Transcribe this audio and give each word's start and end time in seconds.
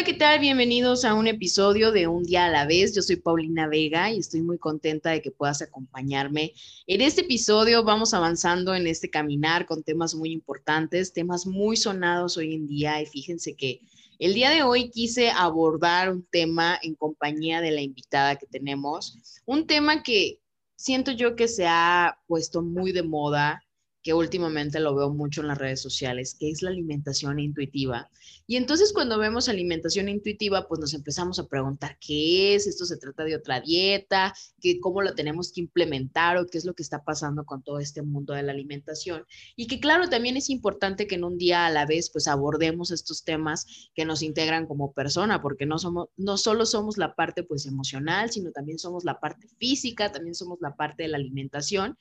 Hola, 0.00 0.06
¿qué 0.06 0.14
tal? 0.14 0.40
Bienvenidos 0.40 1.04
a 1.04 1.12
un 1.12 1.26
episodio 1.26 1.92
de 1.92 2.06
Un 2.06 2.22
día 2.22 2.46
a 2.46 2.48
la 2.48 2.64
vez. 2.64 2.94
Yo 2.94 3.02
soy 3.02 3.16
Paulina 3.16 3.68
Vega 3.68 4.10
y 4.10 4.18
estoy 4.18 4.40
muy 4.40 4.56
contenta 4.56 5.10
de 5.10 5.20
que 5.20 5.30
puedas 5.30 5.60
acompañarme. 5.60 6.54
En 6.86 7.02
este 7.02 7.20
episodio 7.20 7.84
vamos 7.84 8.14
avanzando 8.14 8.74
en 8.74 8.86
este 8.86 9.10
caminar 9.10 9.66
con 9.66 9.82
temas 9.82 10.14
muy 10.14 10.32
importantes, 10.32 11.12
temas 11.12 11.46
muy 11.46 11.76
sonados 11.76 12.38
hoy 12.38 12.54
en 12.54 12.66
día 12.66 13.02
y 13.02 13.04
fíjense 13.04 13.54
que 13.54 13.82
el 14.18 14.32
día 14.32 14.48
de 14.48 14.62
hoy 14.62 14.88
quise 14.88 15.28
abordar 15.28 16.10
un 16.10 16.24
tema 16.24 16.78
en 16.82 16.94
compañía 16.94 17.60
de 17.60 17.70
la 17.70 17.82
invitada 17.82 18.36
que 18.36 18.46
tenemos, 18.46 19.42
un 19.44 19.66
tema 19.66 20.02
que 20.02 20.40
siento 20.76 21.12
yo 21.12 21.36
que 21.36 21.46
se 21.46 21.66
ha 21.66 22.18
puesto 22.26 22.62
muy 22.62 22.92
de 22.92 23.02
moda 23.02 23.62
que 24.02 24.14
últimamente 24.14 24.80
lo 24.80 24.94
veo 24.94 25.10
mucho 25.10 25.40
en 25.40 25.48
las 25.48 25.58
redes 25.58 25.80
sociales, 25.80 26.36
que 26.38 26.50
es 26.50 26.62
la 26.62 26.70
alimentación 26.70 27.38
intuitiva. 27.38 28.10
Y 28.46 28.56
entonces 28.56 28.92
cuando 28.92 29.18
vemos 29.18 29.48
alimentación 29.48 30.08
intuitiva, 30.08 30.66
pues 30.66 30.80
nos 30.80 30.94
empezamos 30.94 31.38
a 31.38 31.46
preguntar 31.46 31.98
qué 32.00 32.54
es, 32.54 32.66
esto 32.66 32.84
se 32.84 32.96
trata 32.96 33.24
de 33.24 33.36
otra 33.36 33.60
dieta, 33.60 34.34
que 34.60 34.80
cómo 34.80 35.02
lo 35.02 35.14
tenemos 35.14 35.52
que 35.52 35.60
implementar 35.60 36.36
o 36.36 36.46
qué 36.46 36.58
es 36.58 36.64
lo 36.64 36.74
que 36.74 36.82
está 36.82 37.04
pasando 37.04 37.44
con 37.44 37.62
todo 37.62 37.78
este 37.78 38.02
mundo 38.02 38.34
de 38.34 38.42
la 38.42 38.52
alimentación. 38.52 39.24
Y 39.54 39.66
que 39.66 39.80
claro, 39.80 40.08
también 40.08 40.36
es 40.36 40.50
importante 40.50 41.06
que 41.06 41.14
en 41.16 41.24
un 41.24 41.38
día 41.38 41.66
a 41.66 41.70
la 41.70 41.86
vez 41.86 42.10
pues 42.10 42.26
abordemos 42.26 42.90
estos 42.90 43.24
temas 43.24 43.90
que 43.94 44.04
nos 44.04 44.22
integran 44.22 44.66
como 44.66 44.92
persona, 44.92 45.42
porque 45.42 45.66
no 45.66 45.78
somos 45.78 46.08
no 46.16 46.36
solo 46.36 46.66
somos 46.66 46.98
la 46.98 47.14
parte 47.14 47.42
pues 47.42 47.66
emocional, 47.66 48.30
sino 48.30 48.50
también 48.50 48.78
somos 48.78 49.04
la 49.04 49.20
parte 49.20 49.46
física, 49.58 50.10
también 50.10 50.34
somos 50.34 50.58
la 50.60 50.74
parte 50.74 51.02
de 51.02 51.10
la 51.10 51.18
alimentación 51.18 51.96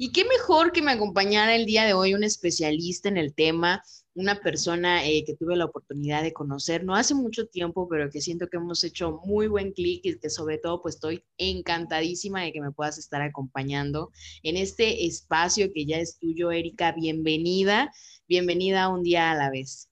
y 0.00 0.12
qué 0.12 0.24
mejor 0.24 0.70
que 0.70 0.80
me 0.80 0.92
acompañara 0.92 1.56
el 1.56 1.66
día 1.66 1.84
de 1.84 1.92
hoy 1.92 2.14
un 2.14 2.22
especialista 2.22 3.08
en 3.08 3.16
el 3.16 3.34
tema, 3.34 3.82
una 4.14 4.36
persona 4.36 5.04
eh, 5.04 5.24
que 5.26 5.34
tuve 5.34 5.56
la 5.56 5.64
oportunidad 5.64 6.22
de 6.22 6.32
conocer 6.32 6.84
no 6.84 6.94
hace 6.94 7.16
mucho 7.16 7.48
tiempo, 7.48 7.88
pero 7.88 8.08
que 8.08 8.20
siento 8.20 8.46
que 8.46 8.58
hemos 8.58 8.84
hecho 8.84 9.20
muy 9.24 9.48
buen 9.48 9.72
clic 9.72 10.02
y 10.04 10.16
que 10.20 10.30
sobre 10.30 10.58
todo 10.58 10.82
pues 10.82 10.94
estoy 10.94 11.24
encantadísima 11.36 12.42
de 12.42 12.52
que 12.52 12.60
me 12.60 12.70
puedas 12.70 12.96
estar 12.96 13.22
acompañando 13.22 14.12
en 14.44 14.56
este 14.56 15.04
espacio 15.04 15.72
que 15.74 15.84
ya 15.84 15.98
es 15.98 16.16
tuyo, 16.20 16.52
Erika. 16.52 16.92
Bienvenida, 16.92 17.90
bienvenida 18.28 18.88
un 18.90 19.02
día 19.02 19.32
a 19.32 19.34
la 19.34 19.50
vez. 19.50 19.90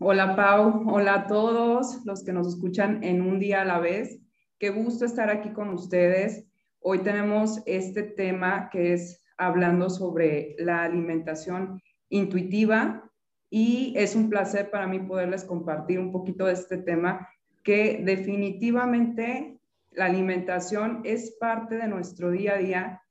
Hola 0.00 0.36
Pau, 0.36 0.84
hola 0.90 1.14
a 1.14 1.26
todos 1.28 2.04
los 2.04 2.22
que 2.22 2.34
nos 2.34 2.48
escuchan 2.48 3.02
en 3.04 3.22
un 3.22 3.40
día 3.40 3.62
a 3.62 3.64
la 3.64 3.78
vez. 3.78 4.20
Qué 4.58 4.68
gusto 4.68 5.06
estar 5.06 5.30
aquí 5.30 5.50
con 5.54 5.70
ustedes. 5.70 6.43
Hoy 6.86 6.98
tenemos 6.98 7.62
este 7.64 8.02
tema 8.02 8.68
que 8.70 8.92
es 8.92 9.24
hablando 9.38 9.88
sobre 9.88 10.54
la 10.58 10.82
alimentación 10.82 11.80
intuitiva 12.10 13.10
y 13.48 13.94
es 13.96 14.14
un 14.14 14.28
placer 14.28 14.70
para 14.70 14.86
mí 14.86 14.98
poderles 14.98 15.44
compartir 15.44 15.98
un 15.98 16.12
poquito 16.12 16.44
de 16.44 16.52
este 16.52 16.76
tema 16.76 17.26
que 17.62 18.02
definitivamente 18.04 19.58
la 19.92 20.04
alimentación 20.04 21.00
es 21.04 21.34
parte 21.40 21.76
de 21.76 21.88
nuestro 21.88 22.30
día 22.30 22.56
a 22.56 22.58
día 22.58 23.02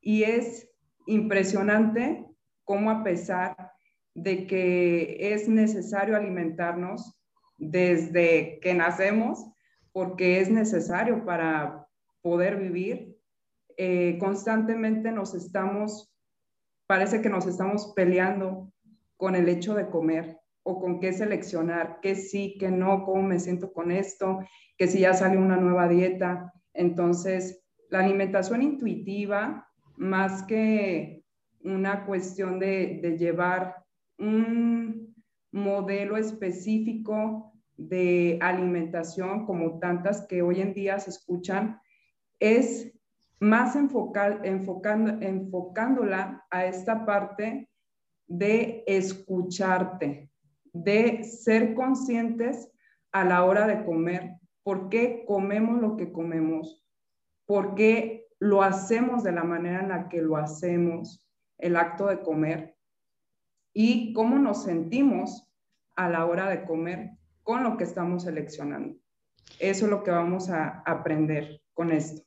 y 0.00 0.22
es 0.22 0.70
impresionante 1.08 2.24
cómo 2.62 2.92
a 2.92 3.02
pesar 3.02 3.56
de 4.14 4.46
que 4.46 5.16
es 5.32 5.48
necesario 5.48 6.14
alimentarnos 6.14 7.20
desde 7.58 8.60
que 8.60 8.72
nacemos, 8.72 9.50
porque 9.90 10.38
es 10.40 10.48
necesario 10.48 11.24
para 11.24 11.88
poder 12.22 12.56
vivir, 12.56 13.15
eh, 13.76 14.16
constantemente 14.18 15.12
nos 15.12 15.34
estamos, 15.34 16.12
parece 16.86 17.20
que 17.20 17.28
nos 17.28 17.46
estamos 17.46 17.92
peleando 17.94 18.72
con 19.16 19.34
el 19.34 19.48
hecho 19.48 19.74
de 19.74 19.88
comer 19.88 20.38
o 20.62 20.80
con 20.80 20.98
qué 20.98 21.12
seleccionar, 21.12 22.00
qué 22.02 22.14
sí, 22.14 22.56
qué 22.58 22.70
no, 22.70 23.04
cómo 23.04 23.22
me 23.22 23.38
siento 23.38 23.72
con 23.72 23.90
esto, 23.90 24.40
que 24.76 24.88
si 24.88 25.00
ya 25.00 25.14
sale 25.14 25.36
una 25.36 25.56
nueva 25.56 25.88
dieta. 25.88 26.52
Entonces, 26.74 27.64
la 27.90 28.00
alimentación 28.00 28.62
intuitiva, 28.62 29.68
más 29.96 30.42
que 30.42 31.24
una 31.60 32.04
cuestión 32.04 32.58
de, 32.58 32.98
de 33.02 33.16
llevar 33.16 33.76
un 34.18 35.14
modelo 35.52 36.16
específico 36.16 37.52
de 37.76 38.38
alimentación 38.40 39.46
como 39.46 39.78
tantas 39.78 40.26
que 40.26 40.42
hoy 40.42 40.60
en 40.60 40.74
día 40.74 40.98
se 40.98 41.10
escuchan, 41.10 41.80
es 42.40 42.95
más 43.40 43.76
enfocando, 43.76 44.44
enfocándola 45.20 46.46
a 46.50 46.64
esta 46.64 47.04
parte 47.04 47.68
de 48.26 48.82
escucharte, 48.86 50.30
de 50.72 51.24
ser 51.24 51.74
conscientes 51.74 52.70
a 53.12 53.24
la 53.24 53.44
hora 53.44 53.66
de 53.66 53.84
comer, 53.84 54.36
por 54.62 54.88
qué 54.88 55.24
comemos 55.26 55.80
lo 55.80 55.96
que 55.96 56.12
comemos, 56.12 56.84
por 57.46 57.74
qué 57.74 58.26
lo 58.38 58.62
hacemos 58.62 59.22
de 59.22 59.32
la 59.32 59.44
manera 59.44 59.80
en 59.80 59.88
la 59.88 60.08
que 60.08 60.20
lo 60.20 60.36
hacemos, 60.36 61.24
el 61.58 61.76
acto 61.76 62.06
de 62.06 62.20
comer, 62.20 62.76
y 63.72 64.12
cómo 64.12 64.38
nos 64.38 64.64
sentimos 64.64 65.46
a 65.94 66.08
la 66.08 66.26
hora 66.26 66.48
de 66.48 66.64
comer 66.64 67.10
con 67.42 67.62
lo 67.62 67.76
que 67.76 67.84
estamos 67.84 68.24
seleccionando. 68.24 68.96
Eso 69.60 69.84
es 69.84 69.90
lo 69.90 70.02
que 70.02 70.10
vamos 70.10 70.50
a 70.50 70.82
aprender 70.84 71.62
con 71.72 71.92
esto. 71.92 72.25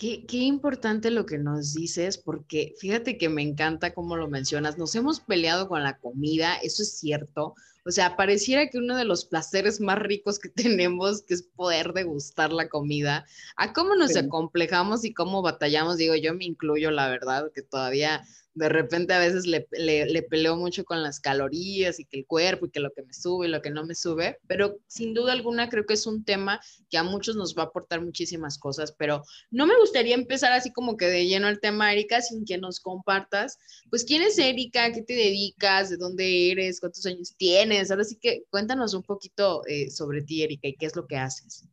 Qué, 0.00 0.24
importante 0.38 1.10
lo 1.10 1.26
que 1.26 1.36
nos 1.36 1.74
dices, 1.74 2.16
porque 2.16 2.72
fíjate 2.78 3.18
que 3.18 3.28
me 3.28 3.42
encanta 3.42 3.92
cómo 3.92 4.16
lo 4.16 4.28
mencionas. 4.28 4.78
Nos 4.78 4.94
hemos 4.94 5.20
peleado 5.20 5.68
con 5.68 5.82
la 5.82 5.98
comida, 5.98 6.56
eso 6.56 6.82
es 6.82 6.96
cierto. 6.96 7.54
O 7.86 7.90
sea, 7.90 8.16
pareciera 8.16 8.68
que 8.68 8.78
uno 8.78 8.96
de 8.96 9.04
los 9.04 9.24
placeres 9.24 9.80
más 9.80 9.98
ricos 9.98 10.38
que 10.38 10.48
tenemos, 10.88 11.22
que 11.22 11.34
es 11.34 11.42
poder 11.42 11.92
degustar 11.92 12.52
la 12.52 12.68
comida, 12.68 13.26
a 13.56 13.72
cómo 13.72 13.94
nos 13.94 14.16
acomplejamos 14.16 15.04
y 15.04 15.14
cómo 15.14 15.42
batallamos, 15.42 15.96
digo, 15.96 16.14
yo 16.14 16.34
me 16.34 16.44
incluyo, 16.44 16.90
la 16.90 17.08
verdad, 17.08 17.50
que 17.54 17.62
todavía 17.62 18.22
de 18.54 18.68
repente 18.68 19.14
a 19.14 19.18
veces 19.18 19.46
le, 19.46 19.66
le, 19.70 20.22
peleo 20.22 20.56
mucho 20.56 20.84
con 20.84 21.02
las 21.02 21.20
calorías 21.20 22.00
y 22.00 22.04
que 22.04 22.18
el 22.18 22.26
cuerpo 22.26 22.66
y 22.66 22.70
que 22.70 22.80
lo 22.80 22.92
que 22.92 23.02
me 23.02 23.14
sube 23.14 23.46
y 23.46 23.50
lo 23.50 23.62
que 23.62 23.70
no 23.70 23.86
me 23.86 23.94
sube, 23.94 24.38
pero 24.46 24.78
sin 24.88 25.14
duda 25.14 25.32
alguna 25.32 25.68
creo 25.68 25.86
que 25.86 25.94
es 25.94 26.06
un 26.06 26.24
tema 26.24 26.60
que 26.90 26.98
a 26.98 27.04
muchos 27.04 27.36
nos 27.36 27.56
va 27.56 27.62
a 27.62 27.66
aportar 27.66 28.02
muchísimas 28.02 28.58
cosas, 28.58 28.92
pero 28.92 29.22
no 29.50 29.66
me 29.66 29.78
gustaría 29.78 30.14
empezar 30.14 30.52
así 30.52 30.72
como 30.72 30.96
que 30.96 31.06
de 31.06 31.26
lleno 31.26 31.48
el 31.48 31.60
tema, 31.60 31.92
Erika, 31.92 32.20
sin 32.20 32.44
que 32.44 32.58
nos 32.58 32.80
compartas, 32.80 33.58
pues 33.88 34.04
quién 34.04 34.22
es 34.22 34.36
Erika, 34.38 34.92
qué 34.92 35.02
te 35.02 35.14
dedicas, 35.14 35.88
de 35.90 35.96
dónde 35.96 36.50
eres, 36.50 36.80
cuántos 36.80 37.06
años 37.06 37.34
tienes, 37.36 37.69
ahora 37.90 38.04
sí 38.04 38.16
que 38.20 38.44
cuéntanos 38.50 38.94
un 38.94 39.02
poquito 39.02 39.62
eh, 39.66 39.90
sobre 39.90 40.22
ti, 40.22 40.42
Erika, 40.42 40.68
y 40.68 40.74
qué 40.74 40.86
es 40.86 40.96
lo 40.96 41.06
que 41.06 41.16
haces. 41.16 41.68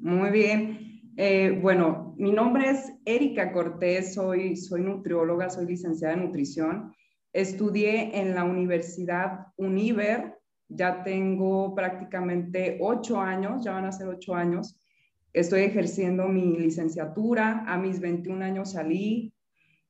Muy 0.00 0.30
bien. 0.30 1.00
Eh, 1.16 1.58
bueno, 1.60 2.14
mi 2.16 2.32
nombre 2.32 2.70
es 2.70 2.92
Erika 3.04 3.52
Cortés, 3.52 4.14
soy, 4.14 4.56
soy 4.56 4.80
nutrióloga, 4.80 5.50
soy 5.50 5.66
licenciada 5.66 6.14
en 6.14 6.24
nutrición. 6.24 6.94
Estudié 7.32 8.18
en 8.18 8.34
la 8.34 8.44
Universidad 8.44 9.46
Univer, 9.56 10.38
ya 10.68 11.02
tengo 11.04 11.74
prácticamente 11.74 12.78
ocho 12.80 13.20
años, 13.20 13.64
ya 13.64 13.72
van 13.72 13.84
a 13.84 13.92
ser 13.92 14.08
ocho 14.08 14.34
años. 14.34 14.80
Estoy 15.32 15.62
ejerciendo 15.62 16.28
mi 16.28 16.58
licenciatura, 16.58 17.64
a 17.66 17.78
mis 17.78 18.00
21 18.00 18.44
años 18.44 18.72
salí 18.72 19.32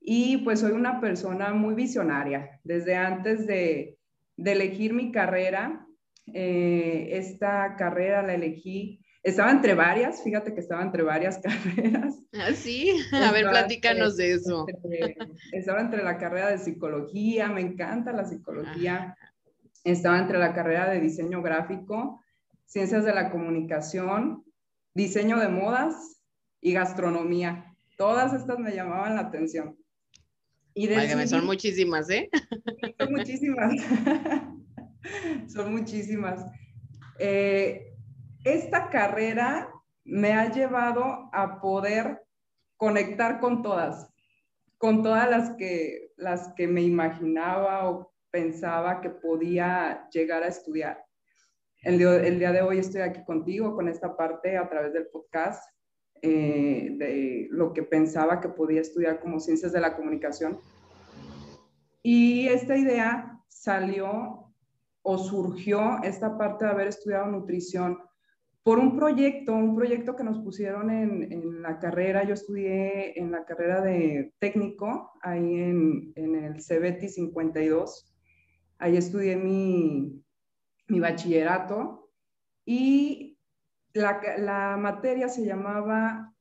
y 0.00 0.38
pues 0.38 0.60
soy 0.60 0.72
una 0.72 1.00
persona 1.00 1.52
muy 1.52 1.74
visionaria. 1.74 2.60
Desde 2.64 2.96
antes 2.96 3.46
de, 3.46 3.98
de 4.36 4.52
elegir 4.52 4.94
mi 4.94 5.12
carrera, 5.12 5.86
eh, 6.32 7.08
esta 7.12 7.76
carrera 7.76 8.22
la 8.22 8.34
elegí 8.34 9.02
estaba 9.22 9.52
entre 9.52 9.74
varias, 9.74 10.22
fíjate 10.24 10.52
que 10.52 10.60
estaba 10.60 10.82
entre 10.82 11.02
varias 11.02 11.38
carreras. 11.42 12.16
Ah, 12.32 12.52
sí, 12.54 12.90
a 13.12 13.30
ver, 13.30 13.48
platícanos 13.48 14.16
de 14.16 14.32
eso. 14.32 14.66
estaba 15.52 15.80
entre 15.80 16.02
la 16.02 16.18
carrera 16.18 16.50
de 16.50 16.58
psicología, 16.58 17.48
me 17.48 17.60
encanta 17.60 18.12
la 18.12 18.24
psicología. 18.24 19.16
Estaba 19.84 20.18
entre 20.18 20.38
la 20.38 20.54
carrera 20.54 20.90
de 20.90 21.00
diseño 21.00 21.42
gráfico, 21.42 22.20
ciencias 22.66 23.04
de 23.04 23.14
la 23.14 23.30
comunicación, 23.30 24.44
diseño 24.94 25.38
de 25.38 25.48
modas 25.48 26.20
y 26.60 26.72
gastronomía. 26.72 27.74
Todas 27.96 28.32
estas 28.32 28.58
me 28.58 28.74
llamaban 28.74 29.16
la 29.16 29.22
atención. 29.22 29.76
Y 30.74 30.86
decidí, 30.86 31.26
son 31.28 31.44
muchísimas, 31.44 32.08
¿eh? 32.10 32.30
Son 32.98 33.12
muchísimas. 33.12 33.74
son 35.48 35.72
muchísimas. 35.72 36.44
Eh, 37.18 37.94
esta 38.44 38.88
carrera 38.90 39.70
me 40.04 40.32
ha 40.32 40.50
llevado 40.50 41.30
a 41.32 41.60
poder 41.60 42.22
conectar 42.76 43.38
con 43.38 43.62
todas, 43.62 44.12
con 44.78 45.02
todas 45.02 45.30
las 45.30 45.50
que, 45.56 46.12
las 46.16 46.52
que 46.54 46.66
me 46.66 46.82
imaginaba 46.82 47.88
o 47.88 48.12
pensaba 48.30 49.00
que 49.00 49.10
podía 49.10 50.08
llegar 50.10 50.42
a 50.42 50.48
estudiar. 50.48 51.04
El, 51.82 51.98
día 51.98 52.52
de 52.52 52.62
hoy 52.62 52.78
estoy 52.78 53.02
aquí 53.02 53.24
contigo 53.24 53.74
con 53.74 53.88
esta 53.88 54.16
parte 54.16 54.56
a 54.56 54.68
través 54.68 54.92
del 54.92 55.08
podcast 55.08 55.62
eh, 56.22 56.94
de 56.96 57.48
lo 57.50 57.72
que 57.72 57.82
pensaba 57.82 58.40
que 58.40 58.48
podía 58.48 58.80
estudiar 58.80 59.20
como 59.20 59.40
ciencias 59.40 59.72
de 59.72 59.80
la 59.80 59.96
comunicación. 59.96 60.58
Y 62.02 62.48
esta 62.48 62.76
idea 62.76 63.40
salió 63.48 64.52
o 65.02 65.18
surgió 65.18 66.02
esta 66.02 66.38
parte 66.38 66.64
de 66.64 66.70
haber 66.70 66.88
estudiado 66.88 67.26
nutrición 67.26 67.98
por 68.62 68.78
un 68.78 68.96
proyecto, 68.96 69.54
un 69.54 69.74
proyecto 69.74 70.14
que 70.14 70.22
nos 70.22 70.38
pusieron 70.38 70.90
en, 70.90 71.62
la 71.62 71.78
carrera. 71.78 72.24
Yo 72.24 72.34
estudié 72.34 73.18
en 73.18 73.32
la 73.32 73.44
carrera 73.44 73.80
de 73.80 74.32
técnico, 74.38 75.12
ahí 75.22 75.54
en, 75.54 76.12
el 76.16 76.54
CBT 76.54 77.08
52. 77.08 78.14
Ahí 78.78 78.96
estudié 78.96 79.36
mi, 79.36 80.22
bachillerato 80.88 82.10
y 82.64 83.31
la, 83.94 84.76
materia 84.78 85.28
se 85.28 85.44
llamaba 85.44 86.34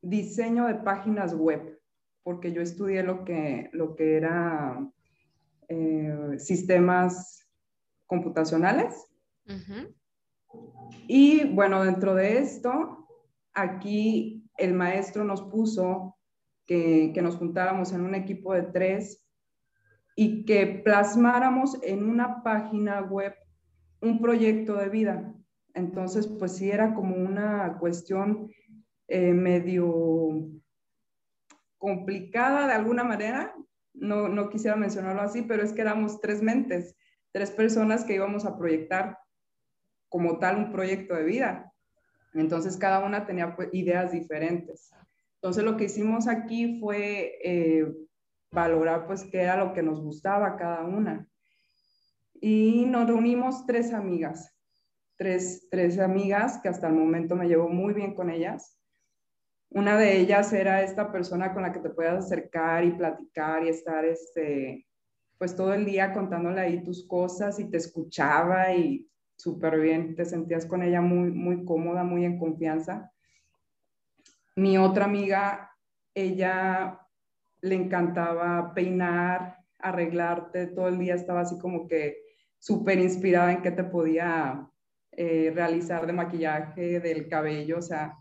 diseño 0.00 0.66
de 0.66 0.74
páginas 0.76 1.34
web, 1.34 1.80
porque 2.22 2.52
yo 2.52 2.62
estudié 2.62 3.02
lo 3.02 3.24
que, 3.24 3.70
lo 3.72 3.96
que 3.96 4.16
era 4.16 4.78
eh, 5.68 6.34
sistemas 6.38 7.46
computacionales. 8.06 9.06
Y 11.06 11.44
bueno, 11.54 11.84
dentro 11.84 12.14
de 12.14 12.38
esto, 12.38 13.06
aquí 13.54 14.48
el 14.56 14.74
maestro 14.74 15.24
nos 15.24 15.42
puso 15.42 16.16
que, 16.66 17.12
que 17.14 17.22
nos 17.22 17.36
juntáramos 17.36 17.92
en 17.92 18.02
un 18.02 18.14
equipo 18.14 18.52
de 18.52 18.62
tres 18.62 19.24
y 20.16 20.44
que 20.44 20.66
plasmáramos 20.84 21.78
en 21.82 22.04
una 22.04 22.42
página 22.42 23.00
web 23.00 23.34
un 24.00 24.20
proyecto 24.20 24.74
de 24.74 24.88
vida. 24.88 25.34
Entonces, 25.74 26.26
pues 26.26 26.56
sí 26.56 26.70
era 26.70 26.94
como 26.94 27.16
una 27.16 27.78
cuestión 27.78 28.50
eh, 29.06 29.32
medio 29.32 30.48
complicada 31.78 32.66
de 32.66 32.74
alguna 32.74 33.04
manera. 33.04 33.54
No, 33.94 34.28
no 34.28 34.48
quisiera 34.48 34.76
mencionarlo 34.76 35.22
así, 35.22 35.42
pero 35.42 35.62
es 35.62 35.72
que 35.72 35.80
éramos 35.80 36.20
tres 36.20 36.42
mentes, 36.42 36.96
tres 37.32 37.50
personas 37.50 38.04
que 38.04 38.14
íbamos 38.14 38.44
a 38.44 38.56
proyectar 38.56 39.18
como 40.08 40.38
tal 40.38 40.56
un 40.56 40.72
proyecto 40.72 41.14
de 41.14 41.24
vida. 41.24 41.72
Entonces 42.34 42.76
cada 42.76 43.04
una 43.04 43.26
tenía 43.26 43.56
pues, 43.56 43.68
ideas 43.72 44.12
diferentes. 44.12 44.90
Entonces 45.36 45.64
lo 45.64 45.76
que 45.76 45.84
hicimos 45.84 46.28
aquí 46.28 46.80
fue 46.80 47.38
eh, 47.42 47.92
valorar 48.50 49.06
pues 49.06 49.24
qué 49.24 49.42
era 49.42 49.56
lo 49.56 49.72
que 49.72 49.82
nos 49.82 50.00
gustaba 50.00 50.56
cada 50.56 50.84
una. 50.84 51.28
Y 52.40 52.84
nos 52.86 53.06
reunimos 53.06 53.66
tres 53.66 53.92
amigas, 53.92 54.54
tres, 55.18 55.66
tres 55.68 55.98
amigas 55.98 56.60
que 56.62 56.68
hasta 56.68 56.86
el 56.86 56.94
momento 56.94 57.36
me 57.36 57.48
llevo 57.48 57.68
muy 57.68 57.92
bien 57.92 58.14
con 58.14 58.30
ellas. 58.30 58.78
Una 59.70 59.98
de 59.98 60.18
ellas 60.18 60.52
era 60.52 60.82
esta 60.82 61.12
persona 61.12 61.52
con 61.52 61.62
la 61.62 61.72
que 61.72 61.80
te 61.80 61.90
puedas 61.90 62.24
acercar 62.24 62.84
y 62.84 62.92
platicar 62.92 63.64
y 63.64 63.68
estar 63.68 64.04
este, 64.04 64.86
pues 65.36 65.54
todo 65.54 65.74
el 65.74 65.84
día 65.84 66.12
contándole 66.14 66.60
ahí 66.60 66.82
tus 66.82 67.06
cosas 67.06 67.58
y 67.58 67.68
te 67.68 67.76
escuchaba 67.76 68.72
y 68.72 69.06
súper 69.36 69.78
bien, 69.78 70.14
te 70.14 70.24
sentías 70.24 70.64
con 70.64 70.82
ella 70.82 71.00
muy, 71.00 71.30
muy 71.30 71.64
cómoda, 71.64 72.04
muy 72.04 72.24
en 72.24 72.38
confianza. 72.38 73.12
Mi 74.56 74.78
otra 74.78 75.04
amiga, 75.04 75.76
ella 76.14 77.00
le 77.60 77.74
encantaba 77.74 78.72
peinar, 78.72 79.58
arreglarte, 79.80 80.68
todo 80.68 80.88
el 80.88 80.98
día 80.98 81.14
estaba 81.14 81.40
así 81.40 81.58
como 81.58 81.86
que 81.88 82.18
súper 82.58 82.98
inspirada 82.98 83.52
en 83.52 83.62
qué 83.62 83.70
te 83.70 83.84
podía 83.84 84.68
eh, 85.20 85.50
realizar 85.52 86.06
de 86.06 86.12
maquillaje, 86.12 87.00
del 87.00 87.28
cabello, 87.28 87.78
o 87.78 87.82
sea, 87.82 88.16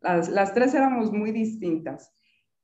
las, 0.00 0.28
las 0.28 0.54
tres 0.54 0.72
éramos 0.72 1.10
muy 1.10 1.32
distintas. 1.32 2.14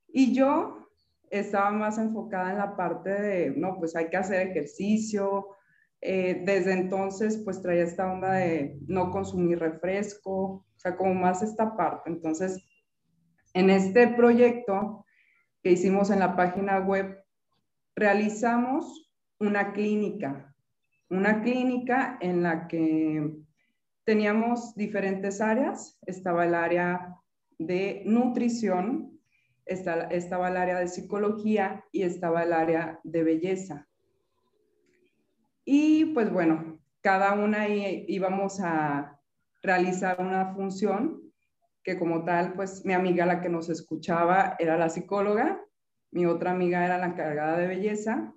Y 0.07 0.33
yo 0.33 0.87
estaba 1.29 1.69
más 1.71 1.97
enfocada 1.97 2.51
en 2.51 2.59
la 2.59 2.77
parte 2.77 3.09
de, 3.09 3.53
no, 3.57 3.77
pues 3.77 3.93
hay 3.97 4.09
que 4.09 4.15
hacer 4.15 4.47
ejercicio, 4.47 5.49
eh, 5.99 6.43
desde 6.45 6.71
entonces, 6.71 7.41
pues 7.43 7.61
traía 7.61 7.83
esta 7.83 8.09
onda 8.09 8.31
de 8.31 8.79
no 8.87 9.11
consumir 9.11 9.59
refresco, 9.59 10.33
o 10.33 10.65
sea, 10.77 10.95
como 10.95 11.13
más 11.13 11.43
esta 11.43 11.75
parte. 11.75 12.09
Entonces, 12.09 12.65
en 13.53 13.69
este 13.69 14.07
proyecto 14.07 15.05
que 15.61 15.71
hicimos 15.71 16.09
en 16.09 16.19
la 16.19 16.37
página 16.37 16.79
web, 16.79 17.21
realizamos 17.97 19.11
una 19.39 19.73
clínica, 19.73 20.50
una 21.11 21.41
clínica 21.41 22.17
en 22.21 22.41
la 22.41 22.67
que 22.67 23.33
teníamos 24.05 24.73
diferentes 24.75 25.41
áreas. 25.41 25.99
Estaba 26.05 26.45
el 26.45 26.55
área 26.55 27.15
de 27.59 28.01
nutrición, 28.05 29.19
estaba 29.65 30.49
el 30.49 30.57
área 30.57 30.79
de 30.79 30.87
psicología 30.87 31.83
y 31.91 32.03
estaba 32.03 32.43
el 32.43 32.53
área 32.53 32.99
de 33.03 33.23
belleza. 33.23 33.87
Y 35.65 36.05
pues 36.05 36.31
bueno, 36.31 36.79
cada 37.01 37.33
una 37.33 37.67
íbamos 37.67 38.61
a 38.61 39.19
realizar 39.61 40.19
una 40.19 40.53
función 40.55 41.21
que 41.83 41.99
como 41.99 42.23
tal, 42.23 42.53
pues 42.53 42.85
mi 42.85 42.93
amiga 42.93 43.25
la 43.25 43.41
que 43.41 43.49
nos 43.49 43.69
escuchaba 43.69 44.55
era 44.59 44.77
la 44.77 44.89
psicóloga, 44.89 45.61
mi 46.11 46.25
otra 46.25 46.51
amiga 46.51 46.85
era 46.85 46.97
la 46.97 47.07
encargada 47.07 47.57
de 47.57 47.67
belleza 47.67 48.33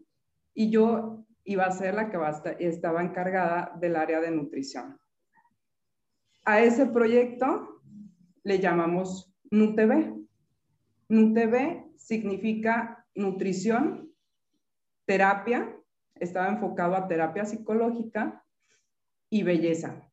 y 0.55 0.71
yo 0.71 1.24
iba 1.45 1.65
a 1.65 1.73
ser 1.73 1.95
la 1.95 2.11
que 2.11 2.19
estaba 2.59 3.03
encargada 3.03 3.73
del 3.81 3.97
área 3.97 4.21
de 4.21 4.31
nutrición. 4.31 4.99
A 6.45 6.61
ese 6.61 6.87
proyecto 6.87 7.81
le 8.43 8.59
llamamos 8.59 9.35
NUTV. 9.51 10.27
NUTV 11.09 11.93
significa 11.97 13.07
nutrición, 13.15 14.13
terapia 15.07 15.75
estaba 16.17 16.49
enfocado 16.49 16.95
a 16.95 17.09
terapia 17.09 17.45
psicológica 17.45 18.45
y 19.31 19.43
belleza. 19.43 20.11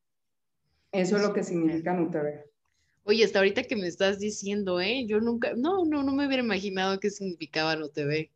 Eso 0.90 1.16
es 1.16 1.22
lo 1.22 1.32
que 1.32 1.42
significa 1.42 1.94
NUTV. 1.94 2.44
Oye, 3.04 3.24
hasta 3.24 3.38
ahorita 3.38 3.64
que 3.64 3.76
me 3.76 3.88
estás 3.88 4.18
diciendo, 4.18 4.80
¿eh? 4.80 5.06
Yo 5.06 5.20
nunca, 5.20 5.54
no, 5.56 5.84
no, 5.84 6.02
no 6.02 6.12
me 6.12 6.26
hubiera 6.26 6.42
imaginado 6.42 7.00
qué 7.00 7.10
significaba 7.10 7.76
NUTV. 7.76 8.30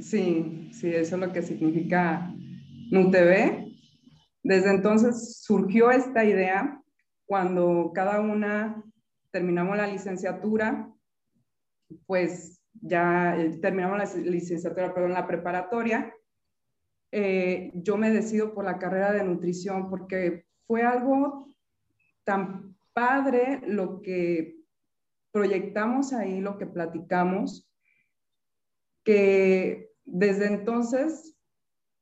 Sí, 0.00 0.70
sí, 0.72 0.88
eso 0.88 1.14
es 1.16 1.20
lo 1.20 1.32
que 1.32 1.42
significa 1.42 2.30
NUTV. 2.90 3.72
Desde 4.42 4.70
entonces 4.70 5.42
surgió 5.42 5.90
esta 5.90 6.24
idea 6.24 6.82
cuando 7.26 7.92
cada 7.94 8.20
una 8.20 8.82
terminamos 9.30 9.76
la 9.76 9.86
licenciatura, 9.86 10.92
pues 12.06 12.60
ya 12.72 13.36
eh, 13.36 13.58
terminamos 13.60 13.98
la 13.98 14.22
licenciatura, 14.22 14.92
perdón, 14.92 15.12
la 15.12 15.26
preparatoria, 15.26 16.12
eh, 17.16 17.70
yo 17.74 17.96
me 17.96 18.10
decido 18.10 18.52
por 18.54 18.64
la 18.64 18.78
carrera 18.78 19.12
de 19.12 19.22
nutrición 19.22 19.88
porque 19.88 20.46
fue 20.66 20.82
algo 20.82 21.46
tan 22.24 22.76
padre 22.92 23.60
lo 23.66 24.02
que 24.02 24.56
proyectamos 25.30 26.12
ahí, 26.12 26.40
lo 26.40 26.58
que 26.58 26.66
platicamos, 26.66 27.70
que 29.04 29.90
desde 30.04 30.46
entonces 30.46 31.36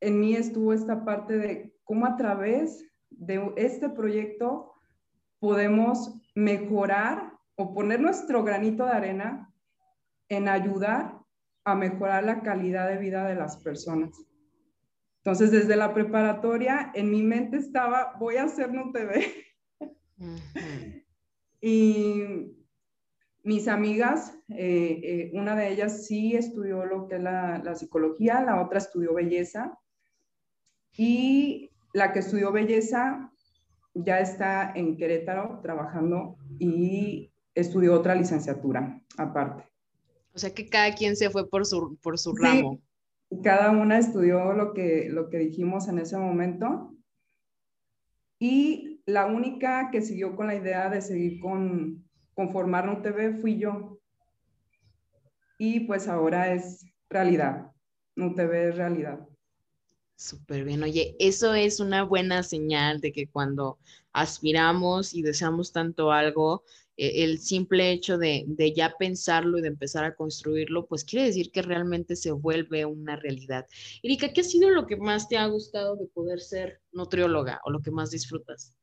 en 0.01 0.21
mí 0.21 0.35
estuvo 0.35 0.73
esta 0.73 1.05
parte 1.05 1.37
de 1.37 1.75
cómo 1.85 2.07
a 2.07 2.17
través 2.17 2.85
de 3.11 3.53
este 3.57 3.89
proyecto 3.89 4.73
podemos 5.39 6.21
mejorar 6.35 7.33
o 7.57 7.75
poner 7.75 8.01
nuestro 8.01 8.43
granito 8.43 8.85
de 8.85 8.93
arena 8.93 9.53
en 10.29 10.49
ayudar 10.49 11.19
a 11.65 11.75
mejorar 11.75 12.25
la 12.25 12.43
calidad 12.43 12.89
de 12.89 12.99
vida 12.99 13.27
de 13.27 13.35
las 13.35 13.57
personas. 13.59 14.11
Entonces, 15.19 15.53
desde 15.53 15.77
la 15.77 15.95
preparatoria, 15.95 16.91
en 16.95 17.11
mi 17.11 17.23
mente 17.23 17.57
estaba, 17.57 18.17
voy 18.19 18.37
a 18.37 18.45
hacer 18.45 18.73
NUTV. 18.73 19.23
y 21.61 22.62
mis 23.43 23.69
amigas, 23.69 24.35
eh, 24.49 25.01
eh, 25.03 25.31
una 25.35 25.57
de 25.57 25.73
ellas 25.73 26.07
sí 26.07 26.35
estudió 26.37 26.85
lo 26.85 27.09
que 27.09 27.17
es 27.17 27.23
la, 27.23 27.61
la, 27.63 27.75
psicología, 27.75 28.43
la 28.43 28.63
otra 28.63 28.79
estudió 28.79 29.15
belleza. 29.15 29.79
Y 30.97 31.71
la 31.93 32.13
que 32.13 32.21
estudió 32.21 32.53
belleza 32.53 33.33
ya 33.95 34.21
está 34.21 34.73
en 34.75 34.97
Querétaro 34.97 35.61
trabajando 35.63 36.37
y 36.59 37.33
estudió 37.55 37.95
otra 37.95 38.15
licenciatura 38.15 39.03
aparte. 39.17 39.65
O 40.35 40.39
sea 40.39 40.55
que 40.55 40.69
cada 40.69 40.95
quien 40.95 41.17
se 41.17 41.31
fue 41.31 41.49
por 41.49 41.67
su, 41.67 41.99
por 42.03 42.19
su 42.19 42.35
ramo 42.35 42.81
cada 43.41 43.71
una 43.71 43.99
estudió 43.99 44.53
lo 44.53 44.75
que, 44.75 45.09
lo 45.09 45.31
que 45.31 45.39
dijimos 45.39 45.89
en 45.89 45.99
ese 45.99 46.19
momento. 46.19 46.95
Y 48.39 49.01
la 49.07 49.27
única 49.27 49.91
que 49.91 50.03
siguió 50.03 50.37
con 50.37 50.49
la 50.49 50.57
idea 50.57 50.91
de 50.91 51.01
seguir 51.01 51.41
con, 51.41 52.05
con 52.35 52.51
formar 52.51 52.89
un 52.89 53.03
TV 53.03 53.35
fui 53.41 53.59
yo. 53.59 53.99
Y 55.59 55.81
pues 55.81 56.09
ahora 56.09 56.53
es 56.53 56.85
realidad. 57.09 57.71
Un 58.17 58.35
TV 58.35 58.69
es 58.69 58.77
realidad. 58.77 59.21
Súper 60.17 60.65
bien. 60.65 60.83
Oye, 60.83 61.17
eso 61.19 61.55
es 61.55 61.81
una 61.81 62.05
buena 62.05 62.43
señal 62.43 63.01
de 63.01 63.13
que 63.13 63.27
cuando 63.27 63.79
aspiramos 64.13 65.15
y 65.15 65.23
deseamos 65.23 65.73
tanto 65.73 66.13
algo, 66.13 66.65
eh, 66.97 67.25
el 67.25 67.39
simple 67.39 67.91
hecho 67.91 68.19
de, 68.19 68.47
ya 68.77 68.95
pensarlo 68.99 69.59
y 69.59 69.63
de 69.63 69.69
empezar 69.69 70.05
a 70.05 70.15
construirlo, 70.15 70.87
pues 70.87 71.05
quiere 71.05 71.27
decir 71.27 71.51
que 71.51 71.63
realmente 71.63 72.17
se 72.17 72.31
vuelve 72.31 72.85
una 72.85 73.17
realidad. 73.17 73.67
Erika, 74.03 74.33
¿qué 74.33 74.43
ha 74.43 74.45
sido 74.45 74.71
lo 74.71 74.87
que 74.87 74.97
más 74.97 75.29
te 75.29 75.39
ha 75.39 75.47
gustado 75.47 75.97
de 75.97 76.07
poder 76.07 76.41
ser 76.41 76.81
nutrióloga 76.93 77.61
o 77.65 77.71
lo 77.71 77.81
que 77.81 77.91
más 77.91 78.11
disfrutas? 78.11 78.77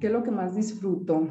¿Qué 0.00 0.08
es 0.08 0.12
lo 0.12 0.22
que 0.22 0.30
más 0.30 0.54
disfruto? 0.54 1.28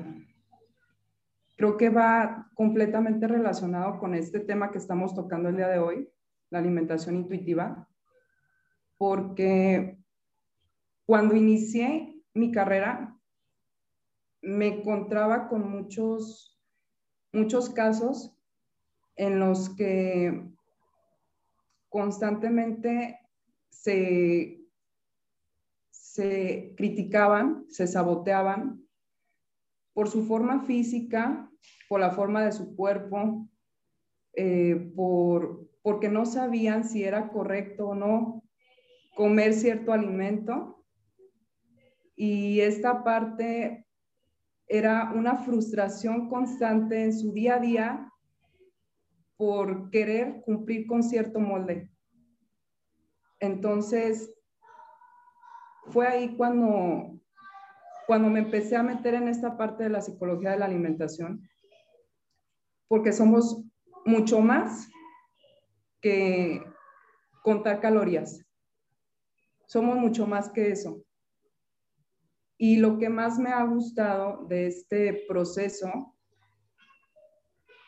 Creo 1.56 1.78
que 1.78 1.90
va 1.90 2.52
completamente 2.56 3.28
relacionado 3.28 4.00
con 4.00 4.16
este 4.16 4.40
tema 4.40 4.72
que 4.72 4.80
estamos 4.80 5.14
tocando 5.14 5.50
el 5.50 5.58
día 5.58 5.68
de 5.68 5.80
hoy, 5.80 6.10
la 6.50 6.60
alimentación 6.60 7.16
intuitiva, 7.16 7.88
porque 8.98 9.98
cuando 11.06 11.36
inicié 11.36 12.24
mi 12.34 12.52
carrera, 12.52 13.16
me 14.42 14.80
encontraba 14.80 15.48
con 15.48 15.70
muchos, 15.70 16.60
muchos 17.32 17.70
casos 17.70 18.36
en 19.16 19.40
los 19.40 19.70
que 19.76 20.50
constantemente 21.90 23.20
se, 23.70 24.65
se 26.16 26.74
criticaban, 26.78 27.66
se 27.68 27.88
saboteaban 27.88 28.82
por 29.94 30.08
su 30.08 30.26
forma 30.26 30.62
física, 30.62 31.52
por 31.90 32.00
la 32.00 32.12
forma 32.12 32.46
de 32.46 32.54
su 32.54 32.74
cuerpo, 32.74 33.50
eh, 34.34 34.94
por, 34.96 35.70
porque 35.82 36.08
no 36.08 36.26
sabían 36.26 36.86
si 36.86 37.04
era 37.04 37.28
correcto 37.28 37.88
o 37.90 37.96
no 37.96 38.44
comer 39.14 39.54
cierto 39.54 39.92
alimento. 39.92 40.86
Y 42.16 42.62
esta 42.62 43.04
parte 43.04 43.86
era 44.68 45.12
una 45.14 45.36
frustración 45.36 46.30
constante 46.30 47.04
en 47.04 47.14
su 47.14 47.34
día 47.34 47.56
a 47.56 47.60
día 47.60 48.14
por 49.36 49.90
querer 49.90 50.42
cumplir 50.46 50.88
con 50.88 51.04
cierto 51.04 51.42
molde. 51.42 51.92
Entonces, 53.42 54.35
fue 55.90 56.08
ahí 56.08 56.36
cuando, 56.36 57.20
cuando 58.08 58.30
me 58.30 58.40
empecé 58.40 58.76
a 58.76 58.84
meter 58.84 59.14
en 59.14 59.28
esta 59.28 59.58
parte 59.58 59.84
de 59.84 59.90
la 59.90 60.02
psicología 60.02 60.52
de 60.52 60.60
la 60.60 60.66
alimentación, 60.66 61.48
porque 62.88 63.12
somos 63.12 63.64
mucho 64.06 64.40
más 64.40 64.88
que 66.02 66.64
contar 67.42 67.80
calorías. 67.80 68.40
Somos 69.68 69.98
mucho 69.98 70.28
más 70.28 70.50
que 70.50 70.72
eso. 70.72 71.04
Y 72.58 72.78
lo 72.78 72.98
que 72.98 73.10
más 73.10 73.38
me 73.40 73.50
ha 73.50 73.64
gustado 73.64 74.46
de 74.46 74.68
este 74.68 75.26
proceso 75.28 76.16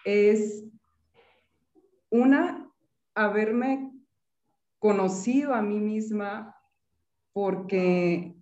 es, 0.04 0.66
una, 2.10 2.70
haberme 3.14 3.92
conocido 4.80 5.54
a 5.54 5.62
mí 5.62 5.80
misma 5.80 6.57
porque 7.38 8.34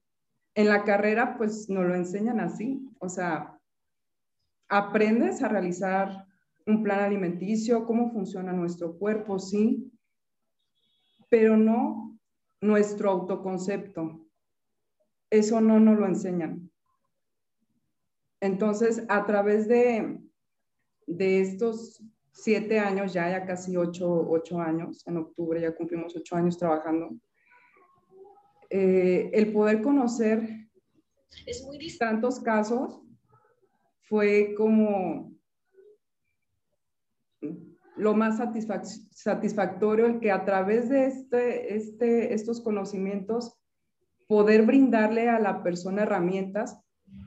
en 0.54 0.70
la 0.70 0.86
carrera 0.86 1.36
pues 1.38 1.70
nos 1.70 1.84
lo 1.84 1.96
enseñan 1.96 2.40
así, 2.40 2.82
o 3.02 3.10
sea, 3.10 3.60
aprendes 4.70 5.44
a 5.44 5.50
realizar 5.50 6.26
un 6.66 6.82
plan 6.82 7.02
alimenticio, 7.02 7.86
cómo 7.86 8.10
funciona 8.14 8.54
nuestro 8.54 8.98
cuerpo, 8.98 9.38
sí, 9.38 9.92
pero 11.30 11.58
no 11.58 12.18
nuestro 12.62 13.10
autoconcepto. 13.10 14.26
Eso 15.30 15.60
no 15.60 15.78
nos 15.78 16.00
lo 16.00 16.08
enseñan. 16.08 16.72
Entonces, 18.40 19.04
a 19.10 19.26
través 19.26 19.68
de, 19.68 20.22
de 21.06 21.42
estos 21.42 22.02
siete 22.32 22.80
años, 22.80 23.12
ya, 23.12 23.30
ya 23.30 23.46
casi 23.46 23.76
ocho, 23.76 24.62
años, 24.62 25.06
en 25.06 25.18
octubre 25.18 25.60
ya 25.60 25.76
cumplimos 25.76 26.16
ocho 26.16 26.38
años 26.38 26.58
trabajando, 26.58 27.10
eh, 28.78 29.30
el 29.32 29.54
poder 29.54 29.82
conocer 29.82 30.68
es 31.46 31.64
muy 31.64 31.78
tantos 31.98 32.42
casos 32.42 33.00
fue 34.02 34.54
como 34.58 35.32
lo 37.96 38.14
más 38.16 38.38
satisfactorio 39.12 40.08
el 40.08 40.20
que 40.20 40.30
a 40.30 40.44
través 40.44 40.90
de 40.90 41.06
este, 41.06 41.74
este, 41.74 42.34
estos 42.34 42.60
conocimientos 42.60 43.58
poder 44.28 44.64
brindarle 44.64 45.30
a 45.30 45.40
la 45.40 45.64
persona 45.64 46.04
herramientas 46.04 46.78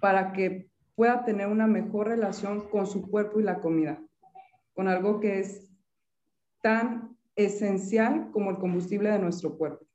para 0.02 0.35
que 0.35 0.69
pueda 0.97 1.25
tener 1.25 1.47
una 1.47 1.67
mejor 1.67 2.09
relación 2.09 2.69
con 2.69 2.87
su 2.87 3.09
cuerpo 3.09 3.40
y 3.40 3.45
la 3.45 3.61
comida, 3.61 4.02
con 4.75 4.87
algo 4.87 5.19
que 5.19 5.38
es 5.38 5.67
tan 6.61 7.17
esencial 7.37 8.31
como 8.33 8.50
el 8.50 8.59
combustible 8.59 9.09
de 9.09 9.19
nuestro 9.19 9.57
cuerpo. 9.57 9.88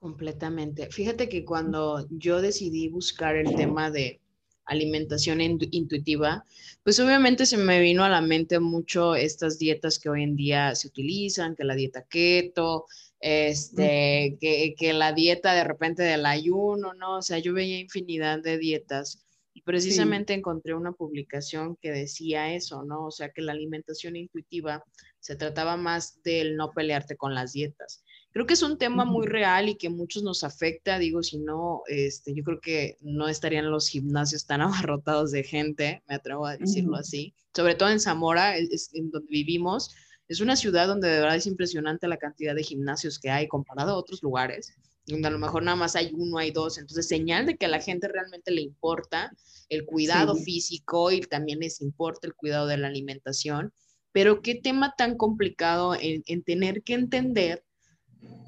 Completamente. 0.00 0.90
Fíjate 0.90 1.28
que 1.28 1.44
cuando 1.44 2.08
yo 2.10 2.40
decidí 2.40 2.88
buscar 2.88 3.36
el 3.36 3.54
tema 3.54 3.90
de 3.90 4.18
alimentación 4.64 5.42
intuitiva, 5.42 6.46
pues 6.82 6.98
obviamente 7.00 7.44
se 7.44 7.58
me 7.58 7.80
vino 7.80 8.02
a 8.02 8.08
la 8.08 8.22
mente 8.22 8.60
mucho 8.60 9.14
estas 9.14 9.58
dietas 9.58 9.98
que 9.98 10.08
hoy 10.08 10.22
en 10.22 10.36
día 10.36 10.74
se 10.74 10.88
utilizan, 10.88 11.54
que 11.54 11.64
la 11.64 11.74
dieta 11.74 12.06
keto, 12.08 12.86
este, 13.20 14.38
que, 14.40 14.74
que, 14.78 14.92
la 14.94 15.12
dieta 15.12 15.52
de 15.52 15.64
repente 15.64 16.02
del 16.02 16.24
ayuno, 16.24 16.94
¿no? 16.94 17.18
O 17.18 17.22
sea, 17.22 17.38
yo 17.38 17.52
veía 17.52 17.78
infinidad 17.78 18.42
de 18.42 18.56
dietas 18.56 19.22
y 19.52 19.60
precisamente 19.60 20.32
encontré 20.32 20.72
una 20.74 20.92
publicación 20.92 21.76
que 21.76 21.90
decía 21.90 22.54
eso, 22.54 22.84
¿no? 22.84 23.04
O 23.04 23.10
sea, 23.10 23.30
que 23.30 23.42
la 23.42 23.52
alimentación 23.52 24.16
intuitiva 24.16 24.82
se 25.18 25.36
trataba 25.36 25.76
más 25.76 26.22
del 26.22 26.56
no 26.56 26.70
pelearte 26.70 27.16
con 27.16 27.34
las 27.34 27.52
dietas. 27.52 28.02
Creo 28.32 28.46
que 28.46 28.54
es 28.54 28.62
un 28.62 28.78
tema 28.78 29.04
muy 29.04 29.26
real 29.26 29.68
y 29.68 29.74
que 29.74 29.88
muchos 29.88 30.22
nos 30.22 30.44
afecta, 30.44 31.00
digo, 31.00 31.22
si 31.22 31.38
no, 31.38 31.82
este, 31.88 32.32
yo 32.32 32.44
creo 32.44 32.60
que 32.60 32.96
no 33.00 33.28
estarían 33.28 33.70
los 33.70 33.88
gimnasios 33.88 34.46
tan 34.46 34.60
abarrotados 34.92 35.32
de 35.32 35.42
gente, 35.42 36.02
me 36.08 36.14
atrevo 36.14 36.46
a 36.46 36.56
decirlo 36.56 36.96
así, 36.96 37.34
sobre 37.54 37.74
todo 37.74 37.90
en 37.90 37.98
Zamora, 37.98 38.56
en 38.56 39.10
donde 39.10 39.28
vivimos, 39.28 39.94
es 40.28 40.40
una 40.40 40.54
ciudad 40.54 40.86
donde 40.86 41.08
de 41.08 41.18
verdad 41.18 41.34
es 41.34 41.48
impresionante 41.48 42.06
la 42.06 42.16
cantidad 42.16 42.54
de 42.54 42.62
gimnasios 42.62 43.18
que 43.18 43.30
hay 43.30 43.48
comparado 43.48 43.90
a 43.90 43.96
otros 43.96 44.22
lugares, 44.22 44.74
donde 45.04 45.26
a 45.26 45.32
lo 45.32 45.40
mejor 45.40 45.64
nada 45.64 45.76
más 45.76 45.96
hay 45.96 46.12
uno, 46.14 46.38
hay 46.38 46.52
dos. 46.52 46.78
Entonces, 46.78 47.08
señal 47.08 47.46
de 47.46 47.56
que 47.56 47.66
a 47.66 47.68
la 47.68 47.80
gente 47.80 48.06
realmente 48.06 48.52
le 48.52 48.60
importa 48.60 49.32
el 49.68 49.84
cuidado 49.84 50.36
físico 50.36 51.10
y 51.10 51.20
también 51.20 51.58
les 51.58 51.80
importa 51.80 52.28
el 52.28 52.34
cuidado 52.34 52.68
de 52.68 52.76
la 52.76 52.86
alimentación. 52.86 53.72
Pero 54.12 54.40
qué 54.40 54.54
tema 54.54 54.94
tan 54.96 55.16
complicado 55.16 55.96
en, 55.96 56.22
en 56.26 56.44
tener 56.44 56.84
que 56.84 56.94
entender 56.94 57.64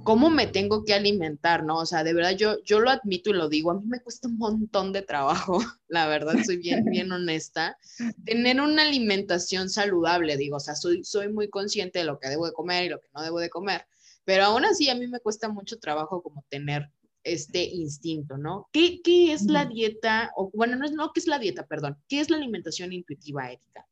cómo 0.05 0.31
me 0.31 0.47
tengo 0.47 0.85
que 0.85 0.95
alimentar, 0.95 1.65
¿no? 1.65 1.79
O 1.79 1.87
sea, 1.87 2.05
de 2.05 2.15
verdad 2.15 2.37
yo, 2.37 2.63
yo 2.65 2.81
lo 2.81 2.91
admito 2.91 3.31
y 3.31 3.35
lo 3.35 3.49
digo, 3.49 3.71
a 3.71 3.81
mí 3.81 3.87
me 3.87 4.01
cuesta 4.01 4.29
un 4.29 4.39
montón 4.39 4.93
de 4.93 5.03
trabajo, 5.03 5.59
la 5.89 6.07
verdad, 6.07 6.35
soy 6.45 6.57
bien, 6.57 6.85
bien 6.87 7.13
honesta, 7.13 7.77
tener 8.25 8.61
una 8.61 8.83
alimentación 8.83 9.69
saludable, 9.69 10.37
digo, 10.37 10.57
o 10.57 10.61
sea, 10.61 10.75
soy, 10.75 11.05
soy 11.05 11.33
muy 11.33 11.49
consciente 11.49 12.01
de 12.01 12.05
lo 12.05 12.19
que 12.19 12.29
debo 12.29 12.47
de 12.47 12.53
comer 12.53 12.85
y 12.85 12.89
lo 12.89 13.01
que 13.01 13.09
no 13.15 13.23
debo 13.23 13.39
de 13.39 13.51
comer, 13.51 13.87
pero 14.25 14.45
aún 14.45 14.65
así 14.65 14.89
a 14.89 14.95
mí 14.95 15.07
me 15.07 15.21
cuesta 15.21 15.49
mucho 15.49 15.79
trabajo 15.79 16.23
como 16.23 16.45
tener 16.49 16.91
este 17.25 17.63
instinto, 17.65 18.37
¿no? 18.37 18.69
¿Qué, 18.73 19.01
qué 19.03 19.33
es 19.33 19.45
la 19.45 19.67
dieta? 19.67 20.33
O, 20.37 20.51
bueno, 20.53 20.77
no 20.77 20.85
es, 20.85 20.93
no, 20.93 21.13
¿qué 21.13 21.21
es 21.21 21.29
la 21.29 21.39
dieta? 21.39 21.67
Perdón, 21.67 21.97
¿qué 22.09 22.21
es 22.21 22.31
la 22.31 22.37
alimentación 22.37 22.93
intuitiva, 22.93 23.53
Erika? 23.53 23.87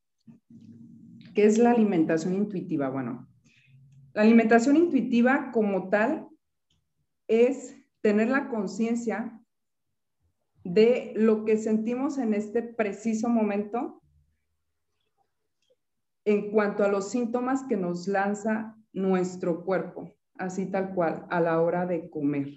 ¿Qué 1.34 1.44
es 1.44 1.58
la 1.58 1.70
alimentación 1.70 2.34
intuitiva? 2.34 2.90
Bueno, 2.90 3.29
la 4.12 4.22
alimentación 4.22 4.76
intuitiva 4.76 5.50
como 5.52 5.88
tal 5.88 6.28
es 7.28 7.76
tener 8.00 8.28
la 8.28 8.48
conciencia 8.48 9.40
de 10.64 11.12
lo 11.16 11.44
que 11.44 11.56
sentimos 11.56 12.18
en 12.18 12.34
este 12.34 12.62
preciso 12.62 13.28
momento 13.28 14.02
en 16.24 16.50
cuanto 16.50 16.84
a 16.84 16.88
los 16.88 17.10
síntomas 17.10 17.64
que 17.68 17.76
nos 17.76 18.06
lanza 18.06 18.76
nuestro 18.92 19.64
cuerpo, 19.64 20.12
así 20.34 20.66
tal 20.66 20.94
cual, 20.94 21.26
a 21.30 21.40
la 21.40 21.60
hora 21.60 21.86
de 21.86 22.10
comer. 22.10 22.48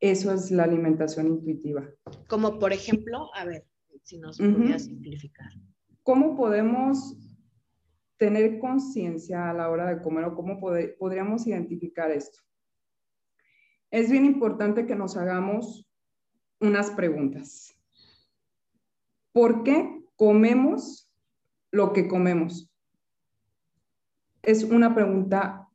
Eso 0.00 0.32
es 0.32 0.50
la 0.50 0.64
alimentación 0.64 1.26
intuitiva. 1.26 1.88
Como 2.28 2.58
por 2.58 2.72
ejemplo, 2.72 3.34
a 3.34 3.44
ver, 3.44 3.66
si 4.04 4.18
nos 4.18 4.38
podías 4.38 4.84
simplificar. 4.84 5.50
¿Cómo 6.04 6.36
podemos 6.36 7.16
tener 8.18 8.58
conciencia 8.58 9.48
a 9.48 9.54
la 9.54 9.70
hora 9.70 9.86
de 9.86 10.02
comer 10.02 10.24
o 10.24 10.34
cómo 10.34 10.60
podríamos 10.60 11.46
identificar 11.46 12.10
esto. 12.10 12.40
es 13.90 14.10
bien 14.10 14.26
importante 14.26 14.86
que 14.86 14.94
nos 14.94 15.16
hagamos 15.16 15.88
unas 16.60 16.90
preguntas. 16.90 17.74
¿Por 19.32 19.62
qué 19.62 20.04
comemos 20.16 21.10
lo 21.70 21.92
que 21.92 22.08
comemos? 22.08 22.70
Es 24.42 24.64
una 24.64 24.94
pregunta 24.94 25.68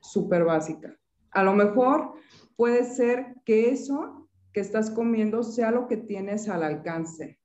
súper 0.00 0.44
básica. 0.44 0.98
A 1.30 1.44
lo 1.44 1.54
mejor 1.54 2.14
puede 2.56 2.84
ser 2.84 3.36
que 3.44 3.70
eso 3.70 4.28
que 4.52 4.60
estás 4.60 4.90
comiendo 4.90 5.44
sea 5.44 5.70
lo 5.70 5.86
que 5.86 5.96
tienes 5.96 6.48
al 6.48 6.64
alcance, 6.64 7.38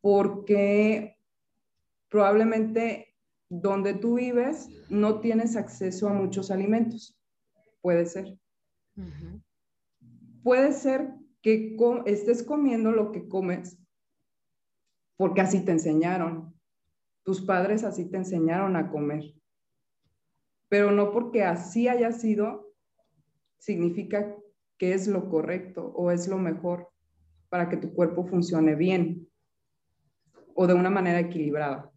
porque 0.00 1.16
probablemente 2.08 3.11
donde 3.60 3.92
tú 3.92 4.14
vives 4.14 4.70
no 4.88 5.20
tienes 5.20 5.56
acceso 5.56 6.08
a 6.08 6.14
muchos 6.14 6.50
alimentos. 6.50 7.18
Puede 7.82 8.06
ser. 8.06 8.38
Puede 10.42 10.72
ser 10.72 11.12
que 11.42 11.76
estés 12.06 12.42
comiendo 12.42 12.92
lo 12.92 13.12
que 13.12 13.28
comes 13.28 13.78
porque 15.18 15.42
así 15.42 15.64
te 15.64 15.72
enseñaron. 15.72 16.58
Tus 17.24 17.42
padres 17.42 17.84
así 17.84 18.10
te 18.10 18.16
enseñaron 18.16 18.74
a 18.74 18.90
comer. 18.90 19.34
Pero 20.68 20.90
no 20.90 21.12
porque 21.12 21.44
así 21.44 21.88
haya 21.88 22.10
sido, 22.10 22.72
significa 23.58 24.34
que 24.78 24.94
es 24.94 25.06
lo 25.06 25.28
correcto 25.28 25.92
o 25.94 26.10
es 26.10 26.26
lo 26.26 26.38
mejor 26.38 26.90
para 27.50 27.68
que 27.68 27.76
tu 27.76 27.92
cuerpo 27.92 28.24
funcione 28.24 28.74
bien 28.74 29.28
o 30.54 30.66
de 30.66 30.72
una 30.72 30.88
manera 30.88 31.20
equilibrada. 31.20 31.91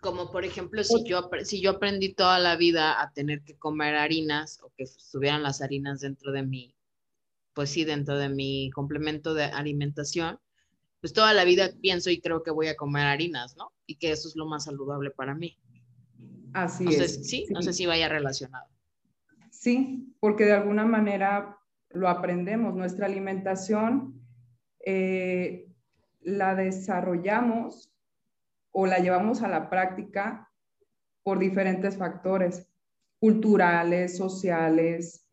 Como 0.00 0.30
por 0.30 0.44
ejemplo, 0.44 0.84
si 0.84 1.04
yo, 1.04 1.28
si 1.42 1.60
yo 1.60 1.70
aprendí 1.70 2.14
toda 2.14 2.38
la 2.38 2.56
vida 2.56 3.00
a 3.02 3.12
tener 3.12 3.42
que 3.42 3.56
comer 3.56 3.96
harinas 3.96 4.60
o 4.62 4.70
que 4.76 4.84
estuvieran 4.84 5.42
las 5.42 5.60
harinas 5.60 6.00
dentro 6.00 6.30
de 6.30 6.42
mi, 6.44 6.76
pues 7.52 7.70
sí, 7.70 7.84
dentro 7.84 8.16
de 8.16 8.28
mi 8.28 8.70
complemento 8.70 9.34
de 9.34 9.44
alimentación, 9.44 10.38
pues 11.00 11.12
toda 11.12 11.34
la 11.34 11.44
vida 11.44 11.70
pienso 11.80 12.10
y 12.10 12.20
creo 12.20 12.42
que 12.42 12.50
voy 12.50 12.68
a 12.68 12.76
comer 12.76 13.06
harinas, 13.06 13.56
¿no? 13.56 13.72
Y 13.86 13.96
que 13.96 14.12
eso 14.12 14.28
es 14.28 14.36
lo 14.36 14.46
más 14.46 14.64
saludable 14.64 15.10
para 15.10 15.34
mí. 15.34 15.58
Así 16.52 16.86
es. 16.88 17.28
sí, 17.28 17.46
no 17.50 17.62
sé 17.62 17.72
si 17.72 17.86
vaya 17.86 18.08
relacionado. 18.08 18.66
Sí, 19.50 20.14
porque 20.20 20.44
de 20.44 20.52
alguna 20.52 20.84
manera 20.84 21.58
lo 21.90 22.08
aprendemos. 22.08 22.74
Nuestra 22.74 23.06
alimentación 23.06 24.20
eh, 24.84 25.68
la 26.20 26.54
desarrollamos 26.54 27.92
o 28.80 28.86
la 28.86 29.00
llevamos 29.00 29.42
a 29.42 29.48
la 29.48 29.68
práctica 29.68 30.48
por 31.24 31.40
diferentes 31.40 31.96
factores 31.96 32.68
culturales, 33.18 34.16
sociales, 34.16 35.26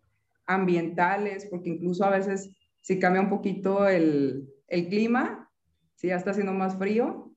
ambientales, 0.47 1.45
porque 1.45 1.69
incluso 1.69 2.03
a 2.05 2.09
veces 2.09 2.49
si 2.81 2.97
cambia 2.97 3.21
un 3.21 3.29
poquito 3.29 3.87
el, 3.87 4.49
clima, 4.67 5.47
si 5.93 6.07
ya 6.07 6.15
está 6.15 6.31
haciendo 6.31 6.53
más 6.53 6.75
frío. 6.79 7.35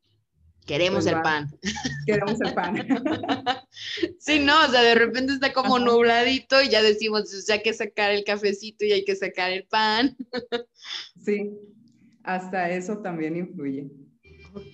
Queremos 0.64 1.04
pues 1.04 1.14
el 1.14 1.20
pan. 1.20 1.50
Queremos 2.06 2.40
el 2.40 2.54
pan. 2.54 2.76
sí, 4.18 4.40
no, 4.40 4.64
o 4.64 4.68
sea, 4.70 4.80
de 4.80 4.94
repente 4.94 5.34
está 5.34 5.52
como 5.52 5.78
nubladito 5.78 6.62
y 6.62 6.70
ya 6.70 6.80
decimos, 6.80 7.34
o 7.34 7.42
sea, 7.42 7.56
hay 7.56 7.62
que 7.62 7.74
sacar 7.74 8.12
el 8.12 8.24
cafecito 8.24 8.86
y 8.86 8.92
hay 8.92 9.04
que 9.04 9.14
sacar 9.14 9.50
el 9.50 9.66
pan. 9.66 10.16
sí, 11.22 11.50
hasta 12.22 12.70
eso 12.70 12.96
también 13.02 13.36
influye. 13.36 13.90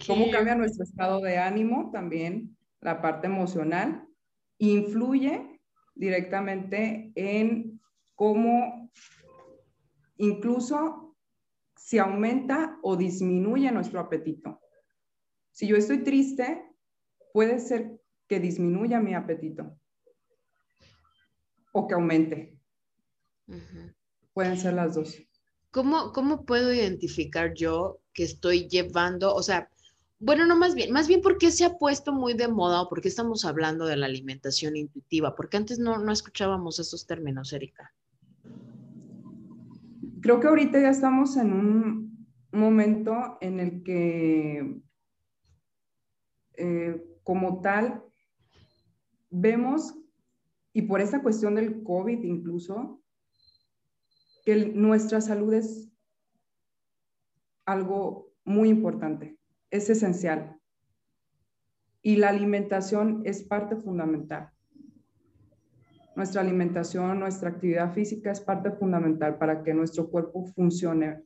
Cómo 0.07 0.31
cambia 0.31 0.55
nuestro 0.55 0.85
estado 0.85 1.21
de 1.21 1.39
ánimo 1.39 1.91
también, 1.93 2.57
la 2.81 3.01
parte 3.01 3.27
emocional, 3.27 4.07
influye 4.59 5.61
directamente 5.95 7.13
en 7.15 7.81
cómo 8.15 8.91
incluso 10.17 11.17
si 11.77 11.99
aumenta 11.99 12.79
o 12.83 12.97
disminuye 12.97 13.71
nuestro 13.73 14.01
apetito. 14.01 14.61
Si 15.51 15.67
yo 15.67 15.77
estoy 15.77 16.03
triste, 16.03 16.65
puede 17.33 17.59
ser 17.59 18.01
que 18.27 18.41
disminuya 18.41 19.01
mi 19.01 19.15
apetito 19.15 19.79
o 21.73 21.87
que 21.87 21.95
aumente. 21.95 22.57
Pueden 24.33 24.57
ser 24.57 24.75
las 24.75 24.95
dos. 24.95 25.19
¿Cómo, 25.71 26.13
¿Cómo 26.13 26.45
puedo 26.45 26.73
identificar 26.73 27.53
yo 27.55 28.01
que 28.13 28.23
estoy 28.23 28.69
llevando, 28.69 29.35
o 29.35 29.43
sea, 29.43 29.69
bueno, 30.25 30.47
no 30.47 30.57
más 30.57 30.75
bien, 30.75 30.91
más 30.91 31.07
bien 31.07 31.21
porque 31.21 31.51
se 31.51 31.67
ha 31.67 31.77
puesto 31.77 32.11
muy 32.11 32.33
de 32.33 32.49
moda 32.49 32.81
o 32.81 32.89
porque 32.89 33.09
estamos 33.09 33.45
hablando 33.45 33.85
de 33.85 33.99
la 33.99 34.07
alimentación 34.07 34.75
intuitiva, 34.75 35.37
porque 35.37 35.59
antes 35.59 35.79
no, 35.79 35.99
no 35.99 36.11
escuchábamos 36.11 36.79
esos 36.79 37.07
términos, 37.07 37.53
Erika. 37.53 37.93
Creo 40.23 40.41
que 40.41 40.49
ahorita 40.49 40.81
ya 40.81 40.89
estamos 40.89 41.37
en 41.37 41.53
un 41.53 42.27
momento 42.53 43.37
en 43.43 43.61
el 43.61 43.83
que, 43.83 44.81
eh, 46.55 47.05
como 47.23 47.61
tal, 47.61 48.03
vemos, 49.29 49.95
y 50.73 50.83
por 50.83 51.03
esta 51.03 51.23
cuestión 51.23 51.57
del 51.57 51.83
COVID 51.83 52.23
incluso, 52.23 53.03
que 54.43 54.73
nuestra 54.75 55.21
salud 55.21 55.53
es 55.53 55.91
algo 57.67 58.33
muy 58.45 58.71
importante, 58.71 59.39
es 59.75 59.91
esencial. 59.91 60.57
Y 62.01 62.17
la 62.17 62.29
alimentación 62.29 63.23
es 63.25 63.43
parte 63.43 63.75
fundamental. 63.75 64.51
Nuestra 66.15 66.43
alimentación, 66.43 67.19
nuestra 67.19 67.51
actividad 67.51 67.93
física 67.93 68.31
es 68.31 68.41
parte 68.41 68.71
fundamental 68.71 69.37
para 69.37 69.65
que 69.65 69.75
nuestro 69.75 70.09
cuerpo 70.09 70.47
funcione 70.55 71.25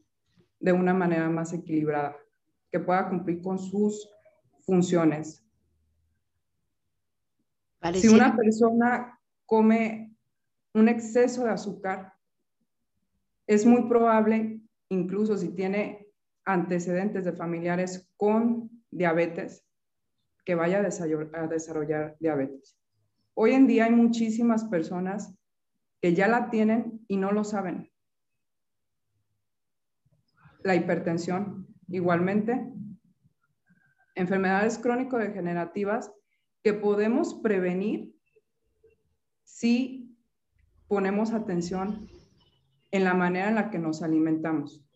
de 0.61 0.73
una 0.73 0.95
manera 0.95 1.29
más 1.29 1.53
equilibrada, 1.53 2.17
que 2.73 2.81
pueda 2.81 3.11
cumplir 3.11 3.43
con 3.43 3.59
sus 3.59 4.09
funciones. 4.63 5.45
Si 7.95 8.09
una 8.09 8.35
persona 8.35 9.21
come 9.45 10.17
un 10.73 10.89
exceso 10.89 11.45
de 11.45 11.51
azúcar, 11.51 12.15
es 13.47 13.67
muy 13.67 13.89
probable, 13.89 14.63
incluso 14.89 15.37
si 15.37 15.55
tiene 15.55 16.08
antecedentes 16.49 17.27
de 17.27 17.35
familiares 17.35 18.11
con 18.17 18.71
diabetes, 18.91 19.67
que 20.47 20.55
vaya 20.55 20.79
a 20.79 21.47
desarrollar 21.47 22.17
diabetes. 22.21 22.79
Hoy 23.35 23.53
en 23.53 23.67
día 23.67 23.85
hay 23.85 23.93
muchísimas 23.93 24.65
personas 24.65 25.35
que 26.01 26.15
ya 26.15 26.27
la 26.27 26.49
tienen 26.49 27.05
y 27.07 27.19
no 27.19 27.33
lo 27.33 27.45
saben. 27.45 27.93
La 30.65 30.75
hipertensión, 30.75 31.69
igualmente. 31.87 32.73
Enfermedades 34.15 34.79
crónico-degenerativas 34.79 36.11
que 36.63 36.73
podemos 36.73 37.35
prevenir 37.43 38.15
si 39.45 40.17
ponemos 40.87 41.35
atención 41.35 42.09
en 42.91 43.05
la 43.05 43.13
manera 43.13 43.51
en 43.51 43.55
la 43.57 43.69
que 43.69 43.79
nos 43.79 44.03
alimentamos 44.03 44.88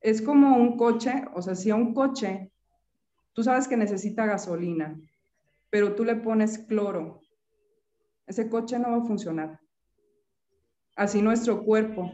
es 0.00 0.22
como 0.22 0.56
un 0.56 0.76
coche, 0.76 1.24
o 1.34 1.42
sea, 1.42 1.54
si 1.54 1.70
a 1.70 1.74
un 1.74 1.94
coche, 1.94 2.50
tú 3.32 3.42
sabes 3.42 3.68
que 3.68 3.76
necesita 3.76 4.26
gasolina, 4.26 4.98
pero 5.68 5.94
tú 5.94 6.04
le 6.04 6.16
pones 6.16 6.58
cloro, 6.58 7.20
ese 8.26 8.48
coche 8.48 8.78
no 8.78 8.92
va 8.92 8.98
a 8.98 9.06
funcionar. 9.06 9.60
Así 10.96 11.20
nuestro 11.20 11.64
cuerpo. 11.64 12.10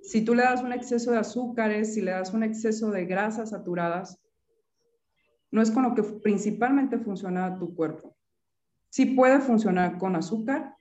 Si 0.00 0.24
tú 0.24 0.34
le 0.34 0.42
das 0.42 0.62
un 0.62 0.72
exceso 0.72 1.10
de 1.10 1.18
azúcares, 1.18 1.94
si 1.94 2.00
le 2.00 2.12
das 2.12 2.32
un 2.32 2.42
exceso 2.42 2.90
de 2.90 3.06
grasas 3.06 3.50
saturadas, 3.50 4.20
no 5.50 5.60
es 5.60 5.70
con 5.70 5.82
lo 5.82 5.94
que 5.94 6.02
principalmente 6.02 6.98
funciona 6.98 7.58
tu 7.58 7.74
cuerpo. 7.74 8.16
Sí 8.88 9.06
puede 9.06 9.40
funcionar 9.40 9.98
con 9.98 10.16
azúcar 10.16 10.76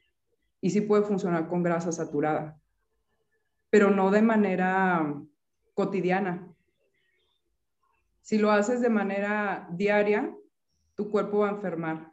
y 0.62 0.70
sí 0.70 0.82
puede 0.82 1.04
funcionar 1.04 1.48
con 1.48 1.64
grasa 1.64 1.92
saturada, 1.92 2.60
pero 3.70 3.90
no 3.90 4.12
de 4.12 4.22
manera 4.22 5.22
cotidiana. 5.82 6.48
Si 8.22 8.38
lo 8.38 8.52
haces 8.52 8.82
de 8.82 8.90
manera 8.90 9.68
diaria, 9.72 10.32
tu 10.96 11.10
cuerpo 11.10 11.40
va 11.40 11.50
a 11.50 11.54
enfermar. 11.54 12.12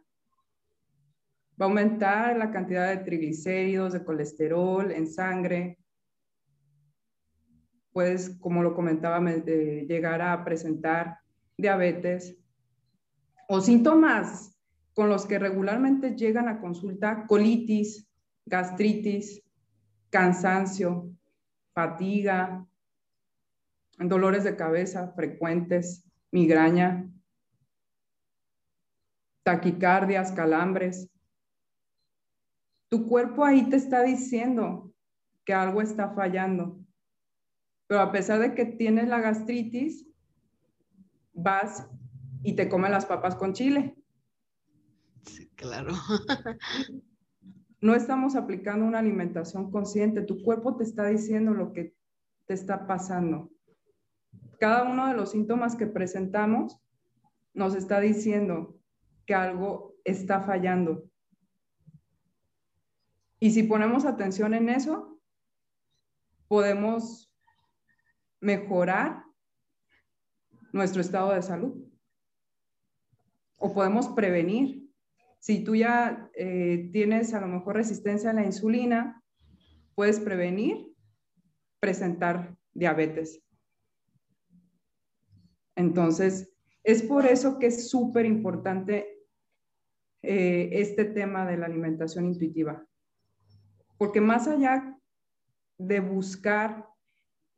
Va 1.61 1.67
a 1.67 1.69
aumentar 1.69 2.35
la 2.39 2.51
cantidad 2.51 2.89
de 2.89 3.05
triglicéridos, 3.05 3.93
de 3.93 4.05
colesterol 4.05 4.91
en 4.91 5.07
sangre. 5.07 5.79
Puedes, 7.93 8.39
como 8.41 8.63
lo 8.63 8.75
comentaba, 8.75 9.21
llegar 9.21 10.23
a 10.23 10.43
presentar 10.45 11.19
diabetes 11.59 12.39
o 13.49 13.61
síntomas 13.61 14.59
con 14.95 15.11
los 15.11 15.27
que 15.27 15.39
regularmente 15.39 16.17
llegan 16.17 16.49
a 16.49 16.59
consulta, 16.59 17.27
colitis, 17.27 18.09
gastritis, 18.47 19.43
cansancio, 20.09 21.11
fatiga, 21.75 22.68
dolores 23.99 24.45
de 24.45 24.55
cabeza 24.55 25.13
frecuentes, 25.17 26.05
migraña, 26.31 27.11
taquicardias, 29.43 30.31
calambres. 30.33 31.11
Tu 32.89 33.09
cuerpo 33.09 33.45
ahí 33.45 33.69
te 33.69 33.77
está 33.77 34.03
diciendo 34.03 34.93
que 35.45 35.55
algo 35.55 35.83
está 35.83 36.11
fallando. 36.11 36.79
Pero 37.87 38.03
a 38.03 38.13
pesar 38.13 38.39
de 38.41 38.55
que 38.55 38.67
tienes 38.67 39.09
la 39.09 39.21
gastritis, 39.21 40.07
vas 41.33 41.89
y 42.43 42.55
te 42.55 42.69
comes 42.69 42.91
las 42.91 43.07
papas 43.07 43.35
con 43.35 43.55
chile. 43.55 43.97
Sí, 45.25 45.49
claro. 45.55 45.95
no 47.81 47.95
estamos 47.95 48.37
aplicando 48.37 48.85
una 48.85 48.99
alimentación 48.99 49.71
consciente. 49.71 50.23
Tu 50.23 50.43
cuerpo 50.43 50.77
te 50.77 50.85
está 50.85 51.07
diciendo 51.07 51.55
lo 51.55 51.73
que 51.73 51.95
te 52.47 52.55
está 52.55 52.87
pasando. 52.87 53.51
Cada 54.59 54.85
uno 54.85 55.07
de 55.07 55.15
los 55.15 55.31
síntomas 55.31 55.77
que 55.77 55.87
presentamos 55.87 56.81
nos 57.55 57.75
está 57.75 58.01
diciendo 58.01 58.77
que 59.27 59.35
algo 59.35 59.95
está 60.05 60.41
fallando. 60.41 61.05
Y 63.41 63.53
si 63.53 63.63
ponemos 63.63 64.05
atención 64.05 64.55
en 64.55 64.69
eso, 64.69 65.21
podemos 66.49 67.33
mejorar 68.41 69.25
nuestro 70.73 71.01
estado 71.01 71.33
de 71.35 71.43
salud. 71.43 71.85
O 73.59 73.73
podemos 73.73 74.09
prevenir. 74.09 74.89
Si 75.39 75.63
tú 75.63 75.77
ya 75.77 76.31
eh, 76.35 76.91
tienes 76.93 77.33
a 77.33 77.41
lo 77.41 77.47
mejor 77.47 77.77
resistencia 77.77 78.31
a 78.31 78.35
la 78.35 78.45
insulina, 78.45 79.23
puedes 79.95 80.19
prevenir 80.19 80.89
presentar 81.81 82.57
diabetes. 82.73 83.41
Entonces, 85.79 86.53
es 86.83 87.05
por 87.05 87.25
eso 87.25 87.61
que 87.61 87.69
es 87.69 87.89
súper 87.89 88.27
importante 88.27 89.23
eh, 90.23 90.71
este 90.73 91.05
tema 91.05 91.47
de 91.47 91.57
la 91.57 91.67
alimentación 91.67 92.27
intuitiva. 92.27 92.85
Porque 93.97 94.21
más 94.21 94.49
allá 94.49 94.99
de 95.79 96.01
buscar 96.01 96.89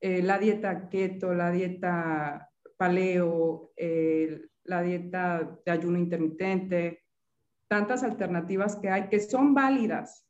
eh, 0.02 0.22
la 0.22 0.38
dieta 0.38 0.90
keto, 0.90 1.32
la 1.32 1.50
dieta 1.50 2.50
paleo, 2.76 3.72
la 4.64 4.82
dieta 4.82 5.58
de 5.64 5.72
ayuno 5.72 5.98
intermitente, 5.98 7.02
tantas 7.68 8.02
alternativas 8.02 8.76
que 8.76 8.90
hay 8.90 9.08
que 9.08 9.20
son 9.20 9.54
válidas, 9.54 10.26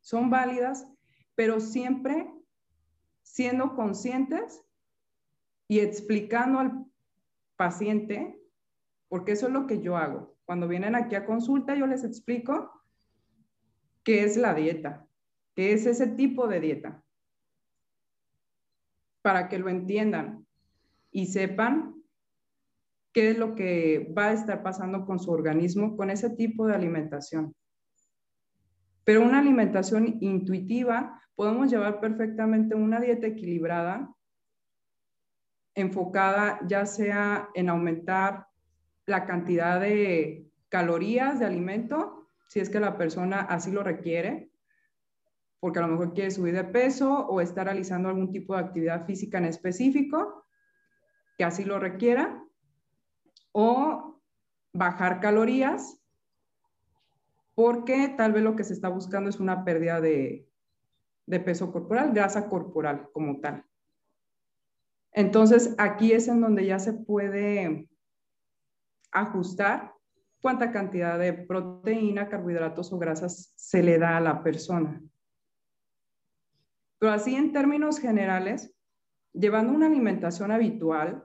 son 0.00 0.30
válidas, 0.30 0.86
pero 1.34 1.60
siempre 1.60 2.26
siendo 3.22 3.74
conscientes 3.74 4.62
y 5.68 5.80
explicando 5.80 6.58
al 6.60 6.93
paciente, 7.56 8.40
porque 9.08 9.32
eso 9.32 9.46
es 9.46 9.52
lo 9.52 9.66
que 9.66 9.80
yo 9.80 9.96
hago. 9.96 10.36
Cuando 10.44 10.68
vienen 10.68 10.94
aquí 10.94 11.14
a 11.14 11.26
consulta, 11.26 11.74
yo 11.74 11.86
les 11.86 12.04
explico 12.04 12.70
qué 14.02 14.24
es 14.24 14.36
la 14.36 14.54
dieta, 14.54 15.06
qué 15.54 15.72
es 15.72 15.86
ese 15.86 16.06
tipo 16.06 16.46
de 16.46 16.60
dieta, 16.60 17.02
para 19.22 19.48
que 19.48 19.58
lo 19.58 19.68
entiendan 19.68 20.46
y 21.10 21.26
sepan 21.26 21.94
qué 23.12 23.30
es 23.30 23.38
lo 23.38 23.54
que 23.54 24.12
va 24.16 24.26
a 24.26 24.32
estar 24.32 24.62
pasando 24.62 25.06
con 25.06 25.18
su 25.18 25.30
organismo 25.30 25.96
con 25.96 26.10
ese 26.10 26.30
tipo 26.30 26.66
de 26.66 26.74
alimentación. 26.74 27.54
Pero 29.04 29.22
una 29.22 29.38
alimentación 29.38 30.18
intuitiva, 30.20 31.20
podemos 31.34 31.70
llevar 31.70 32.00
perfectamente 32.00 32.74
una 32.74 33.00
dieta 33.00 33.26
equilibrada, 33.26 34.13
enfocada 35.74 36.60
ya 36.66 36.86
sea 36.86 37.48
en 37.54 37.68
aumentar 37.68 38.48
la 39.06 39.26
cantidad 39.26 39.80
de 39.80 40.50
calorías 40.68 41.38
de 41.38 41.46
alimento, 41.46 42.28
si 42.48 42.60
es 42.60 42.70
que 42.70 42.80
la 42.80 42.96
persona 42.96 43.40
así 43.40 43.70
lo 43.70 43.82
requiere, 43.82 44.50
porque 45.60 45.78
a 45.78 45.82
lo 45.82 45.88
mejor 45.88 46.14
quiere 46.14 46.30
subir 46.30 46.54
de 46.54 46.64
peso 46.64 47.26
o 47.26 47.40
está 47.40 47.64
realizando 47.64 48.08
algún 48.08 48.30
tipo 48.30 48.54
de 48.54 48.60
actividad 48.60 49.06
física 49.06 49.38
en 49.38 49.46
específico, 49.46 50.44
que 51.38 51.44
así 51.44 51.64
lo 51.64 51.78
requiera, 51.78 52.42
o 53.52 54.20
bajar 54.72 55.20
calorías, 55.20 56.00
porque 57.54 58.12
tal 58.16 58.32
vez 58.32 58.42
lo 58.42 58.56
que 58.56 58.64
se 58.64 58.72
está 58.72 58.88
buscando 58.88 59.30
es 59.30 59.40
una 59.40 59.64
pérdida 59.64 60.00
de, 60.00 60.48
de 61.26 61.40
peso 61.40 61.72
corporal, 61.72 62.12
grasa 62.12 62.48
corporal 62.48 63.08
como 63.12 63.40
tal. 63.40 63.64
Entonces, 65.14 65.74
aquí 65.78 66.12
es 66.12 66.28
en 66.28 66.40
donde 66.40 66.66
ya 66.66 66.78
se 66.78 66.92
puede 66.92 67.88
ajustar 69.12 69.94
cuánta 70.42 70.72
cantidad 70.72 71.18
de 71.18 71.32
proteína, 71.32 72.28
carbohidratos 72.28 72.92
o 72.92 72.98
grasas 72.98 73.52
se 73.56 73.82
le 73.82 73.98
da 73.98 74.16
a 74.16 74.20
la 74.20 74.42
persona. 74.42 75.00
Pero 76.98 77.12
así 77.12 77.36
en 77.36 77.52
términos 77.52 77.98
generales, 78.00 78.74
llevando 79.32 79.72
una 79.72 79.86
alimentación 79.86 80.50
habitual, 80.50 81.24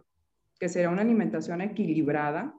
que 0.59 0.69
será 0.69 0.89
una 0.89 1.01
alimentación 1.01 1.61
equilibrada, 1.61 2.53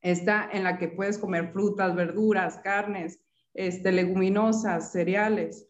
esta 0.00 0.48
en 0.50 0.64
la 0.64 0.78
que 0.78 0.88
puedes 0.88 1.18
comer 1.18 1.52
frutas, 1.52 1.94
verduras, 1.94 2.58
carnes, 2.64 3.20
este, 3.52 3.92
leguminosas, 3.92 4.90
cereales, 4.90 5.68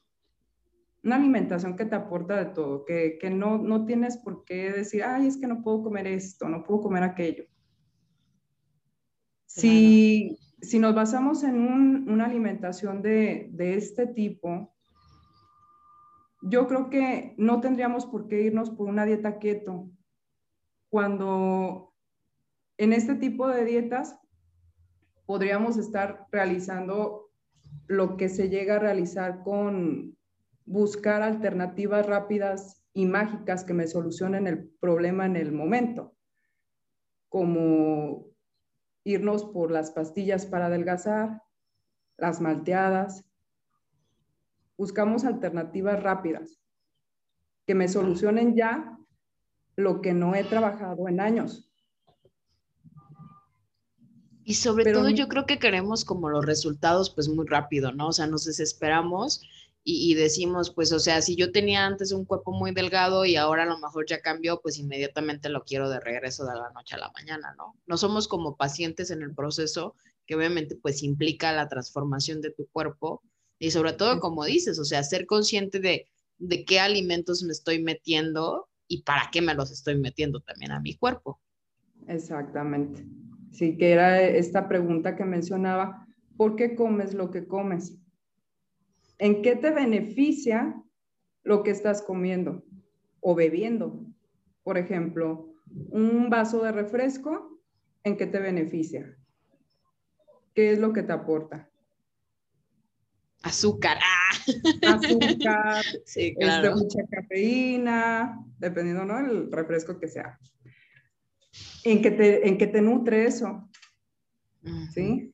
una 1.05 1.17
alimentación 1.17 1.77
que 1.77 1.85
te 1.85 1.95
aporta 1.95 2.37
de 2.37 2.47
todo, 2.47 2.85
que, 2.87 3.19
no, 3.31 3.59
no 3.59 3.85
tienes 3.85 4.17
por 4.17 4.45
qué 4.45 4.73
decir, 4.73 5.05
ay, 5.05 5.27
es 5.27 5.37
que 5.37 5.47
no 5.47 5.63
puedo 5.63 5.83
comer 5.83 6.07
esto, 6.07 6.49
no 6.49 6.65
puedo 6.65 6.81
comer 6.81 7.03
aquello. 7.03 7.45
Si, 9.45 10.39
si 10.63 10.79
nos 10.79 10.95
basamos 10.95 11.45
en 11.45 12.09
una 12.11 12.25
alimentación 12.25 13.03
de, 13.03 13.51
de 13.53 13.75
este 13.77 14.07
tipo, 14.07 14.75
yo 16.41 16.67
creo 16.67 16.89
que 16.89 17.35
no 17.37 17.61
tendríamos 17.61 18.07
por 18.07 18.27
qué 18.27 18.43
irnos 18.43 18.71
por 18.71 18.89
una 18.89 19.05
dieta 19.05 19.39
keto, 19.39 19.91
cuando 20.89 21.93
en 22.79 22.95
este 22.95 23.15
tipo 23.15 23.47
de 23.49 23.65
dietas 23.65 24.19
podríamos 25.27 25.77
estar 25.77 26.27
realizando 26.33 27.31
lo 27.87 28.17
que 28.17 28.29
se 28.31 28.49
llega 28.49 28.77
a 28.77 28.81
realizar 28.81 29.43
con 29.43 30.17
buscar 30.65 31.23
alternativas 31.23 32.07
rápidas 32.07 32.85
y 32.93 33.07
mágicas 33.07 33.65
que 33.65 33.75
me 33.75 33.87
solucionen 33.87 34.47
el 34.47 34.69
problema 34.81 35.27
en 35.27 35.37
el 35.37 35.53
momento, 35.53 36.15
como 37.29 38.27
irnos 39.05 39.45
por 39.45 39.71
las 39.71 39.91
pastillas 39.91 40.47
para 40.47 40.67
adelgazar, 40.67 41.43
las 42.17 42.41
malteadas. 42.41 43.25
Buscamos 44.77 45.25
alternativas 45.25 46.03
rápidas 46.03 46.59
que 47.67 47.75
me 47.75 47.89
solucionen 47.89 48.55
ya 48.55 48.99
lo 49.77 50.01
que 50.01 50.15
no 50.15 50.35
he 50.35 50.45
trabajado 50.45 51.09
en 51.09 51.21
años. 51.21 51.71
Y 54.45 54.55
sobre 54.55 54.93
todo 54.93 55.09
yo 55.09 55.27
creo 55.29 55.47
que 55.47 55.59
queremos 55.59 56.05
como 56.05 56.29
los 56.29 56.45
resultados 56.45 57.11
pues 57.11 57.29
muy 57.29 57.47
rápido, 57.47 57.93
¿no? 57.93 58.09
O 58.09 58.13
sea, 58.13 58.27
nos 58.27 58.45
desesperamos 58.45 59.43
y, 59.87 60.15
decimos, 60.15 60.73
pues, 60.75 60.93
o 60.93 60.99
sea, 60.99 61.21
si 61.21 61.37
yo 61.37 61.53
tenía 61.53 61.85
antes 61.85 62.11
un 62.13 62.25
cuerpo 62.25 62.53
muy 62.53 62.73
delgado 62.73 63.27
y 63.27 63.37
ahora 63.37 63.65
a 63.65 63.67
lo 63.67 63.79
mejor 63.79 64.07
ya 64.09 64.23
cambió, 64.23 64.63
pues 64.63 64.79
inmediatamente 64.79 65.51
lo 65.51 65.63
quiero 65.63 65.91
de 65.91 66.01
regreso 66.01 66.47
de 66.47 66.55
la 66.55 66.71
noche 66.71 66.95
a 66.95 66.99
la 66.99 67.13
mañana, 67.15 67.55
¿no? 67.59 67.77
No 67.87 67.99
somos 67.99 68.27
como 68.27 68.57
pacientes 68.57 69.11
en 69.11 69.21
el 69.21 69.35
proceso 69.35 69.95
que 70.27 70.37
obviamente 70.37 70.75
pues 70.77 71.03
implica 71.03 71.53
la 71.53 71.69
transformación 71.69 72.41
de 72.41 72.51
tu 72.51 72.67
cuerpo 72.69 73.23
y 73.59 73.73
sobre 73.73 73.93
todo, 73.93 74.21
como 74.21 74.47
dices, 74.47 74.79
o 74.79 74.87
sea, 74.87 75.03
ser 75.03 75.27
consciente 75.27 75.81
de, 75.81 76.07
de 76.39 76.65
qué 76.65 76.81
alimentos 76.81 77.43
me 77.43 77.53
estoy 77.53 77.83
metiendo 77.83 78.69
y 78.89 79.03
para 79.03 79.29
qué 79.31 79.43
me 79.43 79.53
los 79.53 79.71
estoy 79.71 79.99
metiendo 79.99 80.41
también 80.41 80.73
a 80.73 80.81
mi 80.81 80.97
cuerpo. 80.97 81.41
Exactamente. 82.09 83.05
Sí, 83.51 83.77
que 83.77 83.93
era 83.93 84.23
esta 84.23 84.67
pregunta 84.67 85.15
que 85.15 85.25
mencionaba, 85.27 86.07
¿por 86.39 86.57
qué 86.57 86.75
comes 86.75 87.13
lo 87.13 87.31
que 87.31 87.47
comes? 87.47 87.99
¿En 89.19 89.43
qué 89.43 89.57
te 89.57 89.71
beneficia 89.71 90.75
lo 91.43 91.63
que 91.63 91.71
estás 91.71 92.03
comiendo 92.03 92.65
o 93.21 93.35
bebiendo? 93.35 94.05
Por 94.63 94.79
ejemplo, 94.79 95.55
un 95.91 96.31
vaso 96.31 96.63
de 96.63 96.73
refresco, 96.73 97.61
¿en 98.03 98.17
qué 98.17 98.27
te 98.27 98.39
beneficia? 98.39 99.17
¿Qué 100.55 100.73
es 100.73 100.79
lo 100.79 100.93
que 100.93 101.03
te 101.03 101.13
aporta? 101.13 101.69
Azúcar. 103.43 103.99
Ah. 104.01 104.95
Azúcar, 104.95 105.85
sí, 106.07 106.35
este, 106.39 106.71
mucha 106.71 107.05
cafeína, 107.11 108.43
dependiendo, 108.59 109.05
¿no? 109.05 109.19
El 109.19 109.53
refresco 109.53 109.99
que 109.99 110.09
sea. 110.09 110.39
¿En 111.85 112.01
qué 112.01 112.11
te, 112.11 112.49
en 112.49 112.57
qué 112.57 112.67
te 112.67 112.81
nutre 112.81 113.27
eso? 113.27 113.69
¿Sí? 114.93 115.34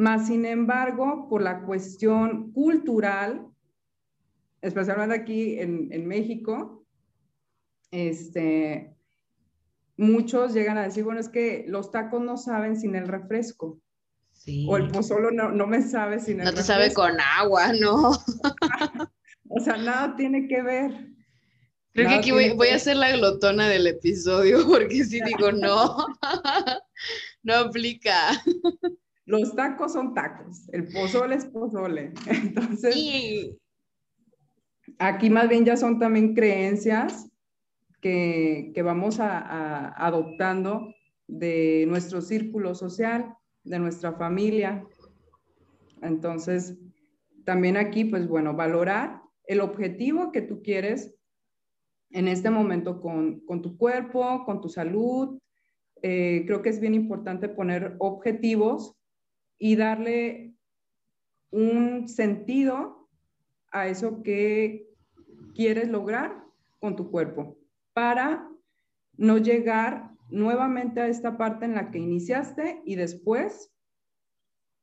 Más 0.00 0.28
sin 0.28 0.46
embargo, 0.46 1.28
por 1.28 1.42
la 1.42 1.60
cuestión 1.60 2.52
cultural, 2.52 3.46
especialmente 4.62 5.14
aquí 5.14 5.60
en, 5.60 6.08
México, 6.08 6.86
este, 7.90 8.96
muchos 9.98 10.54
llegan 10.54 10.78
a 10.78 10.84
decir, 10.84 11.04
bueno, 11.04 11.20
es 11.20 11.28
que 11.28 11.66
los 11.68 11.90
tacos 11.90 12.22
no 12.22 12.38
saben 12.38 12.80
sin 12.80 12.94
el 12.94 13.08
refresco. 13.08 13.78
O 14.66 14.78
el 14.78 14.88
pozolo 14.88 15.32
no, 15.32 15.50
no 15.50 15.66
me 15.66 15.82
sabe 15.82 16.18
sin 16.18 16.38
No 16.38 16.54
te 16.54 16.62
sabe 16.62 16.94
con 16.94 17.20
agua, 17.20 17.74
¿no? 17.74 18.12
o 19.50 19.60
sea, 19.60 19.76
nada 19.76 20.16
tiene 20.16 20.48
que 20.48 20.62
ver. 20.62 21.10
Creo 21.92 22.08
que 22.08 22.14
aquí 22.14 22.30
voy, 22.30 22.54
voy, 22.54 22.68
a 22.68 22.78
ser 22.78 22.96
la 22.96 23.14
glotona 23.14 23.68
del 23.68 23.86
episodio, 23.86 24.66
porque 24.66 25.04
si 25.04 25.20
digo 25.20 25.52
no, 25.52 26.06
no 27.42 27.54
aplica. 27.54 28.42
Los 29.30 29.54
tacos 29.54 29.92
son 29.92 30.12
tacos, 30.12 30.68
el 30.72 30.88
pozole 30.88 31.36
es 31.36 31.44
pozole. 31.44 32.12
Entonces, 32.26 33.56
aquí 34.98 35.30
más 35.30 35.48
bien 35.48 35.64
ya 35.64 35.76
son 35.76 36.00
también 36.00 36.34
creencias 36.34 37.30
que, 38.00 38.72
que 38.74 38.82
vamos 38.82 39.20
a, 39.20 39.38
a, 39.38 40.04
adoptando 40.04 40.92
de 41.28 41.84
nuestro 41.86 42.20
círculo 42.22 42.74
social, 42.74 43.32
de 43.62 43.78
nuestra 43.78 44.14
familia. 44.14 44.84
Entonces, 46.02 46.76
también 47.44 47.76
aquí, 47.76 48.04
pues 48.04 48.26
bueno, 48.26 48.56
valorar 48.56 49.22
el 49.44 49.60
objetivo 49.60 50.32
que 50.32 50.42
tú 50.42 50.60
quieres 50.60 51.14
en 52.10 52.26
este 52.26 52.50
momento 52.50 53.00
con, 53.00 53.38
con 53.46 53.62
tu 53.62 53.78
cuerpo, 53.78 54.44
con 54.44 54.60
tu 54.60 54.68
salud. 54.68 55.38
Eh, 56.02 56.42
creo 56.48 56.62
que 56.62 56.70
es 56.70 56.80
bien 56.80 56.94
importante 56.94 57.48
poner 57.48 57.94
objetivos 58.00 58.96
y 59.60 59.76
darle 59.76 60.56
un 61.50 62.08
sentido 62.08 63.08
a 63.70 63.86
eso 63.86 64.22
que 64.22 64.88
quieres 65.54 65.88
lograr 65.88 66.44
con 66.80 66.96
tu 66.96 67.10
cuerpo 67.10 67.58
para 67.92 68.48
no 69.16 69.36
llegar 69.36 70.10
nuevamente 70.30 71.00
a 71.00 71.08
esta 71.08 71.36
parte 71.36 71.66
en 71.66 71.74
la 71.74 71.90
que 71.90 71.98
iniciaste 71.98 72.80
y 72.84 72.96
después 72.96 73.70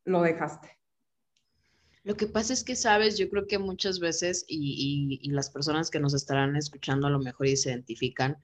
lo 0.06 0.22
dejaste. 0.22 0.77
Lo 2.08 2.15
que 2.15 2.26
pasa 2.26 2.54
es 2.54 2.63
que, 2.63 2.78
sabes, 2.78 3.17
yo 3.17 3.30
creo 3.30 3.48
que 3.48 3.60
muchas 3.60 4.00
veces, 4.00 4.46
y, 4.48 5.20
y, 5.22 5.30
las 5.32 5.50
personas 5.50 5.89
que 5.89 6.00
nos 6.00 6.13
estarán 6.13 6.56
escuchando 6.56 7.06
a 7.06 7.10
lo 7.10 7.20
mejor 7.20 7.48
y 7.48 7.58
se 7.58 7.70
identifican, 7.70 8.38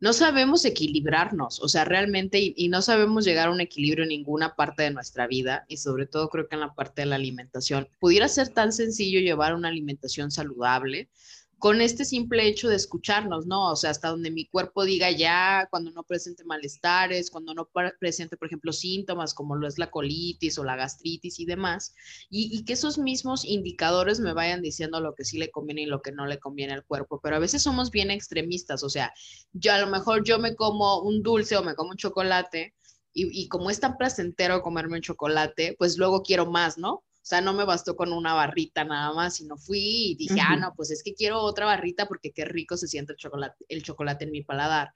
no 0.00 0.14
sabemos 0.14 0.64
equilibrarnos, 0.64 1.60
o 1.60 1.68
sea, 1.68 1.84
realmente, 1.84 2.40
y, 2.40 2.54
y, 2.56 2.68
no 2.68 2.80
sabemos 2.80 3.26
llegar 3.26 3.48
a 3.48 3.50
un 3.50 3.60
equilibrio 3.60 4.04
en 4.04 4.08
ninguna 4.08 4.56
parte 4.56 4.84
de 4.84 4.90
nuestra 4.92 5.26
vida, 5.26 5.66
y 5.68 5.76
sobre 5.76 6.06
todo 6.06 6.30
creo 6.30 6.48
que 6.48 6.54
en 6.54 6.62
la 6.62 6.74
parte 6.74 7.02
de 7.02 7.08
la 7.08 7.16
alimentación. 7.16 7.88
Pudiera 7.98 8.26
ser 8.26 8.48
tan 8.48 8.72
sencillo 8.72 9.20
llevar 9.20 9.54
una 9.54 9.68
alimentación 9.68 10.30
saludable, 10.30 11.10
con 11.60 11.82
este 11.82 12.06
simple 12.06 12.48
hecho 12.48 12.68
de 12.68 12.76
escucharnos, 12.76 13.46
¿no? 13.46 13.70
O 13.70 13.76
sea, 13.76 13.90
hasta 13.90 14.08
donde 14.08 14.30
mi 14.30 14.46
cuerpo 14.46 14.84
diga 14.84 15.10
ya, 15.10 15.68
cuando 15.70 15.90
no 15.92 16.02
presente 16.04 16.42
malestares, 16.42 17.30
cuando 17.30 17.52
no 17.54 17.68
presente, 18.00 18.38
por 18.38 18.48
ejemplo, 18.48 18.72
síntomas 18.72 19.34
como 19.34 19.56
lo 19.56 19.68
es 19.68 19.78
la 19.78 19.90
colitis 19.90 20.58
o 20.58 20.64
la 20.64 20.74
gastritis 20.76 21.38
y 21.38 21.44
demás, 21.44 21.94
y, 22.30 22.64
que 22.64 22.72
esos 22.72 22.98
mismos 22.98 23.44
indicadores 23.44 24.20
me 24.20 24.32
vayan 24.32 24.62
diciendo 24.62 25.00
lo 25.00 25.14
que 25.14 25.24
sí 25.24 25.38
le 25.38 25.50
conviene 25.50 25.82
y 25.82 25.86
lo 25.86 26.00
que 26.00 26.12
no 26.12 26.26
le 26.26 26.38
conviene 26.38 26.72
al 26.72 26.84
cuerpo, 26.84 27.20
pero 27.22 27.36
a 27.36 27.40
veces 27.40 27.62
somos 27.62 27.90
bien 27.90 28.10
extremistas, 28.10 28.82
o 28.82 28.88
sea, 28.88 29.12
yo 29.52 29.72
a 29.74 29.78
lo 29.78 29.86
mejor 29.88 30.24
yo 30.24 30.38
me 30.38 30.56
como 30.56 31.00
un 31.02 31.22
dulce 31.22 31.56
o 31.58 31.62
me 31.62 31.74
como 31.74 31.90
un 31.90 31.96
chocolate. 31.96 32.74
Y, 33.12 33.42
y 33.42 33.48
como 33.48 33.70
es 33.70 33.80
tan 33.80 33.96
placentero 33.96 34.62
comerme 34.62 34.96
un 34.96 35.02
chocolate, 35.02 35.74
pues 35.78 35.98
luego 35.98 36.22
quiero 36.22 36.46
más, 36.46 36.78
¿no? 36.78 37.02
O 37.22 37.26
sea, 37.30 37.40
no 37.40 37.52
me 37.52 37.64
bastó 37.64 37.96
con 37.96 38.12
una 38.12 38.32
barrita 38.32 38.82
nada 38.82 39.12
más, 39.12 39.36
sino 39.36 39.56
fui 39.56 40.12
y 40.12 40.14
dije, 40.14 40.40
ah, 40.40 40.56
no, 40.56 40.74
pues 40.74 40.90
es 40.90 41.02
que 41.02 41.14
quiero 41.14 41.40
otra 41.40 41.66
barrita 41.66 42.06
porque 42.06 42.32
qué 42.32 42.46
rico 42.46 42.76
se 42.76 42.88
siente 42.88 43.12
el 43.12 43.18
chocolate, 43.18 43.64
el 43.68 43.82
chocolate 43.82 44.24
en 44.24 44.30
mi 44.30 44.42
paladar. 44.42 44.92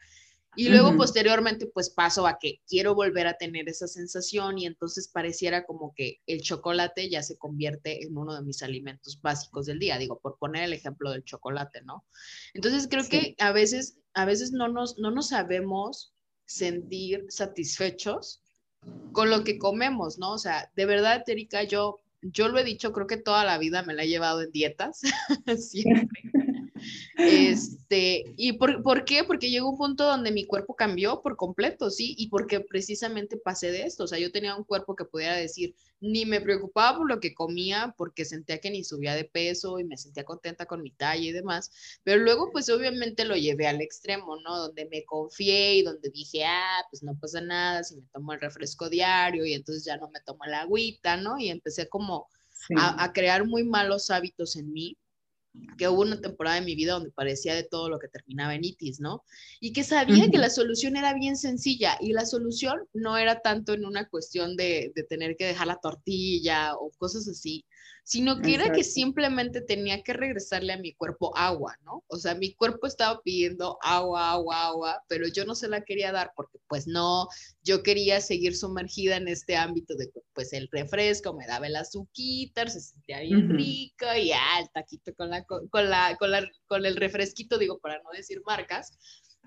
Y 0.56 0.68
luego 0.68 0.96
posteriormente 0.96 1.66
pues 1.66 1.90
paso 1.90 2.26
a 2.26 2.38
que 2.38 2.60
quiero 2.68 2.94
volver 2.94 3.26
a 3.26 3.36
tener 3.36 3.68
esa 3.68 3.88
sensación 3.88 4.58
y 4.58 4.66
entonces 4.66 5.08
pareciera 5.08 5.66
como 5.66 5.92
que 5.94 6.20
el 6.26 6.42
chocolate 6.42 7.10
ya 7.10 7.22
se 7.22 7.36
convierte 7.36 8.04
en 8.04 8.16
uno 8.16 8.34
de 8.34 8.42
mis 8.42 8.62
alimentos 8.62 9.20
básicos 9.20 9.66
del 9.66 9.80
día, 9.80 9.98
digo, 9.98 10.20
por 10.20 10.38
poner 10.38 10.64
el 10.64 10.72
ejemplo 10.72 11.10
del 11.10 11.24
chocolate, 11.24 11.82
¿no? 11.82 12.04
Entonces 12.54 12.86
creo 12.88 13.04
que 13.08 13.34
a 13.38 13.52
veces, 13.52 13.98
a 14.12 14.24
veces 14.24 14.52
no 14.52 14.68
nos, 14.68 14.98
no 14.98 15.10
nos 15.10 15.28
sabemos 15.28 16.14
sentir 16.46 17.26
satisfechos 17.28 18.40
con 19.12 19.30
lo 19.30 19.44
que 19.44 19.58
comemos, 19.58 20.18
¿no? 20.18 20.34
O 20.34 20.38
sea, 20.38 20.70
de 20.76 20.86
verdad, 20.86 21.24
Erika, 21.26 21.64
yo 21.64 22.03
yo 22.32 22.48
lo 22.48 22.58
he 22.58 22.64
dicho, 22.64 22.92
creo 22.92 23.06
que 23.06 23.16
toda 23.16 23.44
la 23.44 23.58
vida 23.58 23.82
me 23.82 23.94
la 23.94 24.04
he 24.04 24.08
llevado 24.08 24.42
en 24.42 24.50
dietas, 24.50 25.02
siempre. 25.58 26.22
Este, 27.16 28.34
¿y 28.36 28.54
por, 28.54 28.82
por, 28.82 29.04
qué? 29.04 29.24
Porque 29.24 29.50
llegó 29.50 29.70
un 29.70 29.78
punto 29.78 30.04
donde 30.04 30.32
mi 30.32 30.44
cuerpo 30.46 30.74
cambió 30.74 31.22
por 31.22 31.36
completo, 31.36 31.90
¿sí? 31.90 32.14
Y 32.18 32.28
porque 32.28 32.60
precisamente 32.60 33.36
pasé 33.36 33.70
de 33.70 33.84
esto, 33.84 34.04
o 34.04 34.06
sea, 34.06 34.18
yo 34.18 34.32
tenía 34.32 34.56
un 34.56 34.64
cuerpo 34.64 34.96
que 34.96 35.04
pudiera 35.04 35.36
decir, 35.36 35.74
ni 36.00 36.26
me 36.26 36.40
preocupaba 36.40 36.98
por 36.98 37.08
lo 37.08 37.20
que 37.20 37.34
comía, 37.34 37.94
porque 37.96 38.24
sentía 38.24 38.58
que 38.58 38.70
ni 38.70 38.84
subía 38.84 39.14
de 39.14 39.24
peso 39.24 39.78
y 39.78 39.84
me 39.84 39.96
sentía 39.96 40.24
contenta 40.24 40.66
con 40.66 40.82
mi 40.82 40.90
talla 40.90 41.22
y 41.22 41.32
demás, 41.32 41.70
pero 42.02 42.22
luego 42.22 42.50
pues 42.52 42.68
obviamente 42.68 43.24
lo 43.24 43.36
llevé 43.36 43.66
al 43.66 43.80
extremo, 43.80 44.36
¿no? 44.40 44.58
Donde 44.58 44.86
me 44.86 45.04
confié 45.04 45.76
y 45.76 45.82
donde 45.82 46.10
dije, 46.10 46.44
ah, 46.44 46.84
pues 46.90 47.02
no 47.02 47.16
pasa 47.18 47.40
nada 47.40 47.84
si 47.84 47.96
me 47.96 48.06
tomo 48.12 48.32
el 48.32 48.40
refresco 48.40 48.90
diario 48.90 49.44
y 49.44 49.54
entonces 49.54 49.84
ya 49.84 49.96
no 49.96 50.08
me 50.10 50.20
tomo 50.20 50.44
la 50.46 50.62
agüita, 50.62 51.16
¿no? 51.16 51.38
Y 51.38 51.48
empecé 51.48 51.88
como 51.88 52.28
a, 52.76 53.04
a 53.04 53.12
crear 53.12 53.46
muy 53.46 53.64
malos 53.64 54.10
hábitos 54.10 54.56
en 54.56 54.72
mí 54.72 54.96
que 55.78 55.88
hubo 55.88 56.02
una 56.02 56.20
temporada 56.20 56.56
de 56.56 56.66
mi 56.66 56.74
vida 56.74 56.94
donde 56.94 57.10
parecía 57.10 57.54
de 57.54 57.64
todo 57.64 57.88
lo 57.88 57.98
que 57.98 58.08
terminaba 58.08 58.54
en 58.54 58.64
itis, 58.64 59.00
¿no? 59.00 59.24
Y 59.60 59.72
que 59.72 59.84
sabía 59.84 60.30
que 60.30 60.38
la 60.38 60.50
solución 60.50 60.96
era 60.96 61.14
bien 61.14 61.36
sencilla 61.36 61.96
y 62.00 62.12
la 62.12 62.26
solución 62.26 62.88
no 62.92 63.16
era 63.16 63.40
tanto 63.40 63.72
en 63.72 63.84
una 63.84 64.08
cuestión 64.08 64.56
de, 64.56 64.92
de 64.94 65.02
tener 65.04 65.36
que 65.36 65.46
dejar 65.46 65.66
la 65.66 65.80
tortilla 65.80 66.74
o 66.76 66.90
cosas 66.98 67.28
así, 67.28 67.64
sino 68.04 68.40
que 68.42 68.54
era 68.54 68.70
que 68.70 68.84
simplemente 68.84 69.62
tenía 69.62 70.02
que 70.02 70.12
regresarle 70.12 70.74
a 70.74 70.78
mi 70.78 70.92
cuerpo 70.92 71.36
agua, 71.36 71.74
¿no? 71.84 72.04
O 72.08 72.16
sea, 72.18 72.34
mi 72.34 72.54
cuerpo 72.54 72.86
estaba 72.86 73.20
pidiendo 73.22 73.78
agua, 73.80 74.32
agua, 74.32 74.66
agua, 74.66 75.02
pero 75.08 75.26
yo 75.26 75.46
no 75.46 75.54
se 75.54 75.68
la 75.68 75.80
quería 75.80 76.12
dar 76.12 76.32
porque 76.36 76.58
pues 76.68 76.86
no, 76.86 77.28
yo 77.62 77.82
quería 77.82 78.20
seguir 78.20 78.54
sumergida 78.56 79.16
en 79.16 79.28
este 79.28 79.56
ámbito 79.56 79.94
de 79.96 80.12
pues 80.34 80.52
el 80.52 80.68
refresco 80.70 81.32
me 81.32 81.46
daba 81.46 81.66
el 81.66 81.76
azúcar, 81.76 82.70
se 82.70 82.80
sentía 82.80 83.20
bien 83.20 83.48
rico 83.48 84.06
y 84.20 84.32
ah, 84.32 84.60
el 84.60 84.68
taquito 84.70 85.14
con 85.14 85.30
la, 85.30 85.44
con 85.44 85.90
la, 85.90 86.16
con 86.18 86.30
la, 86.30 86.50
con 86.66 86.84
el 86.84 86.96
refresquito, 86.96 87.56
digo, 87.56 87.78
para 87.78 88.02
no 88.02 88.10
decir 88.10 88.42
marcas, 88.44 88.98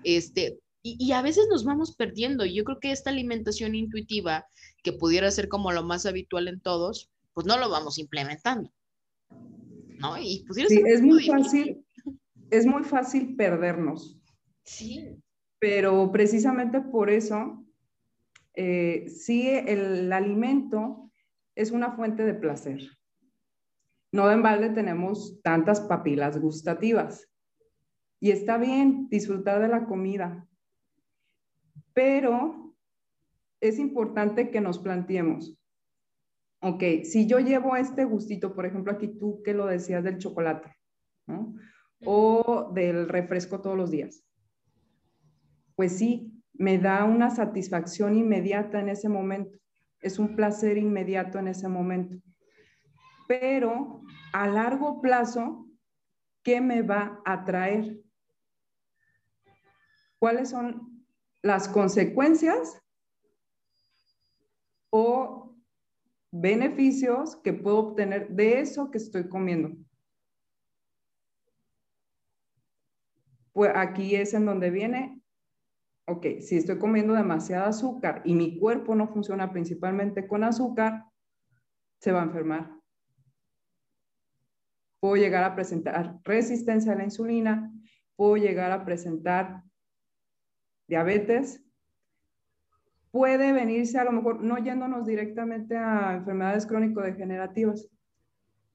este, 0.02 0.58
y, 0.82 0.96
y, 0.98 1.12
a 1.12 1.22
veces 1.22 1.46
nos 1.50 1.64
vamos 1.64 1.94
perdiendo. 1.96 2.44
Yo 2.44 2.64
creo 2.64 2.78
que 2.80 2.92
esta 2.92 3.10
alimentación 3.10 3.74
intuitiva, 3.74 4.46
que 4.82 4.92
pudiera 4.92 5.30
ser 5.30 5.48
como 5.48 5.72
lo 5.72 5.82
más 5.82 6.06
habitual 6.06 6.48
en 6.48 6.60
todos, 6.60 7.10
pues 7.38 7.46
no 7.46 7.56
lo 7.56 7.70
vamos 7.70 7.98
implementando. 7.98 8.68
¿No? 9.30 10.18
Y 10.18 10.44
pues, 10.44 10.66
sí, 10.66 10.82
es 10.84 11.00
muy 11.00 11.24
fácil, 11.24 11.86
es 12.50 12.66
muy 12.66 12.82
fácil 12.82 13.36
perdernos. 13.36 14.20
Sí. 14.64 15.22
Pero 15.60 16.10
precisamente 16.10 16.80
por 16.80 17.10
eso, 17.10 17.64
eh, 18.54 19.06
sí, 19.08 19.48
el, 19.48 20.12
alimento 20.12 21.12
es 21.54 21.70
una 21.70 21.92
fuente 21.92 22.24
de 22.24 22.34
placer. 22.34 22.80
No 24.10 24.26
de 24.26 24.34
balde 24.34 24.70
tenemos 24.70 25.40
tantas 25.40 25.80
papilas 25.80 26.40
gustativas. 26.40 27.28
Y 28.18 28.32
está 28.32 28.58
bien 28.58 29.08
disfrutar 29.10 29.62
de 29.62 29.68
la 29.68 29.86
comida, 29.86 30.44
pero 31.92 32.74
es 33.60 33.78
importante 33.78 34.50
que 34.50 34.60
nos 34.60 34.80
planteemos, 34.80 35.57
ok, 36.60 36.82
si 37.04 37.26
yo 37.26 37.38
llevo 37.38 37.76
este 37.76 38.04
gustito, 38.04 38.54
por 38.54 38.66
ejemplo, 38.66 38.92
aquí 38.92 39.08
tú 39.08 39.42
que 39.42 39.54
lo 39.54 39.66
decías 39.66 40.04
del 40.04 40.18
chocolate, 40.18 40.76
¿no? 41.26 41.54
O 42.04 42.70
del 42.74 43.08
refresco 43.08 43.60
todos 43.60 43.76
los 43.76 43.90
días. 43.90 44.24
Pues 45.74 45.96
sí, 45.96 46.32
me 46.54 46.78
da 46.78 47.04
una 47.04 47.30
satisfacción 47.30 48.16
inmediata 48.16 48.80
en 48.80 48.88
ese 48.88 49.08
momento. 49.08 49.58
Es 50.00 50.18
un 50.18 50.34
placer 50.36 50.76
inmediato 50.76 51.38
en 51.38 51.48
ese 51.48 51.68
momento. 51.68 52.16
Pero 53.28 54.02
a 54.32 54.48
largo 54.48 55.00
plazo, 55.00 55.66
¿qué 56.42 56.60
me 56.60 56.82
va 56.82 57.20
a 57.24 57.44
traer? 57.44 58.00
¿Cuáles 60.18 60.50
son 60.50 61.04
las 61.42 61.68
consecuencias 61.68 62.80
o 64.90 65.37
beneficios 66.30 67.36
que 67.36 67.52
puedo 67.52 67.78
obtener 67.78 68.28
de 68.28 68.60
eso 68.60 68.90
que 68.90 68.98
estoy 68.98 69.28
comiendo. 69.28 69.76
Pues 73.52 73.72
aquí 73.74 74.14
es 74.14 74.34
en 74.34 74.46
donde 74.46 74.70
viene, 74.70 75.20
ok, 76.06 76.40
si 76.40 76.56
estoy 76.56 76.78
comiendo 76.78 77.14
demasiado 77.14 77.66
azúcar 77.66 78.22
y 78.24 78.34
mi 78.34 78.58
cuerpo 78.58 78.94
no 78.94 79.08
funciona 79.08 79.50
principalmente 79.50 80.28
con 80.28 80.44
azúcar, 80.44 81.04
se 82.00 82.12
va 82.12 82.20
a 82.20 82.24
enfermar. 82.24 82.70
Puedo 85.00 85.16
llegar 85.16 85.44
a 85.44 85.54
presentar 85.54 86.20
resistencia 86.24 86.92
a 86.92 86.96
la 86.96 87.04
insulina, 87.04 87.72
puedo 88.16 88.36
llegar 88.36 88.70
a 88.70 88.84
presentar 88.84 89.62
diabetes, 90.88 91.64
puede 93.18 93.52
venirse 93.52 93.98
a 93.98 94.04
lo 94.04 94.12
mejor, 94.12 94.44
no 94.44 94.58
yéndonos 94.58 95.04
directamente 95.04 95.76
a 95.76 96.14
enfermedades 96.14 96.66
crónico-degenerativas. 96.66 97.90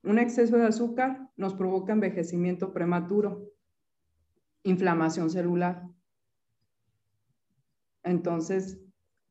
Un 0.03 0.19
exceso 0.19 0.57
de 0.57 0.65
azúcar 0.65 1.29
nos 1.37 1.53
provoca 1.53 1.93
envejecimiento 1.93 2.73
prematuro, 2.73 3.47
inflamación 4.63 5.29
celular. 5.29 5.83
Entonces, 8.03 8.81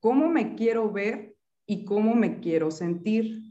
¿cómo 0.01 0.31
me 0.31 0.55
quiero 0.55 0.91
ver 0.91 1.37
y 1.67 1.85
cómo 1.85 2.15
me 2.15 2.41
quiero 2.41 2.71
sentir? 2.71 3.43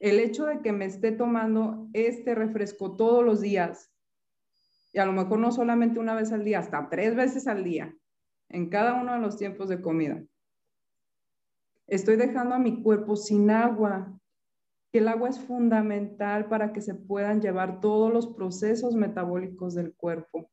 El 0.00 0.18
hecho 0.18 0.46
de 0.46 0.60
que 0.60 0.72
me 0.72 0.86
esté 0.86 1.12
tomando 1.12 1.88
este 1.92 2.34
refresco 2.34 2.96
todos 2.96 3.24
los 3.24 3.40
días, 3.40 3.92
y 4.92 4.98
a 4.98 5.06
lo 5.06 5.12
mejor 5.12 5.38
no 5.38 5.52
solamente 5.52 6.00
una 6.00 6.16
vez 6.16 6.32
al 6.32 6.44
día, 6.44 6.58
hasta 6.58 6.88
tres 6.88 7.14
veces 7.14 7.46
al 7.46 7.62
día, 7.62 7.94
en 8.48 8.70
cada 8.70 9.00
uno 9.00 9.12
de 9.12 9.20
los 9.20 9.36
tiempos 9.36 9.68
de 9.68 9.80
comida. 9.80 10.20
Estoy 11.86 12.16
dejando 12.16 12.54
a 12.54 12.58
mi 12.58 12.82
cuerpo 12.82 13.16
sin 13.16 13.50
agua, 13.50 14.18
que 14.92 14.98
el 14.98 15.08
agua 15.08 15.28
es 15.28 15.40
fundamental 15.40 16.48
para 16.48 16.72
que 16.72 16.80
se 16.80 16.94
puedan 16.94 17.40
llevar 17.40 17.80
todos 17.80 18.12
los 18.12 18.26
procesos 18.26 18.94
metabólicos 18.94 19.74
del 19.74 19.94
cuerpo. 19.94 20.50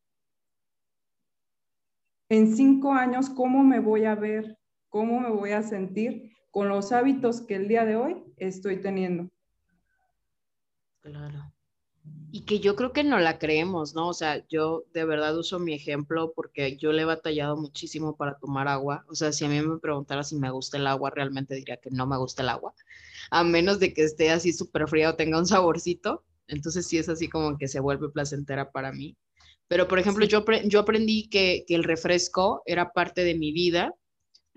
En 2.30 2.56
cinco 2.56 2.94
años, 2.94 3.30
¿cómo 3.30 3.64
me 3.64 3.80
voy 3.80 4.06
a 4.06 4.16
ver? 4.16 4.58
¿Cómo 4.90 5.20
me 5.20 5.30
voy 5.30 5.52
a 5.52 5.64
sentir 5.64 6.32
con 6.52 6.70
los 6.70 6.92
hábitos 6.92 7.42
que 7.42 7.56
el 7.56 7.68
día 7.68 7.86
de 7.86 7.96
hoy 7.96 8.24
estoy 8.38 8.82
teniendo? 8.82 9.30
Claro 11.02 11.59
y 12.32 12.42
que 12.42 12.60
yo 12.60 12.76
creo 12.76 12.94
que 12.94 13.04
no 13.04 13.20
la 13.20 13.40
creemos, 13.40 13.96
¿no? 13.96 14.10
O 14.10 14.14
sea, 14.14 14.46
yo 14.48 14.84
de 14.94 15.06
verdad 15.06 15.38
uso 15.38 15.60
mi 15.60 15.74
ejemplo 15.74 16.32
porque 16.36 16.78
yo 16.78 16.92
le 16.92 17.02
he 17.02 17.06
batallado 17.06 17.58
muchísimo 17.58 18.16
para 18.16 18.38
tomar 18.38 18.68
agua. 18.68 19.06
O 19.10 19.16
sea, 19.16 19.32
si 19.32 19.46
a 19.46 19.50
mí 19.50 19.60
me 19.62 19.80
preguntara 19.80 20.24
si 20.24 20.36
me 20.36 20.52
gusta 20.52 20.78
el 20.78 20.88
agua, 20.88 21.10
realmente 21.10 21.56
diría 21.56 21.78
que 21.78 21.90
no 21.92 22.06
me 22.08 22.18
gusta 22.18 22.44
el 22.44 22.50
agua, 22.50 22.74
a 23.32 23.44
menos 23.44 23.80
de 23.80 23.94
que 23.94 24.04
esté 24.04 24.32
así 24.32 24.54
súper 24.54 24.88
fría 24.88 25.10
o 25.12 25.16
tenga 25.16 25.40
un 25.40 25.48
saborcito. 25.48 26.24
Entonces 26.48 26.88
sí 26.88 26.98
es 26.98 27.10
así 27.10 27.30
como 27.30 27.58
que 27.58 27.68
se 27.68 27.80
vuelve 27.80 28.10
placentera 28.10 28.72
para 28.72 28.92
mí. 28.92 29.18
Pero, 29.68 29.88
por 29.88 30.00
ejemplo, 30.00 30.26
yo, 30.26 30.44
yo 30.66 30.80
aprendí 30.80 31.30
que, 31.30 31.64
que 31.68 31.76
el 31.76 31.84
refresco 31.84 32.64
era 32.66 32.92
parte 32.92 33.24
de 33.24 33.36
mi 33.36 33.52
vida 33.52 33.94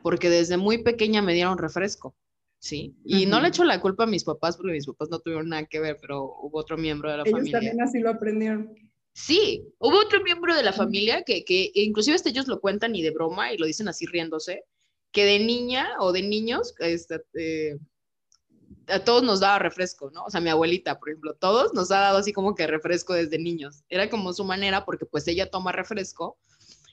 porque 0.02 0.30
desde 0.30 0.56
muy 0.56 0.82
pequeña 0.82 1.22
me 1.22 1.34
dieron 1.34 1.58
refresco. 1.58 2.14
Sí, 2.62 2.94
y 3.04 3.26
no 3.26 3.40
le 3.40 3.48
echo 3.48 3.64
la 3.64 3.80
culpa 3.80 4.04
a 4.04 4.06
mis 4.06 4.22
papás 4.22 4.56
porque 4.56 4.70
mis 4.70 4.86
papás 4.86 5.10
no 5.10 5.18
tuvieron 5.18 5.48
nada 5.48 5.66
que 5.66 5.80
ver, 5.80 5.98
pero 6.00 6.22
hubo 6.22 6.60
otro 6.60 6.78
miembro 6.78 7.10
de 7.10 7.16
la 7.16 7.22
Ellos 7.24 7.32
familia. 7.32 7.58
también 7.58 7.82
así 7.82 7.98
lo 7.98 8.10
aprendieron. 8.10 8.72
Sí, 9.14 9.66
hubo 9.80 9.98
otro 9.98 10.22
miembro 10.22 10.54
de 10.54 10.62
la 10.62 10.72
familia 10.72 11.24
que, 11.24 11.44
que 11.44 11.72
inclusive 11.74 12.14
este 12.14 12.28
ellos 12.28 12.46
lo 12.46 12.60
cuentan 12.60 12.94
y 12.94 13.02
de 13.02 13.10
broma 13.10 13.52
y 13.52 13.58
lo 13.58 13.66
dicen 13.66 13.88
así 13.88 14.06
riéndose, 14.06 14.62
que 15.10 15.24
de 15.24 15.40
niña 15.40 15.88
o 15.98 16.12
de 16.12 16.22
niños, 16.22 16.72
este, 16.78 17.24
eh, 17.34 17.80
a 18.86 19.00
todos 19.00 19.24
nos 19.24 19.40
daba 19.40 19.58
refresco, 19.58 20.12
¿no? 20.12 20.22
O 20.22 20.30
sea, 20.30 20.40
mi 20.40 20.48
abuelita, 20.50 21.00
por 21.00 21.08
ejemplo, 21.08 21.34
todos 21.34 21.74
nos 21.74 21.90
ha 21.90 21.98
dado 21.98 22.18
así 22.18 22.32
como 22.32 22.54
que 22.54 22.68
refresco 22.68 23.12
desde 23.12 23.40
niños. 23.40 23.82
Era 23.88 24.08
como 24.08 24.32
su 24.32 24.44
manera 24.44 24.84
porque 24.84 25.04
pues 25.04 25.26
ella 25.26 25.50
toma 25.50 25.72
refresco 25.72 26.38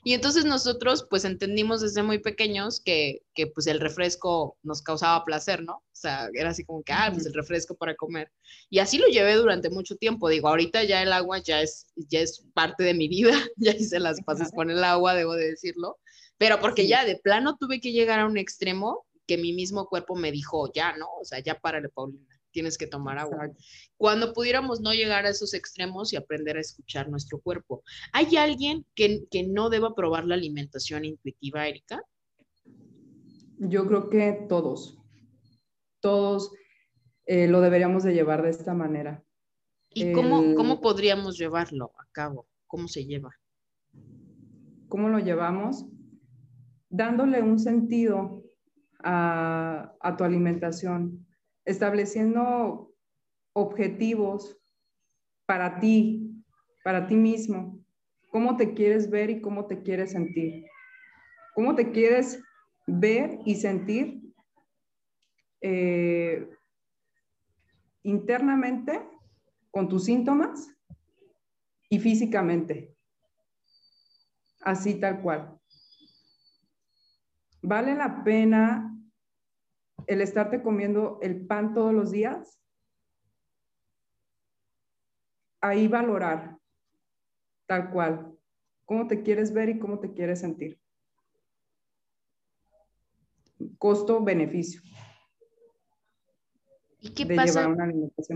y 0.02 0.14
entonces 0.14 0.44
nosotros 0.44 1.06
pues 1.08 1.24
entendimos 1.24 1.80
desde 1.80 2.02
muy 2.02 2.18
pequeños 2.18 2.80
que, 2.80 3.22
que, 3.34 3.46
pues 3.46 3.66
el 3.66 3.80
refresco 3.80 4.56
nos 4.62 4.82
causaba 4.82 5.24
placer, 5.24 5.62
¿no? 5.62 5.74
O 5.74 5.84
sea, 5.92 6.28
era 6.32 6.50
así 6.50 6.64
como 6.64 6.82
que, 6.82 6.92
ah, 6.92 7.10
pues 7.12 7.26
el 7.26 7.34
refresco 7.34 7.74
para 7.76 7.94
comer. 7.94 8.30
Y 8.70 8.78
así 8.78 8.98
lo 8.98 9.06
llevé 9.08 9.34
durante 9.34 9.68
mucho 9.68 9.96
tiempo. 9.96 10.28
Digo, 10.28 10.48
ahorita 10.48 10.84
ya 10.84 11.02
el 11.02 11.12
agua 11.12 11.38
ya 11.38 11.60
es, 11.60 11.86
ya 11.96 12.20
es 12.20 12.46
parte 12.54 12.84
de 12.84 12.94
mi 12.94 13.08
vida, 13.08 13.32
ya 13.56 13.72
hice 13.72 14.00
las 14.00 14.22
pases 14.22 14.50
con 14.52 14.70
el 14.70 14.82
agua, 14.84 15.14
debo 15.14 15.34
de 15.34 15.50
decirlo. 15.50 15.98
Pero 16.38 16.60
porque 16.60 16.86
ya 16.86 17.04
de 17.04 17.16
plano 17.16 17.56
tuve 17.58 17.80
que 17.80 17.92
llegar 17.92 18.20
a 18.20 18.26
un 18.26 18.38
extremo 18.38 19.06
que 19.26 19.36
mi 19.36 19.52
mismo 19.52 19.86
cuerpo 19.86 20.16
me 20.16 20.32
dijo, 20.32 20.72
ya, 20.72 20.96
¿no? 20.96 21.06
O 21.20 21.24
sea, 21.24 21.40
ya 21.40 21.58
párale, 21.60 21.90
Paulina 21.90 22.39
tienes 22.50 22.76
que 22.78 22.86
tomar 22.86 23.18
agua. 23.18 23.50
Cuando 23.96 24.32
pudiéramos 24.32 24.80
no 24.80 24.92
llegar 24.92 25.26
a 25.26 25.30
esos 25.30 25.54
extremos 25.54 26.12
y 26.12 26.16
aprender 26.16 26.56
a 26.56 26.60
escuchar 26.60 27.08
nuestro 27.08 27.40
cuerpo. 27.40 27.82
¿Hay 28.12 28.36
alguien 28.36 28.84
que, 28.94 29.26
no 29.48 29.70
deba 29.70 29.94
probar 29.94 30.24
la 30.24 30.34
alimentación 30.34 31.04
intuitiva, 31.04 31.66
Erika? 31.66 32.02
Yo 33.58 33.86
creo 33.86 34.08
que 34.08 34.46
todos, 34.48 34.98
todos 36.00 36.52
eh, 37.26 37.46
lo 37.46 37.60
deberíamos 37.60 38.04
de 38.04 38.14
llevar 38.14 38.42
de 38.42 38.50
esta 38.50 38.74
manera. 38.74 39.22
¿Y 39.90 40.12
cómo, 40.12 40.54
cómo 40.54 40.80
podríamos 40.80 41.36
llevarlo 41.36 41.92
a 41.98 42.06
cabo? 42.12 42.46
¿Cómo 42.66 42.86
se 42.86 43.04
lleva? 43.04 43.34
¿Cómo 44.88 45.08
lo 45.08 45.18
llevamos? 45.18 45.84
Dándole 46.88 47.42
un 47.42 47.58
sentido 47.58 48.44
a, 49.02 49.94
a 50.00 50.16
tu 50.16 50.24
alimentación, 50.24 51.26
estableciendo 51.64 52.92
objetivos 53.52 54.56
para 55.46 55.80
ti, 55.80 56.44
para 56.84 57.06
ti 57.06 57.16
mismo, 57.16 57.78
cómo 58.30 58.56
te 58.56 58.74
quieres 58.74 59.10
ver 59.10 59.30
y 59.30 59.40
cómo 59.40 59.66
te 59.66 59.82
quieres 59.82 60.12
sentir, 60.12 60.64
cómo 61.54 61.74
te 61.74 61.90
quieres 61.90 62.42
ver 62.86 63.38
y 63.44 63.56
sentir 63.56 64.22
eh, 65.60 66.48
internamente 68.02 69.00
con 69.70 69.88
tus 69.88 70.04
síntomas 70.04 70.68
y 71.88 71.98
físicamente, 71.98 72.96
así 74.62 74.94
tal 74.94 75.20
cual. 75.20 75.58
Vale 77.62 77.94
la 77.94 78.24
pena 78.24 78.89
el 80.06 80.20
estarte 80.20 80.62
comiendo 80.62 81.18
el 81.22 81.46
pan 81.46 81.74
todos 81.74 81.92
los 81.92 82.10
días, 82.10 82.60
ahí 85.60 85.88
valorar 85.88 86.58
tal 87.66 87.90
cual, 87.90 88.36
cómo 88.84 89.06
te 89.06 89.22
quieres 89.22 89.52
ver 89.52 89.68
y 89.68 89.78
cómo 89.78 90.00
te 90.00 90.12
quieres 90.12 90.40
sentir. 90.40 90.80
Costo-beneficio. 93.78 94.82
¿Y 96.98 97.10
qué 97.10 97.26
pasa? 97.34 97.74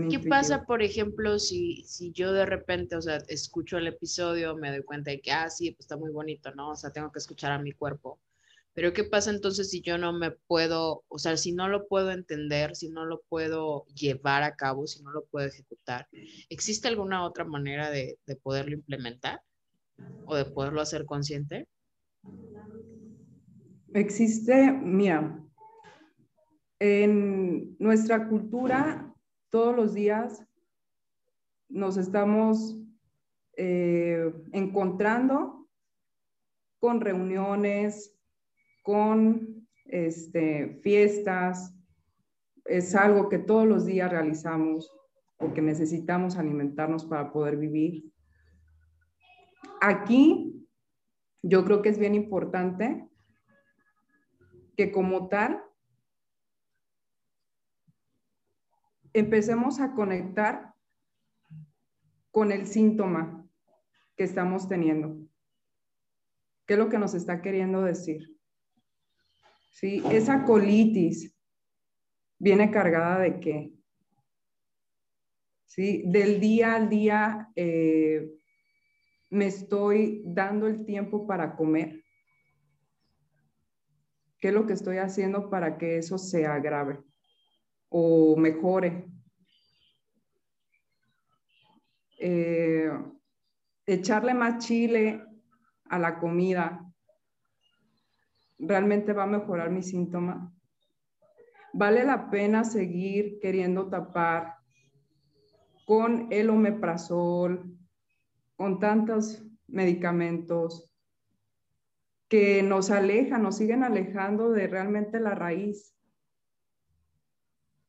¿Qué 0.09 0.19
pasa, 0.19 0.65
por 0.65 0.81
ejemplo, 0.81 1.37
si, 1.37 1.83
si 1.83 2.11
yo 2.11 2.31
de 2.31 2.45
repente, 2.45 2.95
o 2.95 3.01
sea, 3.01 3.17
escucho 3.27 3.77
el 3.77 3.87
episodio, 3.87 4.55
me 4.55 4.71
doy 4.71 4.83
cuenta 4.83 5.11
de 5.11 5.19
que, 5.19 5.31
ah, 5.31 5.49
sí, 5.49 5.71
pues 5.71 5.81
está 5.81 5.97
muy 5.97 6.11
bonito, 6.11 6.53
¿no? 6.55 6.71
O 6.71 6.75
sea, 6.75 6.91
tengo 6.91 7.11
que 7.11 7.19
escuchar 7.19 7.51
a 7.51 7.59
mi 7.59 7.73
cuerpo. 7.73 8.19
Pero 8.75 8.91
¿qué 8.91 9.05
pasa 9.05 9.31
entonces 9.31 9.69
si 9.69 9.81
yo 9.81 9.97
no 9.97 10.11
me 10.11 10.31
puedo, 10.31 11.05
o 11.07 11.17
sea, 11.17 11.37
si 11.37 11.53
no 11.53 11.69
lo 11.69 11.87
puedo 11.87 12.11
entender, 12.11 12.75
si 12.75 12.89
no 12.89 13.05
lo 13.05 13.21
puedo 13.29 13.85
llevar 13.87 14.43
a 14.43 14.57
cabo, 14.57 14.85
si 14.85 15.01
no 15.01 15.11
lo 15.11 15.23
puedo 15.27 15.47
ejecutar? 15.47 16.09
¿Existe 16.49 16.89
alguna 16.89 17.23
otra 17.23 17.45
manera 17.45 17.89
de, 17.89 18.19
poderlo 18.43 18.73
implementar 18.73 19.41
o 20.25 20.35
de 20.35 20.43
poderlo 20.43 20.81
hacer 20.81 21.05
consciente? 21.05 21.69
Existe, 23.93 24.73
mira, 24.73 25.41
en 26.79 27.77
nuestra 27.79 28.27
cultura 28.27 29.15
todos 29.49 29.73
los 29.73 29.93
días 29.93 30.43
nos 31.69 31.95
estamos 31.95 32.77
eh, 33.55 34.33
encontrando 34.51 35.65
con 36.79 36.99
reuniones, 36.99 38.14
con 38.85 39.67
este, 39.85 40.79
fiestas. 40.83 41.75
Es 42.65 42.95
algo 42.95 43.29
que 43.29 43.39
todos 43.39 43.67
los 43.67 43.85
días 43.85 44.11
realizamos 44.11 44.95
porque 45.37 45.61
necesitamos 45.61 46.37
alimentarnos 46.37 47.03
para 47.03 47.33
poder 47.33 47.57
vivir. 47.57 48.05
Aquí 49.81 50.67
yo 51.41 51.65
creo 51.65 51.81
que 51.81 51.89
es 51.89 51.97
bien 51.97 52.13
importante 52.13 53.09
que 54.77 54.91
como 54.91 55.29
tal 55.29 55.63
empecemos 59.13 59.79
a 59.79 59.95
conectar 59.95 60.73
con 62.29 62.51
el 62.51 62.67
síntoma 62.67 63.47
que 64.15 64.25
estamos 64.25 64.69
teniendo. 64.69 65.17
¿Qué 66.67 66.73
es 66.73 66.79
lo 66.79 66.89
que 66.89 66.99
nos 66.99 67.15
está 67.15 67.41
queriendo 67.41 67.81
decir? 67.81 68.34
¿Sí? 69.75 70.01
Esa 70.09 70.45
colitis 70.45 71.35
viene 72.39 72.71
cargada 72.71 73.19
de 73.19 73.39
qué? 73.39 73.73
¿Sí? 75.65 76.03
Del 76.05 76.39
día 76.39 76.75
al 76.75 76.89
día 76.89 77.49
eh, 77.55 78.31
me 79.29 79.47
estoy 79.47 80.23
dando 80.25 80.67
el 80.67 80.85
tiempo 80.85 81.27
para 81.27 81.57
comer. 81.57 82.01
¿Qué 84.39 84.47
es 84.47 84.53
lo 84.53 84.65
que 84.65 84.73
estoy 84.73 84.97
haciendo 84.97 85.49
para 85.49 85.77
que 85.77 85.97
eso 85.97 86.17
se 86.17 86.45
agrave 86.45 86.99
o 87.89 88.37
mejore? 88.37 89.09
Eh, 92.17 92.89
echarle 93.85 94.33
más 94.33 94.65
chile 94.65 95.21
a 95.89 95.99
la 95.99 96.17
comida, 96.17 96.84
realmente 98.57 99.13
va 99.13 99.23
a 99.23 99.27
mejorar 99.27 99.69
mi 99.71 99.83
síntoma? 99.83 100.53
¿Vale 101.73 102.03
la 102.03 102.29
pena 102.29 102.63
seguir 102.63 103.39
queriendo 103.39 103.89
tapar 103.89 104.55
con 105.85 106.27
el 106.31 106.49
omeprazol, 106.49 107.77
con 108.55 108.79
tantos 108.79 109.45
medicamentos 109.67 110.89
que 112.29 112.63
nos 112.63 112.91
alejan, 112.91 113.43
nos 113.43 113.57
siguen 113.57 113.83
alejando 113.83 114.51
de 114.51 114.67
realmente 114.67 115.19
la 115.19 115.35
raíz? 115.35 115.95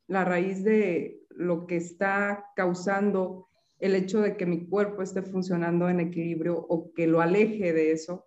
La 0.09 0.25
raíz 0.25 0.65
de 0.65 1.25
lo 1.31 1.67
que 1.67 1.77
está 1.77 2.47
causando 2.57 3.49
el 3.79 3.95
hecho 3.95 4.21
de 4.21 4.37
que 4.37 4.47
mi 4.47 4.67
cuerpo 4.69 5.03
esté 5.03 5.23
funcionando 5.23 5.89
en 5.89 6.01
equilibrio 6.01 6.57
o 6.57 6.93
que 6.93 7.07
lo 7.07 7.21
aleje 7.21 7.73
de 7.73 7.93
eso. 7.93 8.27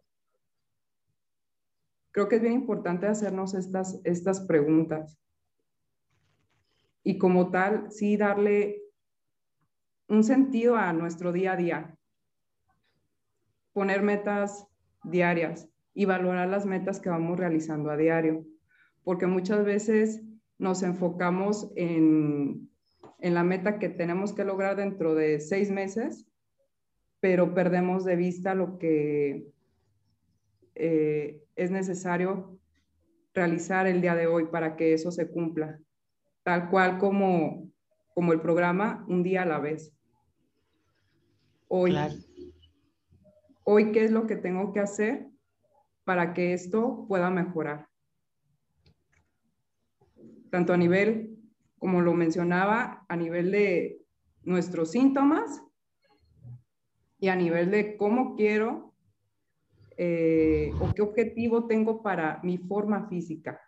Creo 2.11 2.27
que 2.27 2.37
es 2.37 2.41
bien 2.41 2.53
importante 2.53 3.07
hacernos 3.07 3.53
estas, 3.53 4.01
estas 4.03 4.41
preguntas. 4.41 5.19
Y 7.03 7.17
como 7.17 7.51
tal, 7.51 7.91
sí 7.91 8.17
darle 8.17 8.81
un 10.07 10.23
sentido 10.23 10.75
a 10.75 10.91
nuestro 10.93 11.31
día 11.31 11.53
a 11.53 11.57
día. 11.57 11.97
Poner 13.73 14.01
metas 14.01 14.67
diarias 15.03 15.69
y 15.93 16.05
valorar 16.05 16.49
las 16.49 16.65
metas 16.65 16.99
que 16.99 17.09
vamos 17.09 17.39
realizando 17.39 17.89
a 17.91 17.97
diario. 17.97 18.45
Porque 19.03 19.27
muchas 19.27 19.63
veces 19.63 20.21
nos 20.57 20.83
enfocamos 20.83 21.71
en 21.75 22.69
en 23.21 23.33
la 23.33 23.43
meta 23.43 23.79
que 23.79 23.89
tenemos 23.89 24.33
que 24.33 24.45
lograr 24.45 24.75
dentro 24.75 25.15
de 25.15 25.39
seis 25.39 25.69
meses, 25.71 26.25
pero 27.19 27.53
perdemos 27.53 28.05
de 28.05 28.15
vista 28.15 28.55
lo 28.55 28.77
que 28.77 29.51
eh, 30.81 31.43
es 31.57 31.71
necesario 31.71 32.57
realizar 33.33 33.85
el 33.85 33.99
día 33.99 34.15
de 34.15 34.27
hoy 34.27 34.45
para 34.45 34.77
que 34.77 34.93
eso 34.93 35.11
se 35.11 35.29
cumpla, 35.29 35.77
tal 36.43 36.69
cual 36.69 36.97
como, 36.97 37.69
como 38.13 38.31
el 38.31 38.39
programa 38.39 39.05
Un 39.09 39.21
día 39.21 39.43
a 39.43 39.45
la 39.45 39.59
vez. 39.59 39.93
Hoy, 41.67 41.93
hoy, 43.65 43.91
¿qué 43.91 44.05
es 44.05 44.11
lo 44.11 44.25
que 44.25 44.37
tengo 44.37 44.71
que 44.71 44.79
hacer 44.79 45.27
para 46.05 46.33
que 46.33 46.53
esto 46.53 47.05
pueda 47.09 47.29
mejorar? 47.29 47.89
Tanto 50.49 50.71
a 50.71 50.77
nivel 50.77 51.37
como 51.77 52.01
lo 52.01 52.13
mencionaba, 52.13 53.05
a 53.09 53.15
nivel 53.17 53.51
de 53.51 54.01
nuestros 54.43 54.91
síntomas 54.91 55.61
y 57.19 57.27
a 57.27 57.35
nivel 57.35 57.69
de 57.69 57.97
cómo 57.97 58.35
quiero 58.35 58.88
eh, 60.01 60.71
o 60.79 60.93
qué 60.93 61.01
objetivo 61.01 61.67
tengo 61.67 62.01
para 62.01 62.39
mi 62.41 62.57
forma 62.57 63.09
física. 63.09 63.59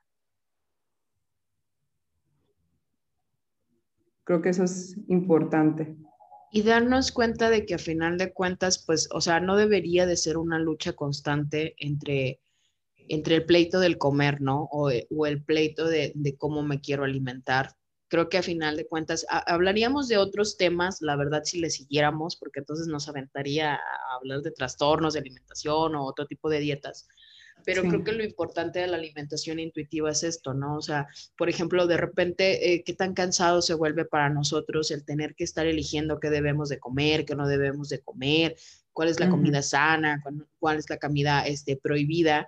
Creo 4.24 4.42
que 4.42 4.48
eso 4.48 4.64
es 4.64 4.96
importante. 5.10 5.98
Y 6.50 6.64
darnos 6.64 7.12
cuenta 7.12 7.50
de 7.50 7.66
que 7.66 7.74
a 7.74 7.78
final 7.78 8.18
de 8.18 8.32
cuentas, 8.32 8.82
pues, 8.86 9.10
o 9.12 9.20
sea, 9.20 9.42
no 9.42 9.58
debería 9.58 10.06
de 10.06 10.16
ser 10.16 10.38
una 10.38 10.58
lucha 10.58 10.94
constante 10.94 11.76
entre, 11.78 12.40
entre 12.96 13.36
el 13.36 13.46
pleito 13.46 13.82
del 13.82 13.98
comer, 13.98 14.40
¿no? 14.40 14.70
O, 14.72 14.90
el 14.90 15.44
pleito 15.44 15.86
de, 15.86 16.14
de, 16.16 16.38
cómo 16.38 16.64
me 16.64 16.80
quiero 16.80 17.04
alimentar 17.04 17.76
creo 18.12 18.28
que 18.28 18.38
a 18.38 18.44
final 18.44 18.76
de 18.76 18.86
cuentas 18.86 19.26
hablaríamos 19.30 20.10
de 20.10 20.18
otros 20.18 20.58
temas, 20.58 21.02
la 21.02 21.16
verdad, 21.16 21.44
si 21.46 21.62
le 21.62 21.70
siguiéramos, 21.70 22.36
porque 22.36 22.60
entonces 22.60 22.88
nos 22.88 23.08
aventaría 23.08 23.76
a 23.76 24.16
hablar 24.18 24.42
de 24.42 24.52
trastornos 24.52 25.14
de 25.14 25.22
alimentación 25.22 25.96
o 25.96 26.04
otro 26.04 26.26
tipo 26.28 26.50
de 26.50 26.60
dietas. 26.60 27.08
Pero 27.64 27.84
creo 27.84 28.04
que 28.04 28.12
lo 28.12 28.26
importante 28.26 28.80
de 28.80 28.88
la 28.88 28.98
alimentación 28.98 29.60
intuitiva 29.60 30.12
es 30.12 30.24
esto, 30.24 30.54
¿no? 30.54 30.76
O 30.76 30.82
sea, 30.82 31.08
por 31.38 31.48
ejemplo, 31.48 31.88
de 31.88 31.96
repente, 31.96 32.74
eh, 32.74 32.84
¿qué 32.84 32.94
tan 32.94 33.14
cansado 33.14 33.62
se 33.62 33.76
vuelve 33.76 34.04
para 34.04 34.30
nosotros 34.30 34.92
el 34.92 35.06
tener 35.06 35.34
que 35.34 35.46
estar 35.46 35.66
eligiendo 35.66 36.20
qué 36.20 36.30
debemos 36.30 36.68
de 36.68 36.80
comer, 36.80 37.24
qué 37.24 37.36
no 37.36 37.48
debemos 37.48 37.88
de 37.88 38.02
comer, 38.02 38.58
cuál 38.92 39.08
es 39.08 39.22
la 39.22 39.30
comida 39.30 39.62
sana, 39.62 40.22
cuál, 40.60 40.80
es 40.80 40.90
la 40.90 40.98
comida 40.98 41.48
este, 41.48 41.78
prohibida, 41.78 42.46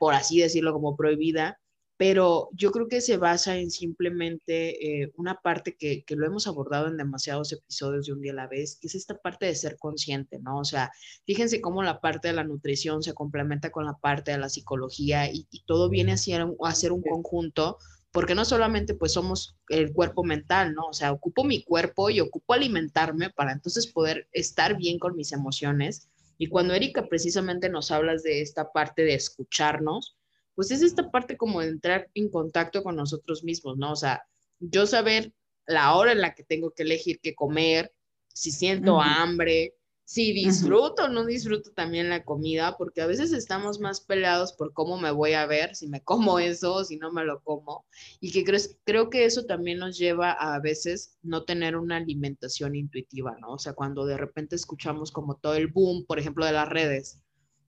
por 0.00 0.14
así 0.14 0.40
decirlo, 0.40 0.72
como 0.72 0.96
prohibida? 0.96 1.60
Pero 1.98 2.48
yo 2.52 2.70
creo 2.70 2.86
que 2.86 3.00
se 3.00 3.16
basa 3.16 3.58
en 3.58 3.72
simplemente 3.72 5.02
eh, 5.02 5.12
una 5.16 5.40
parte 5.42 5.76
que, 5.76 6.04
que, 6.04 6.14
lo 6.14 6.26
hemos 6.26 6.46
abordado 6.46 6.86
en 6.86 6.96
demasiados 6.96 7.52
episodios 7.52 8.06
de 8.06 8.12
un 8.12 8.20
día 8.20 8.30
a 8.30 8.36
la 8.36 8.46
vez, 8.46 8.78
que 8.80 8.86
es 8.86 8.94
esta 8.94 9.18
parte 9.18 9.46
de 9.46 9.56
ser 9.56 9.76
consciente, 9.78 10.38
¿no? 10.38 10.60
O 10.60 10.64
sea, 10.64 10.92
fíjense 11.26 11.60
cómo 11.60 11.82
la 11.82 12.00
parte 12.00 12.28
de 12.28 12.34
la 12.34 12.44
nutrición 12.44 13.02
se 13.02 13.14
complementa 13.14 13.70
con 13.72 13.84
la 13.84 13.94
parte 13.94 14.30
de 14.30 14.38
la 14.38 14.48
psicología 14.48 15.28
y, 15.28 15.48
todo 15.66 15.90
viene 15.90 16.12
a 16.12 16.16
ser, 16.16 16.46
a 16.64 16.74
ser 16.74 16.92
un 16.92 17.02
conjunto, 17.02 17.78
porque 18.12 18.36
no 18.36 18.44
solamente 18.44 18.94
pues 18.94 19.12
somos 19.12 19.56
el 19.68 19.92
cuerpo 19.92 20.22
mental, 20.22 20.74
¿no? 20.74 20.86
O 20.86 20.92
sea, 20.92 21.10
ocupo 21.10 21.42
mi 21.42 21.64
cuerpo 21.64 22.10
y 22.10 22.20
ocupo 22.20 22.54
alimentarme 22.54 23.30
para 23.30 23.50
entonces 23.50 23.88
poder 23.88 24.28
estar 24.30 24.76
bien 24.76 25.00
con 25.00 25.16
mis 25.16 25.32
emociones. 25.32 26.08
Y 26.38 26.46
cuando 26.46 26.74
Erika 26.74 27.08
precisamente 27.08 27.68
nos 27.68 27.90
hablas 27.90 28.22
de 28.22 28.40
esta 28.40 28.70
parte 28.70 29.02
de 29.02 29.14
escucharnos, 29.14 30.17
pues 30.58 30.72
es 30.72 30.82
esta 30.82 31.08
parte 31.08 31.36
como 31.36 31.60
de 31.60 31.68
entrar 31.68 32.10
en 32.14 32.28
contacto 32.28 32.82
con 32.82 32.96
nosotros 32.96 33.44
mismos, 33.44 33.78
¿no? 33.78 33.92
O 33.92 33.96
sea, 33.96 34.24
yo 34.58 34.88
saber 34.88 35.32
la 35.68 35.94
hora 35.94 36.10
en 36.10 36.20
la 36.20 36.34
que 36.34 36.42
tengo 36.42 36.72
que 36.72 36.82
elegir 36.82 37.20
qué 37.22 37.36
comer, 37.36 37.94
si 38.34 38.50
siento 38.50 39.00
hambre, 39.00 39.76
si 40.02 40.32
disfruto 40.32 41.04
o 41.04 41.08
no 41.08 41.24
disfruto 41.24 41.70
también 41.70 42.08
la 42.08 42.24
comida, 42.24 42.76
porque 42.76 43.02
a 43.02 43.06
veces 43.06 43.32
estamos 43.32 43.78
más 43.78 44.00
peleados 44.00 44.52
por 44.52 44.72
cómo 44.72 44.98
me 44.98 45.12
voy 45.12 45.34
a 45.34 45.46
ver, 45.46 45.76
si 45.76 45.86
me 45.86 46.02
como 46.02 46.38
eso 46.40 46.74
o 46.74 46.84
si 46.84 46.96
no 46.96 47.12
me 47.12 47.22
lo 47.22 47.40
como, 47.44 47.86
y 48.18 48.32
que 48.32 48.42
creo, 48.42 48.60
creo 48.82 49.10
que 49.10 49.26
eso 49.26 49.44
también 49.44 49.78
nos 49.78 49.96
lleva 49.96 50.32
a, 50.32 50.56
a 50.56 50.60
veces 50.60 51.16
no 51.22 51.44
tener 51.44 51.76
una 51.76 51.98
alimentación 51.98 52.74
intuitiva, 52.74 53.36
¿no? 53.40 53.52
O 53.52 53.58
sea, 53.60 53.74
cuando 53.74 54.06
de 54.06 54.16
repente 54.16 54.56
escuchamos 54.56 55.12
como 55.12 55.36
todo 55.36 55.54
el 55.54 55.68
boom, 55.68 56.04
por 56.04 56.18
ejemplo, 56.18 56.44
de 56.44 56.50
las 56.50 56.68
redes, 56.68 57.20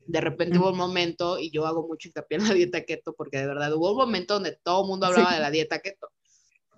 de 0.07 0.21
repente 0.21 0.59
hubo 0.59 0.71
un 0.71 0.77
momento, 0.77 1.39
y 1.39 1.51
yo 1.51 1.67
hago 1.67 1.87
mucho 1.87 2.09
hincapié 2.09 2.39
en 2.39 2.49
la 2.49 2.55
dieta 2.55 2.85
keto, 2.85 3.13
porque 3.13 3.39
de 3.39 3.47
verdad 3.47 3.73
hubo 3.75 3.93
un 3.93 3.99
momento 3.99 4.35
donde 4.35 4.59
todo 4.63 4.83
el 4.83 4.89
mundo 4.89 5.07
hablaba 5.07 5.35
de 5.35 5.41
la 5.41 5.51
dieta 5.51 5.81
keto, 5.81 6.11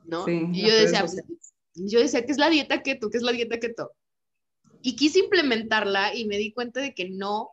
¿no? 0.04 0.28
y 0.28 0.62
yo 0.62 0.74
decía, 0.74 1.00
pues, 1.00 1.22
yo 1.74 2.00
decía, 2.00 2.24
¿qué 2.24 2.32
es 2.32 2.38
la 2.38 2.50
dieta 2.50 2.82
keto? 2.82 3.08
¿Qué 3.10 3.16
es 3.16 3.22
la 3.22 3.32
dieta 3.32 3.58
keto? 3.58 3.92
Y 4.82 4.96
quise 4.96 5.20
implementarla 5.20 6.14
y 6.14 6.26
me 6.26 6.36
di 6.36 6.52
cuenta 6.52 6.80
de 6.80 6.92
que 6.92 7.08
no, 7.08 7.52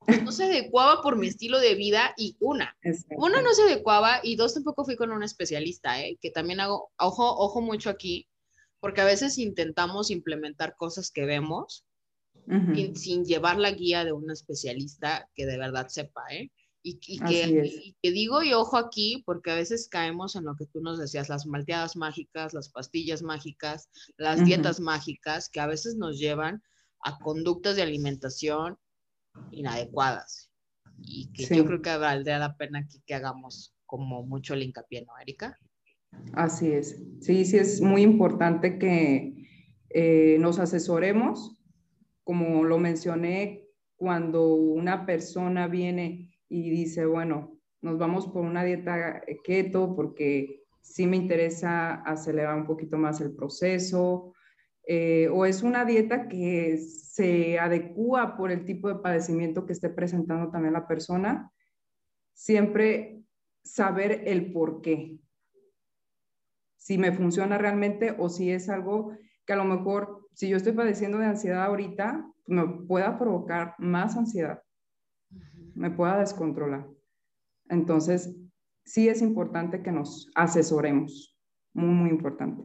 pues, 0.00 0.22
no 0.22 0.32
se 0.32 0.44
adecuaba 0.44 1.02
por 1.02 1.16
mi 1.16 1.28
estilo 1.28 1.60
de 1.60 1.74
vida 1.74 2.14
y 2.16 2.36
una, 2.40 2.76
una 3.10 3.42
no 3.42 3.52
se 3.52 3.62
adecuaba 3.62 4.20
y 4.22 4.36
dos 4.36 4.54
tampoco 4.54 4.84
fui 4.84 4.96
con 4.96 5.12
un 5.12 5.22
especialista, 5.22 6.00
¿eh? 6.00 6.18
que 6.20 6.30
también 6.30 6.60
hago, 6.60 6.90
ojo, 6.98 7.36
ojo 7.38 7.60
mucho 7.60 7.90
aquí, 7.90 8.26
porque 8.80 9.00
a 9.00 9.04
veces 9.04 9.38
intentamos 9.38 10.10
implementar 10.10 10.74
cosas 10.76 11.10
que 11.10 11.24
vemos 11.24 11.84
sin, 12.94 13.24
llevar 13.24 13.58
la 13.58 13.70
guía 13.70 14.04
de 14.04 14.12
un 14.12 14.30
especialista 14.30 15.28
que 15.34 15.46
de 15.46 15.58
verdad 15.58 15.88
sepa, 15.88 16.22
¿eh? 16.30 16.50
Y, 16.84 16.98
que, 16.98 18.10
digo 18.10 18.42
y 18.42 18.52
ojo 18.54 18.76
aquí, 18.76 19.22
porque 19.24 19.52
a 19.52 19.54
veces 19.54 19.88
caemos 19.88 20.34
en 20.34 20.44
lo 20.44 20.56
que 20.56 20.66
tú 20.66 20.80
nos 20.80 20.98
decías, 20.98 21.28
las 21.28 21.46
malteadas 21.46 21.94
mágicas, 21.94 22.54
las 22.54 22.70
pastillas 22.70 23.22
mágicas, 23.22 23.88
las 24.16 24.44
dietas 24.44 24.80
mágicas, 24.80 25.48
que 25.48 25.60
a 25.60 25.68
veces 25.68 25.94
nos 25.94 26.18
llevan 26.18 26.60
a 27.04 27.18
conductas 27.18 27.76
de 27.76 27.82
alimentación 27.82 28.76
inadecuadas. 29.52 30.50
Y 30.98 31.30
que 31.32 31.54
yo 31.54 31.64
creo 31.64 31.82
que 31.82 31.96
valdría 31.96 32.40
la 32.40 32.56
pena 32.56 32.80
aquí 32.80 33.00
que 33.06 33.14
hagamos 33.14 33.76
como 33.86 34.24
mucho 34.24 34.54
el 34.54 34.62
hincapié, 34.62 35.04
¿no, 35.04 35.12
Erika? 35.20 35.58
Así 36.32 36.70
es. 36.72 37.00
Sí, 37.20 37.44
sí, 37.44 37.58
es 37.58 37.80
muy 37.80 38.02
importante 38.02 38.78
que 38.78 39.48
eh, 39.90 40.36
nos 40.40 40.58
asesoremos 40.58 41.61
como 42.24 42.64
lo 42.64 42.78
mencioné, 42.78 43.66
cuando 43.96 44.54
una 44.54 45.06
persona 45.06 45.68
viene 45.68 46.30
y 46.48 46.70
dice, 46.70 47.06
bueno, 47.06 47.58
nos 47.80 47.98
vamos 47.98 48.26
por 48.26 48.44
una 48.44 48.64
dieta 48.64 49.22
keto 49.44 49.94
porque 49.94 50.62
sí 50.80 51.06
me 51.06 51.16
interesa 51.16 51.94
acelerar 52.02 52.56
un 52.56 52.66
poquito 52.66 52.98
más 52.98 53.20
el 53.20 53.34
proceso, 53.34 54.34
eh, 54.84 55.28
o 55.32 55.46
es 55.46 55.62
una 55.62 55.84
dieta 55.84 56.28
que 56.28 56.76
se 56.78 57.58
adecua 57.58 58.36
por 58.36 58.50
el 58.50 58.64
tipo 58.64 58.88
de 58.88 58.96
padecimiento 58.96 59.64
que 59.64 59.72
esté 59.72 59.88
presentando 59.88 60.50
también 60.50 60.72
la 60.72 60.88
persona, 60.88 61.52
siempre 62.32 63.22
saber 63.62 64.22
el 64.26 64.52
por 64.52 64.80
qué. 64.82 65.16
Si 66.76 66.98
me 66.98 67.12
funciona 67.12 67.58
realmente 67.58 68.16
o 68.18 68.28
si 68.28 68.50
es 68.50 68.68
algo 68.68 69.16
que 69.46 69.52
a 69.52 69.56
lo 69.56 69.64
mejor 69.64 70.21
si 70.34 70.48
yo 70.48 70.56
estoy 70.56 70.72
padeciendo 70.72 71.18
de 71.18 71.26
ansiedad 71.26 71.64
ahorita, 71.64 72.26
me 72.46 72.66
pueda 72.86 73.18
provocar 73.18 73.74
más 73.78 74.16
ansiedad, 74.16 74.62
me 75.74 75.90
pueda 75.90 76.18
descontrolar. 76.18 76.88
Entonces, 77.68 78.34
sí 78.84 79.08
es 79.08 79.22
importante 79.22 79.82
que 79.82 79.92
nos 79.92 80.28
asesoremos, 80.34 81.36
muy, 81.72 81.90
muy 81.90 82.10
importante. 82.10 82.64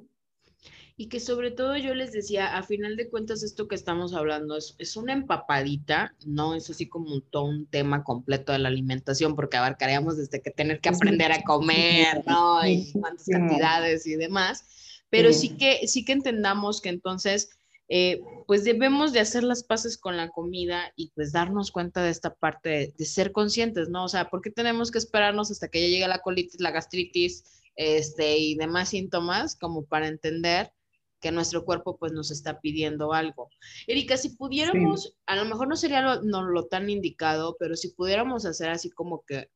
Y 1.00 1.10
que 1.10 1.20
sobre 1.20 1.52
todo 1.52 1.78
yo 1.78 1.94
les 1.94 2.12
decía, 2.12 2.58
a 2.58 2.64
final 2.64 2.96
de 2.96 3.08
cuentas 3.08 3.44
esto 3.44 3.68
que 3.68 3.76
estamos 3.76 4.16
hablando 4.16 4.58
es, 4.58 4.76
es 4.80 4.98
una 4.98 5.14
empapadita, 5.14 6.16
no 6.26 6.56
es 6.56 6.72
así 6.72 6.90
como 6.90 7.14
un, 7.14 7.22
todo 7.22 7.46
un 7.46 7.68
tema 7.68 8.04
completo 8.04 8.52
de 8.52 8.58
la 8.58 8.70
alimentación, 8.70 9.36
porque 9.36 9.58
abarcaríamos 9.58 10.18
desde 10.18 10.42
que 10.42 10.50
tener 10.50 10.80
que 10.80 10.90
aprender 10.90 11.32
a 11.32 11.44
comer, 11.44 12.24
¿no? 12.26 12.66
Y 12.66 12.92
cuántas 12.94 13.28
cantidades 13.28 14.08
y 14.08 14.16
demás, 14.16 14.66
pero 15.12 15.32
sí 15.34 15.56
que, 15.56 15.88
sí 15.88 16.04
que 16.04 16.14
entendamos 16.14 16.82
que 16.82 16.90
entonces 16.90 17.57
eh, 17.90 18.22
pues 18.46 18.64
debemos 18.64 19.14
de 19.14 19.20
hacer 19.22 19.44
las 19.44 19.64
paces 19.64 19.98
con 19.98 20.18
la 20.18 20.30
comida 20.30 20.92
y 20.96 21.12
pues 21.16 21.32
darnos 21.32 21.72
cuenta 21.72 22.04
de 22.04 22.10
esta 22.10 22.34
parte 22.36 22.94
de, 22.98 23.06
ser 23.06 23.32
conscientes, 23.32 23.90
¿no? 23.90 24.06
O 24.06 24.10
sea, 24.10 24.30
¿por 24.30 24.42
qué 24.42 24.52
tenemos 24.52 24.92
que 24.92 24.98
esperarnos 24.98 25.52
hasta 25.52 25.70
que 25.70 25.82
ya 25.82 25.88
llegue 25.88 26.08
la 26.08 26.20
colitis, 26.20 26.60
la 26.60 26.72
gastritis, 26.72 27.44
este, 27.76 28.38
y 28.38 28.56
demás 28.56 28.90
síntomas 28.90 29.56
como 29.56 29.86
para 29.86 30.08
entender 30.08 30.74
que 31.22 31.32
nuestro 31.32 31.64
cuerpo 31.66 31.98
pues 31.98 32.12
nos 32.12 32.32
está 32.32 32.60
pidiendo 32.60 33.14
algo. 33.14 33.50
Erika, 33.88 34.18
si 34.18 34.30
pudiéramos, 34.30 35.16
a 35.26 35.36
lo 35.36 35.46
mejor 35.46 35.68
no 35.68 35.76
sería 35.76 36.02
lo, 36.02 36.22
no, 36.22 36.44
lo 36.44 36.66
tan 36.66 36.90
indicado, 36.90 37.56
pero 37.60 37.76
si 37.76 37.90
pudiéramos 37.90 38.46
hacer 38.46 38.70
así 38.70 38.90
como 38.90 39.24
que 39.26 39.50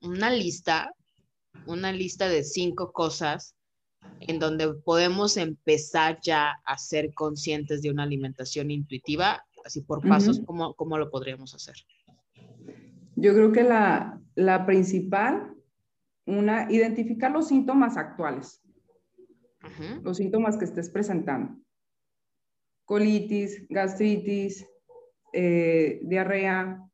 una 0.00 0.30
lista, 0.30 0.94
una 1.66 1.92
lista 1.92 2.28
de 2.28 2.42
cinco 2.44 2.92
cosas 2.92 3.54
en 4.20 4.38
donde 4.38 4.72
podemos 4.74 5.36
empezar 5.36 6.18
ya 6.22 6.60
a 6.64 6.78
ser 6.78 7.12
conscientes 7.14 7.82
de 7.82 7.90
una 7.90 8.04
alimentación 8.04 8.70
intuitiva, 8.70 9.44
así 9.64 9.80
por 9.82 10.06
pasos, 10.06 10.40
¿cómo, 10.44 10.74
¿cómo, 10.74 10.98
lo 10.98 11.10
podríamos 11.10 11.54
hacer? 11.54 11.76
Yo 13.16 13.34
creo 13.34 13.52
que 13.52 13.62
la, 13.62 14.20
la 14.34 14.66
principal, 14.66 15.54
una, 16.26 16.70
identificar 16.70 17.30
los 17.30 17.48
síntomas 17.48 17.96
actuales, 17.96 18.62
los 20.02 20.16
síntomas 20.16 20.56
que 20.56 20.64
estés 20.64 20.90
presentando. 20.90 21.56
Colitis, 22.84 23.64
gastritis, 23.68 24.66
eh, 25.32 26.00
diarrea, 26.02 26.84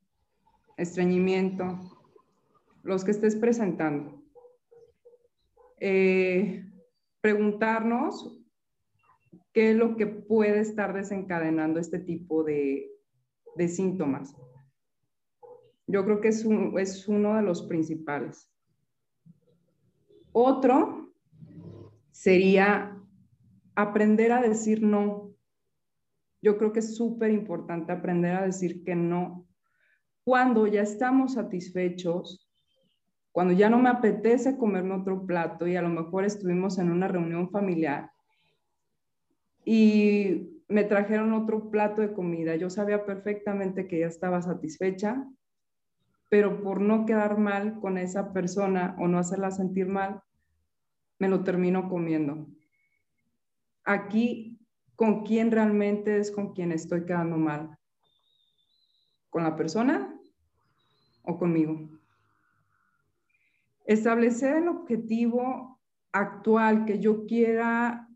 estreñimiento, 0.77 1.79
los 2.83 3.03
que 3.03 3.11
estés 3.11 3.35
presentando. 3.35 4.23
Eh, 5.79 6.68
preguntarnos 7.21 8.39
qué 9.53 9.71
es 9.71 9.77
lo 9.77 9.95
que 9.95 10.07
puede 10.07 10.59
estar 10.59 10.93
desencadenando 10.93 11.79
este 11.79 11.99
tipo 11.99 12.43
de, 12.43 12.89
síntomas. 13.67 14.35
Yo 15.85 16.05
creo 16.05 16.21
que 16.21 16.29
es, 16.29 16.45
es 16.77 17.07
uno 17.07 17.35
de 17.35 17.41
los 17.41 17.63
principales. 17.63 18.49
Otro 20.31 21.11
sería 22.11 22.97
aprender 23.75 24.31
a 24.31 24.41
decir 24.41 24.81
no. 24.81 25.33
Yo 26.41 26.57
creo 26.57 26.71
que 26.71 26.79
es 26.79 26.95
súper 26.95 27.31
importante 27.31 27.91
aprender 27.91 28.35
a 28.35 28.45
decir 28.45 28.83
que 28.83 28.95
no. 28.95 29.45
Cuando 30.23 30.67
ya 30.67 30.83
estamos 30.83 31.33
satisfechos, 31.33 32.48
cuando 33.31 33.53
ya 33.53 33.69
no 33.69 33.79
me 33.79 33.89
apetece 33.89 34.57
comerme 34.57 34.95
otro 34.95 35.25
plato 35.25 35.67
y 35.67 35.75
a 35.75 35.81
lo 35.81 35.89
mejor 35.89 36.25
estuvimos 36.25 36.77
en 36.79 36.91
una 36.91 37.07
reunión 37.07 37.49
familiar 37.49 38.11
y 39.63 40.63
me 40.67 40.83
trajeron 40.83 41.33
otro 41.33 41.69
plato 41.69 42.01
de 42.01 42.13
comida, 42.13 42.55
yo 42.55 42.69
sabía 42.69 43.05
perfectamente 43.05 43.87
que 43.87 43.99
ya 43.99 44.07
estaba 44.07 44.41
satisfecha, 44.41 45.25
pero 46.29 46.61
por 46.63 46.79
no 46.79 47.05
quedar 47.05 47.37
mal 47.37 47.79
con 47.79 47.97
esa 47.97 48.33
persona 48.33 48.95
o 48.99 49.07
no 49.07 49.17
hacerla 49.17 49.51
sentir 49.51 49.87
mal, 49.87 50.21
me 51.17 51.27
lo 51.27 51.43
termino 51.43 51.89
comiendo. 51.89 52.47
Aquí, 53.83 54.59
¿con 54.95 55.23
quién 55.23 55.51
realmente 55.51 56.17
es 56.17 56.31
con 56.31 56.53
quien 56.53 56.71
estoy 56.71 57.05
quedando 57.05 57.37
mal? 57.37 57.77
¿Con 59.29 59.43
la 59.43 59.55
persona 59.55 60.15
o 61.23 61.37
conmigo? 61.37 61.98
Establecer 63.89 64.57
el 64.57 64.67
objetivo 64.67 65.79
actual 66.11 66.85
que 66.85 66.99
yo 66.99 67.25
quiera 67.25 68.07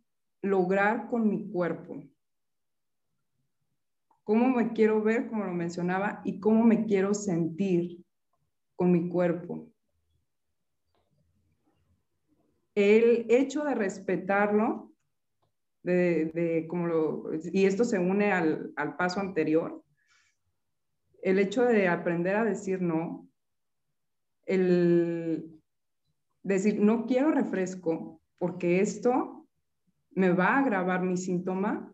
lograr 0.43 1.09
con 1.09 1.27
mi 1.27 1.49
cuerpo. 1.49 2.03
Cómo 4.23 4.49
me 4.49 4.73
quiero 4.73 5.01
ver, 5.01 5.27
como 5.27 5.45
lo 5.45 5.51
mencionaba, 5.51 6.21
y 6.25 6.39
cómo 6.39 6.63
me 6.63 6.85
quiero 6.85 7.15
sentir 7.15 8.05
con 8.75 8.91
mi 8.91 9.09
cuerpo. 9.09 9.67
El 12.75 13.25
hecho 13.29 13.63
de 13.63 13.73
respetarlo, 13.73 14.93
de, 15.81 16.67
como 16.69 17.31
y 17.51 17.65
esto 17.65 17.83
se 17.83 17.97
une 17.97 18.31
al, 18.31 18.73
al 18.75 18.95
paso 18.95 19.19
anterior, 19.19 19.83
el 21.23 21.39
hecho 21.39 21.63
de 21.65 21.87
aprender 21.87 22.35
a 22.35 22.43
decir 22.43 22.79
no, 22.79 23.27
el 24.45 25.62
decir, 26.43 26.79
no 26.79 27.05
quiero 27.05 27.31
refresco 27.31 28.21
porque 28.37 28.81
esto 28.81 29.47
me 30.11 30.31
va 30.31 30.55
a 30.55 30.59
agravar 30.59 31.01
mi 31.01 31.17
síntoma, 31.17 31.91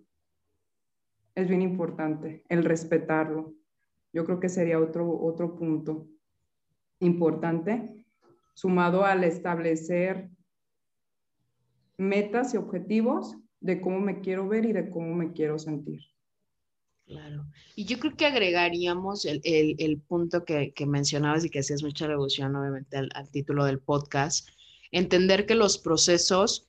es 1.36 1.48
bien 1.48 1.62
importante, 1.62 2.44
el 2.50 2.66
respetarlo. 2.66 3.54
Yo 4.12 4.26
creo 4.26 4.40
que 4.40 4.50
sería 4.50 4.80
otro, 4.80 5.10
otro 5.22 5.56
punto 5.56 6.08
importante, 7.00 8.04
sumado 8.56 9.06
al 9.06 9.24
establecer 9.24 10.30
metas 11.98 12.54
y 12.54 12.58
objetivos 12.58 13.38
de 13.62 13.80
cómo 13.80 14.00
me 14.00 14.22
quiero 14.22 14.48
ver 14.48 14.66
y 14.66 14.74
de 14.74 14.90
cómo 14.90 15.14
me 15.14 15.32
quiero 15.32 15.60
sentir. 15.60 16.02
Claro. 17.10 17.44
Y 17.76 17.86
yo 17.86 17.98
creo 17.98 18.16
que 18.16 18.28
agregaríamos 18.28 19.26
el, 19.26 20.02
punto 20.08 20.46
que, 20.46 20.72
mencionabas 20.86 21.44
y 21.44 21.50
que 21.50 21.60
hacías 21.60 21.82
mucha 21.82 22.06
revolución, 22.06 22.56
obviamente, 22.56 22.98
al, 22.98 23.32
título 23.32 23.66
del 23.66 23.80
podcast. 23.80 24.48
Entender 24.92 25.48
que 25.48 25.56
los 25.56 25.80
procesos 25.80 26.68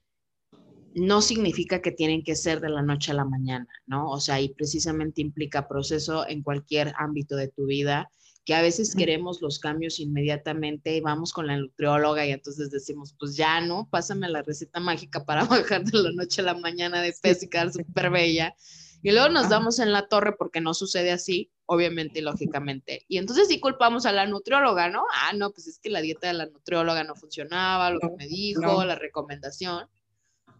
no 0.94 1.20
significa 1.20 1.82
que 1.82 1.92
tienen 1.92 2.24
que 2.24 2.36
ser 2.36 2.62
de 2.62 2.70
la 2.70 2.80
noche 2.80 3.10
a 3.10 3.16
la 3.16 3.26
mañana, 3.26 3.68
¿no? 3.86 4.08
O 4.10 4.18
sea, 4.18 4.40
y 4.40 4.48
precisamente 4.48 5.20
implica 5.20 5.68
proceso 5.68 6.26
en 6.26 6.42
cualquier 6.42 6.94
ámbito 6.96 7.36
de 7.36 7.48
tu 7.48 7.66
vida, 7.66 8.10
que 8.46 8.54
a 8.54 8.62
veces 8.62 8.94
queremos 8.94 9.42
los 9.42 9.58
cambios 9.58 10.00
inmediatamente 10.00 10.96
y 10.96 11.02
vamos 11.02 11.34
con 11.34 11.48
la 11.48 11.58
nutrióloga 11.58 12.24
y 12.24 12.30
entonces 12.30 12.70
decimos, 12.70 13.14
pues 13.18 13.36
ya, 13.36 13.60
¿no? 13.60 13.88
Pásame 13.90 14.30
la 14.30 14.40
receta 14.40 14.80
mágica 14.80 15.22
para 15.22 15.44
bajar 15.44 15.84
de 15.84 15.98
la 15.98 16.12
noche 16.12 16.40
a 16.40 16.44
la 16.44 16.54
mañana 16.54 17.02
de 17.02 17.12
peso 17.20 17.44
y 17.44 17.50
quedar 17.50 17.70
súper 17.70 18.08
bella. 18.08 18.54
Y 19.02 19.12
luego 19.12 19.28
nos 19.30 19.48
damos 19.48 19.78
en 19.78 19.92
la 19.92 20.08
torre 20.08 20.34
porque 20.36 20.60
no 20.60 20.74
sucede 20.74 21.10
así, 21.10 21.50
obviamente 21.66 22.18
y 22.18 22.22
lógicamente. 22.22 23.04
Y 23.08 23.18
entonces 23.18 23.48
sí 23.48 23.60
culpamos 23.60 24.04
a 24.04 24.12
la 24.12 24.26
nutrióloga, 24.26 24.90
¿no? 24.90 25.04
Ah, 25.12 25.32
no, 25.34 25.50
pues 25.52 25.66
es 25.68 25.78
que 25.78 25.88
la 25.88 26.00
dieta 26.00 26.28
de 26.28 26.34
la 26.34 26.46
nutrióloga 26.46 27.04
no 27.04 27.14
funcionaba, 27.14 27.90
lo 27.90 28.00
que 28.00 28.10
me 28.16 28.26
dijo, 28.26 28.84
la 28.84 28.96
recomendación. 28.96 29.88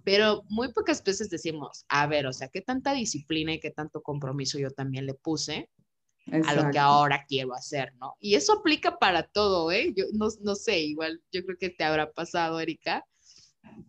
Pero 0.05 0.45
muy 0.49 0.73
pocas 0.73 1.05
veces 1.05 1.29
decimos, 1.29 1.85
a 1.89 2.07
ver, 2.07 2.27
o 2.27 2.33
sea, 2.33 2.49
¿qué 2.49 2.63
tanta 2.63 2.95
disciplina 2.95 3.53
y 3.53 3.61
qué 3.61 3.71
tanto 3.71 4.03
compromiso 4.03 4.59
yo 4.59 4.71
también 4.71 5.05
le 5.05 5.15
puse 5.15 5.69
a 6.33 6.55
lo 6.55 6.71
que 6.71 6.79
ahora 6.79 7.25
quiero 7.27 7.55
hacer, 7.55 7.93
¿no? 7.97 8.17
Y 8.21 8.35
eso 8.35 8.55
aplica 8.55 8.99
para 8.99 9.25
todo, 9.25 9.71
¿eh? 9.73 9.93
Yo 9.97 10.05
no, 10.13 10.29
no 10.43 10.55
sé, 10.55 10.81
igual 10.81 11.21
yo 11.33 11.45
creo 11.45 11.59
que 11.59 11.71
te 11.71 11.85
habrá 11.85 12.13
pasado, 12.13 12.61
Erika, 12.61 13.05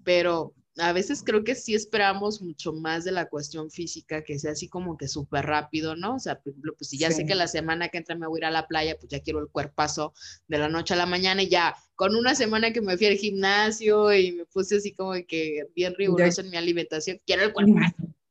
pero 0.03 0.53
a 0.77 0.93
veces 0.93 1.21
creo 1.23 1.43
que 1.43 1.55
sí 1.55 1.75
esperamos 1.75 2.41
mucho 2.41 2.71
más 2.73 3.03
de 3.03 3.11
la 3.11 3.27
cuestión 3.27 3.69
física, 3.69 4.23
que 4.23 4.39
sea 4.39 4.51
así 4.51 4.69
como 4.69 4.97
que 4.97 5.07
súper 5.07 5.45
rápido, 5.45 5.95
¿no? 5.95 6.15
O 6.15 6.19
sea, 6.19 6.39
por 6.39 6.51
ejemplo, 6.51 6.73
pues 6.77 6.89
si 6.89 6.97
ya 6.97 7.11
sé 7.11 7.25
que 7.25 7.35
la 7.35 7.47
semana 7.47 7.89
que 7.89 7.97
entra 7.97 8.15
me 8.15 8.27
voy 8.27 8.37
a 8.37 8.39
ir 8.39 8.45
a 8.45 8.51
la 8.51 8.67
playa, 8.67 8.95
pues 8.97 9.09
ya 9.09 9.19
quiero 9.19 9.39
el 9.39 9.49
cuerpazo 9.49 10.13
de 10.47 10.57
la 10.57 10.69
noche 10.69 10.93
a 10.93 10.97
la 10.97 11.05
mañana 11.05 11.43
y 11.43 11.49
ya 11.49 11.75
con 11.95 12.15
una 12.15 12.35
semana 12.35 12.71
que 12.71 12.81
me 12.81 12.97
fui 12.97 13.07
al 13.07 13.15
gimnasio 13.15 14.13
y 14.13 14.31
me 14.31 14.45
puse 14.45 14.77
así 14.77 14.93
como 14.93 15.13
que 15.27 15.67
bien 15.75 15.93
riguroso 15.97 16.41
en 16.41 16.49
mi 16.49 16.57
alimentación, 16.57 17.19
quiero 17.25 17.43
el 17.43 17.53
cuerpazo. 17.53 17.95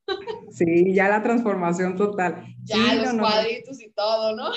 Sí, 0.51 0.93
ya 0.93 1.09
la 1.09 1.23
transformación 1.23 1.97
total. 1.97 2.45
Ya 2.65 2.97
los 2.97 3.15
cuadritos 3.15 3.81
y 3.81 3.91
todo, 3.91 4.35
¿no? 4.35 4.51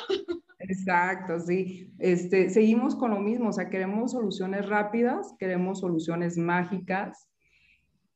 Exacto, 0.58 1.40
sí. 1.40 1.94
Este, 2.00 2.50
seguimos 2.50 2.96
con 2.96 3.12
lo 3.12 3.20
mismo, 3.20 3.50
o 3.50 3.54
sea, 3.54 3.70
queremos 3.70 4.14
soluciones 4.14 4.68
rápidas, 4.68 5.36
queremos 5.38 5.82
soluciones 5.82 6.38
mágicas, 6.38 7.28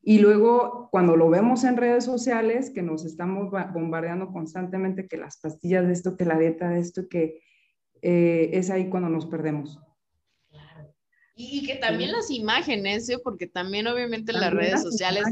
y 0.09 0.19
luego, 0.19 0.87
cuando 0.89 1.17
lo 1.17 1.29
vemos 1.29 1.65
en 1.65 1.75
redes 1.75 2.05
sociales, 2.05 2.69
que 2.69 2.81
nos 2.81 3.03
estamos 3.03 3.51
bombardeando 3.73 4.31
constantemente, 4.31 5.05
que 5.05 5.17
las 5.17 5.35
pastillas 5.35 5.85
de 5.85 5.91
esto, 5.91 6.15
que 6.15 6.23
la 6.23 6.39
dieta 6.39 6.69
de 6.69 6.79
esto, 6.79 7.09
que 7.09 7.41
eh, 8.01 8.51
es 8.53 8.69
ahí 8.69 8.89
cuando 8.89 9.09
nos 9.09 9.25
perdemos. 9.25 9.77
Claro. 10.49 10.95
Y, 11.35 11.67
que 11.67 11.75
también 11.75 12.13
las 12.13 12.31
imágenes, 12.31 13.09
¿eh? 13.09 13.17
porque 13.21 13.47
también 13.47 13.85
obviamente 13.87 14.31
las 14.31 14.53
redes 14.53 14.81
sociales 14.81 15.25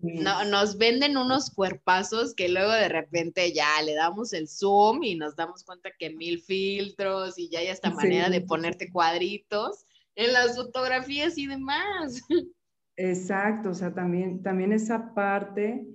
nos 0.00 0.78
venden 0.78 1.18
unos 1.18 1.50
cuerpazos 1.50 2.32
que 2.34 2.48
luego 2.48 2.72
de 2.72 2.88
repente 2.88 3.52
ya 3.52 3.82
le 3.84 3.94
damos 3.94 4.32
el 4.32 4.48
zoom 4.48 5.02
y 5.02 5.14
nos 5.14 5.36
damos 5.36 5.62
cuenta 5.62 5.90
que 5.98 6.08
mil 6.08 6.40
filtros 6.40 7.38
y 7.38 7.50
ya 7.50 7.58
hay 7.58 7.66
esta 7.66 7.90
manera 7.90 8.30
de 8.30 8.40
ponerte 8.40 8.90
cuadritos 8.90 9.84
en 10.14 10.32
las 10.32 10.56
fotografías 10.56 11.36
y 11.36 11.48
demás. 11.48 12.22
Exacto, 12.96 13.70
o 13.70 13.74
sea, 13.74 13.94
también, 13.94 14.42
también 14.42 14.72
esa 14.72 15.14
parte, 15.14 15.86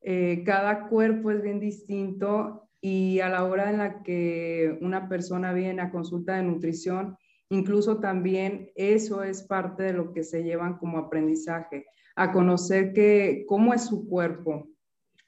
eh, 0.00 0.42
cada 0.44 0.88
cuerpo 0.88 1.30
es 1.30 1.42
bien 1.42 1.60
distinto 1.60 2.68
y 2.80 3.20
a 3.20 3.28
la 3.28 3.44
hora 3.44 3.70
en 3.70 3.78
la 3.78 4.02
que 4.02 4.78
una 4.80 5.08
persona 5.08 5.52
viene 5.52 5.82
a 5.82 5.90
consulta 5.90 6.36
de 6.36 6.44
nutrición, 6.44 7.16
incluso 7.50 7.98
también 8.00 8.70
eso 8.74 9.22
es 9.22 9.42
parte 9.42 9.82
de 9.82 9.92
lo 9.92 10.12
que 10.12 10.22
se 10.22 10.44
llevan 10.44 10.78
como 10.78 10.98
aprendizaje, 10.98 11.86
a 12.14 12.32
conocer 12.32 12.92
que, 12.92 13.44
cómo 13.46 13.74
es 13.74 13.84
su 13.84 14.08
cuerpo 14.08 14.68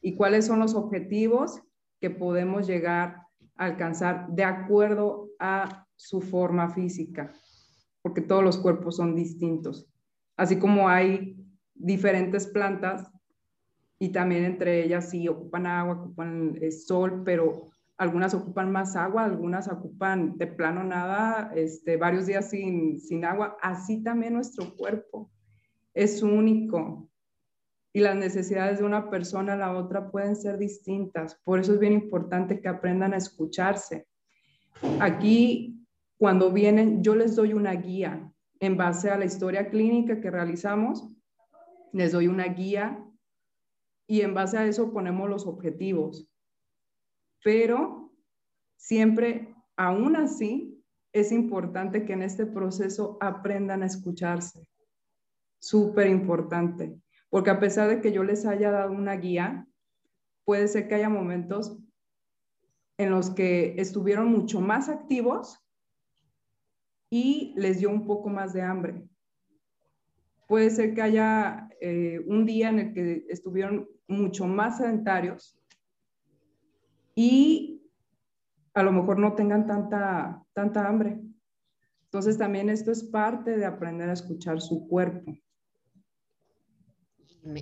y 0.01 0.15
cuáles 0.15 0.47
son 0.47 0.61
los 0.61 0.75
objetivos 0.75 1.61
que 2.01 2.11
podemos 2.11 2.67
llegar 2.67 3.23
a 3.57 3.65
alcanzar 3.67 4.29
de 4.29 4.45
acuerdo 4.45 5.29
a 5.39 5.87
su 5.97 6.21
forma 6.21 6.71
física, 6.71 7.33
porque 8.01 8.23
todos 8.23 8.45
los 8.45 8.57
cuerpos 8.57 8.97
son 8.97 9.15
distintos. 9.15 9.91
Así 10.39 10.57
como 10.57 10.89
hay 10.89 11.37
diferentes 11.75 12.47
plantas 12.47 13.11
y 13.99 14.11
también 14.11 14.45
entre 14.45 14.85
ellas 14.85 15.11
sí 15.11 15.27
ocupan 15.27 15.67
agua, 15.67 15.95
ocupan 15.95 16.57
el 16.63 16.73
sol, 16.73 17.23
pero 17.25 17.67
algunas 17.97 18.35
ocupan 18.35 18.71
más 18.71 18.95
agua, 18.95 19.25
algunas 19.25 19.67
ocupan 19.67 20.39
de 20.39 20.47
plano 20.47 20.85
nada, 20.85 21.51
este, 21.57 21.97
varios 21.97 22.27
días 22.27 22.51
sin, 22.51 23.01
sin 23.01 23.25
agua. 23.25 23.57
Así 23.61 24.01
también 24.05 24.35
nuestro 24.35 24.77
cuerpo 24.77 25.29
es 25.93 26.23
único 26.23 27.11
y 27.93 27.99
las 27.99 28.15
necesidades 28.15 28.79
de 28.79 28.85
una 28.85 29.11
persona 29.11 29.55
a 29.55 29.57
la 29.57 29.77
otra 29.77 30.09
pueden 30.09 30.37
ser 30.37 30.57
distintas. 30.57 31.35
Por 31.43 31.59
eso 31.59 31.75
es 31.75 31.81
bien 31.81 31.95
importante 31.95 32.61
que 32.61 32.69
aprendan 32.69 33.13
a 33.13 33.17
escucharse. 33.17 34.07
Aquí, 35.01 35.85
cuando 36.17 36.53
vienen, 36.53 37.03
yo 37.03 37.17
les 37.17 37.35
doy 37.35 37.55
una 37.55 37.73
guía 37.73 38.33
en 38.61 38.77
base 38.77 39.11
a 39.11 39.19
la 39.19 39.25
historia 39.25 39.71
clínica 39.71 40.21
que 40.21 40.31
realizamos, 40.31 41.09
les 41.93 42.13
doy 42.13 42.29
una 42.29 42.47
guía 42.47 43.05
y 44.07 44.23
en 44.23 44.35
base 44.35 44.59
a 44.59 44.67
eso 44.67 44.93
ponemos 44.93 45.29
los 45.29 45.47
objetivos. 45.47 46.29
Pero 47.43 48.13
siempre, 48.77 49.55
aún 49.77 50.17
así, 50.17 50.83
es 51.13 51.33
importante 51.33 52.05
que 52.05 52.13
en 52.13 52.23
este 52.23 52.47
proceso 52.47 53.17
aprendan 53.21 53.83
a 53.83 53.87
escucharse. 53.87 54.69
Súper 55.61 56.09
importante, 56.09 57.01
porque 57.29 57.51
a 57.51 57.61
pesar 57.61 57.89
de 57.89 58.01
que 58.01 58.13
yo 58.13 58.23
les 58.23 58.47
haya 58.47 58.71
dado 58.71 58.93
una 58.93 59.17
guía, 59.17 59.67
puede 60.45 60.69
ser 60.69 60.89
que 60.89 60.95
haya 60.95 61.09
momentos 61.09 61.79
en 62.97 63.11
los 63.11 63.31
que 63.31 63.75
estuvieron 63.79 64.29
mucho 64.29 64.61
más 64.61 64.89
activos 64.89 65.65
y 67.11 67.55
les 67.57 67.79
dio 67.79 67.91
un 67.91 68.07
poco 68.07 68.29
más 68.29 68.53
de 68.53 68.63
hambre. 68.63 69.03
Puede 70.47 70.71
ser 70.71 70.95
que 70.95 71.03
haya 71.03 71.69
eh, 71.81 72.21
un 72.27 72.47
día 72.47 72.71
en 72.71 72.79
el 72.79 72.95
que 72.95 73.25
estuvieron 73.29 73.89
mucho 74.07 74.47
más 74.47 74.79
sedentarios 74.79 75.59
y 77.15 77.83
a 78.75 78.83
lo 78.83 78.93
mejor 78.93 79.19
no 79.19 79.35
tengan 79.35 79.67
tanta, 79.67 80.43
tanta 80.53 80.89
hambre. 80.89 81.21
Entonces 82.05 82.39
también 82.39 82.71
esto 82.71 82.91
es 82.91 83.05
parte 83.05 83.57
de 83.57 83.67
aprender 83.67 84.09
a 84.09 84.15
escuchar 84.15 84.61
su 84.61 84.87
cuerpo. 84.89 85.37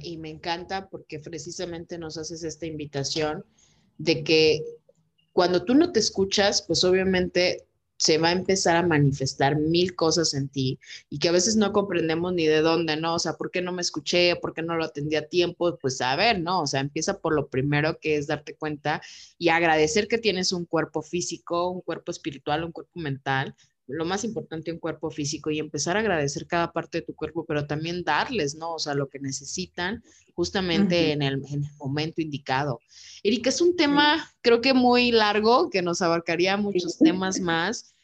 Y 0.03 0.18
me 0.18 0.30
encanta 0.30 0.88
porque 0.88 1.18
precisamente 1.18 1.99
nos 1.99 2.18
haces 2.18 2.44
esta 2.44 2.66
invitación 2.66 3.44
de 3.99 4.22
que 4.22 4.61
cuando 5.32 5.64
tú 5.64 5.74
no 5.74 5.92
te 5.92 6.01
escuchas, 6.01 6.62
pues 6.66 6.82
obviamente 6.84 7.66
se 7.99 8.18
va 8.18 8.28
a 8.28 8.32
empezar 8.32 8.76
a 8.76 8.86
manifestar 8.86 9.57
mil 9.57 9.94
cosas 9.97 10.34
en 10.34 10.49
ti 10.49 10.78
y 11.09 11.18
que 11.18 11.28
a 11.28 11.32
veces 11.32 11.57
no 11.57 11.72
comprendemos 11.72 12.32
ni 12.34 12.47
de 12.47 12.61
dónde, 12.61 12.97
¿no? 12.97 13.14
O 13.14 13.18
sea, 13.18 13.34
¿por 13.34 13.51
qué 13.51 13.62
no 13.62 13.72
me 13.72 13.82
escuché? 13.82 14.36
¿Por 14.36 14.55
qué 14.55 14.62
no 14.62 14.76
lo 14.76 14.84
atendí 14.84 15.16
a 15.16 15.28
tiempo? 15.28 15.78
Pues 15.78 16.01
a 16.01 16.14
ver, 16.16 16.40
¿no? 16.40 16.62
O 16.62 16.66
sea, 16.66 16.80
empieza 16.80 17.18
por 17.20 17.34
lo 17.34 17.49
primero 17.49 17.99
que 18.01 18.16
es 18.16 18.26
darte 18.26 18.55
cuenta 18.57 19.03
y 19.38 19.49
agradecer 19.49 20.09
que 20.09 20.18
tienes 20.18 20.53
un 20.53 20.66
cuerpo 20.66 21.03
físico, 21.03 21.70
un 21.70 21.80
cuerpo 21.80 22.11
espiritual, 22.11 22.64
un 22.64 22.72
cuerpo 22.72 23.01
mental, 23.01 23.55
lo 23.89 24.05
más 24.05 24.24
importante 24.24 24.72
un 24.72 24.78
cuerpo 24.78 25.11
físico 25.11 25.51
y 25.51 25.59
empezar 25.59 25.97
a 25.97 26.01
agradecer 26.01 26.47
cada 26.47 26.72
parte 26.72 26.99
de 26.99 27.07
tu 27.07 27.14
cuerpo, 27.14 27.45
pero 27.47 27.66
también 27.66 28.03
darles, 28.03 28.55
¿no? 28.55 28.74
O 28.74 28.78
sea, 28.78 28.95
lo 28.95 29.09
que 29.09 29.20
necesitan 29.20 30.03
justamente 30.34 31.12
en, 31.12 31.22
el, 31.22 31.43
en, 31.49 31.64
el, 31.64 31.70
momento 31.78 32.20
indicado. 32.20 32.80
Erika, 33.22 33.49
es 33.49 33.61
un 33.61 33.76
tema 33.76 34.28
creo 34.43 34.61
que 34.61 34.74
muy 34.74 35.12
largo, 35.12 35.70
que 35.70 35.82
nos 35.82 36.03
abarcaría 36.03 36.57
muchos 36.57 36.99
temas 36.99 37.41
más, 37.41 37.95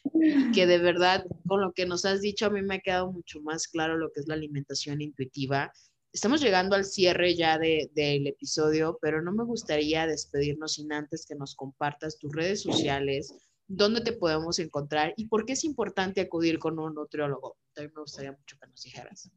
que 0.55 0.67
de 0.67 0.79
verdad, 0.79 1.25
con 1.47 1.61
lo 1.61 1.73
que 1.73 1.87
nos 1.87 2.05
has 2.05 2.21
dicho, 2.21 2.47
a 2.47 2.51
mí 2.51 2.63
me 2.63 2.77
ha 2.77 2.81
quedado 2.81 3.13
mucho 3.13 3.41
más 3.43 3.69
claro 3.69 3.97
lo 3.97 4.11
que 4.13 4.21
es 4.21 4.29
la 4.29 4.35
alimentación 4.35 5.01
intuitiva. 5.01 5.73
Estamos 6.13 6.41
llegando 6.41 6.77
al 6.77 6.85
cierre 6.85 7.35
ya 7.35 7.59
del 7.59 7.91
de, 7.95 8.29
episodio, 8.29 8.99
pero 9.01 9.23
no 9.23 9.33
me 9.33 9.45
gustaría 9.45 10.07
despedirnos 10.07 10.75
sin 10.75 10.93
antes 10.93 11.25
que 11.27 11.35
nos 11.35 11.55
compartas 11.55 12.19
tus 12.19 12.35
redes 12.35 12.63
sociales, 12.63 13.35
dónde 13.75 14.03
te 14.03 14.13
podemos 14.13 14.59
encontrar 14.59 15.15
y 15.17 15.27
por 15.27 15.47
qué 15.47 15.55
es 15.55 15.65
importante 15.65 16.21
acudir 16.21 16.59
con 16.59 16.79
un 16.79 16.95
nutriólogo. 16.95 17.57
También 17.73 17.93
me 17.95 18.03
gustaría 18.03 18.33
mucho 18.33 18.57
que 18.61 18.67
nos 18.69 18.83
dijeras. 18.83 19.31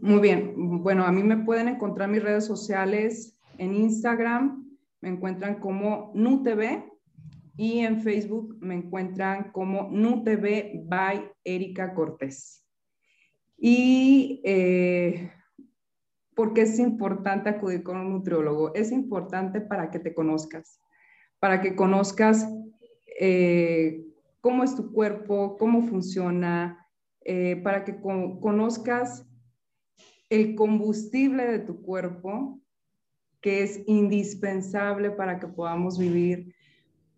Muy 0.00 0.20
bien. 0.20 0.82
Bueno, 0.82 1.04
a 1.04 1.12
mí 1.12 1.22
me 1.22 1.44
pueden 1.44 1.68
encontrar 1.68 2.08
mis 2.08 2.22
redes 2.22 2.46
sociales 2.46 3.36
en 3.58 3.74
Instagram, 3.74 4.78
me 5.00 5.10
encuentran 5.10 5.58
como 5.60 6.12
NuTV 6.14 6.84
y 7.56 7.80
en 7.80 8.00
Facebook 8.00 8.56
me 8.60 8.74
encuentran 8.74 9.50
como 9.52 9.88
NuTV 9.90 10.86
by 10.86 11.30
Erika 11.44 11.94
Cortés. 11.94 12.64
Y 13.56 14.40
eh, 14.44 15.32
¿por 16.34 16.54
qué 16.54 16.62
es 16.62 16.78
importante 16.78 17.50
acudir 17.50 17.82
con 17.82 17.98
un 17.98 18.12
nutriólogo? 18.12 18.72
Es 18.74 18.92
importante 18.92 19.60
para 19.60 19.90
que 19.90 19.98
te 19.98 20.14
conozcas 20.14 20.81
para 21.42 21.60
que 21.60 21.74
conozcas 21.74 22.48
eh, 23.18 24.06
cómo 24.40 24.62
es 24.62 24.76
tu 24.76 24.92
cuerpo, 24.92 25.56
cómo 25.58 25.82
funciona, 25.88 26.86
eh, 27.24 27.56
para 27.56 27.84
que 27.84 28.00
conozcas 28.00 29.26
el 30.30 30.54
combustible 30.54 31.44
de 31.50 31.58
tu 31.58 31.82
cuerpo, 31.82 32.60
que 33.40 33.64
es 33.64 33.82
indispensable 33.88 35.10
para 35.10 35.40
que 35.40 35.48
podamos 35.48 35.98
vivir, 35.98 36.54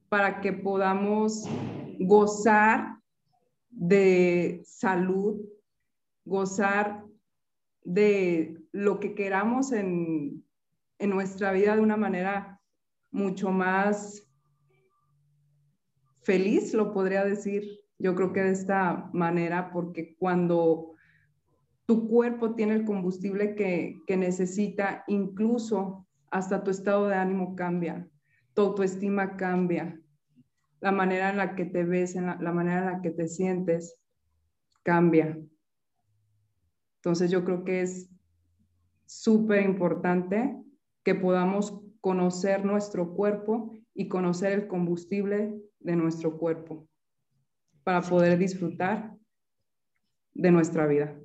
para 0.09 0.41
que 0.41 0.55
podamos 0.55 1.45
gozar 1.99 2.97
de 3.69 4.63
salud, 4.65 5.39
gozar 6.25 7.05
de 7.83 8.57
lo 8.73 9.01
que 9.01 9.15
queramos 9.15 9.71
en, 9.73 10.43
en 10.99 11.11
nuestra 11.11 11.53
vida 11.53 11.77
de 11.77 11.83
una 11.83 11.99
manera 11.99 12.54
mucho 13.15 13.53
más 13.53 14.29
feliz, 16.25 16.75
lo 16.75 16.93
podría 16.93 17.25
decir, 17.25 17.81
yo 17.97 18.15
creo 18.17 18.33
que 18.33 18.43
de 18.43 18.51
esta 18.51 19.09
manera, 19.13 19.71
porque 19.71 20.17
cuando 20.19 20.95
tu 21.87 22.09
cuerpo 22.09 22.57
tiene 22.57 22.75
el 22.75 22.85
combustible 22.85 23.55
que, 23.55 24.03
necesita, 24.17 25.05
incluso 25.07 26.09
hasta 26.33 26.65
tu 26.65 26.73
estado 26.73 27.07
de 27.07 27.15
ánimo 27.15 27.55
cambia, 27.55 28.09
tu 28.53 28.63
autoestima 28.63 29.37
cambia, 29.37 30.01
la 30.81 30.91
manera 30.91 31.31
en 31.31 31.37
la 31.37 31.55
que 31.55 31.67
te 31.67 31.85
ves, 31.85 32.17
la, 32.17 32.37
la 32.41 32.53
manera 32.53 32.81
en 32.81 32.87
la 32.87 33.01
que 33.01 33.11
te 33.11 33.29
sientes 33.29 33.97
cambia. 34.83 35.39
Entonces 36.97 37.31
yo 37.31 37.45
creo 37.45 37.65
que 37.65 37.83
es 37.83 38.11
súper 39.07 39.63
importante 39.63 40.57
que 41.05 41.15
podamos 41.15 41.85
conocer 42.05 42.67
nuestro 42.67 43.15
cuerpo 43.15 43.73
y 43.95 44.09
conocer 44.09 44.53
el 44.53 44.67
combustible 44.67 45.55
de 45.81 45.97
nuestro 45.97 46.37
cuerpo 46.37 46.87
para 47.83 48.03
poder 48.03 48.37
disfrutar 48.37 49.17
de 50.35 50.51
nuestra 50.51 50.87
vida. 50.87 51.19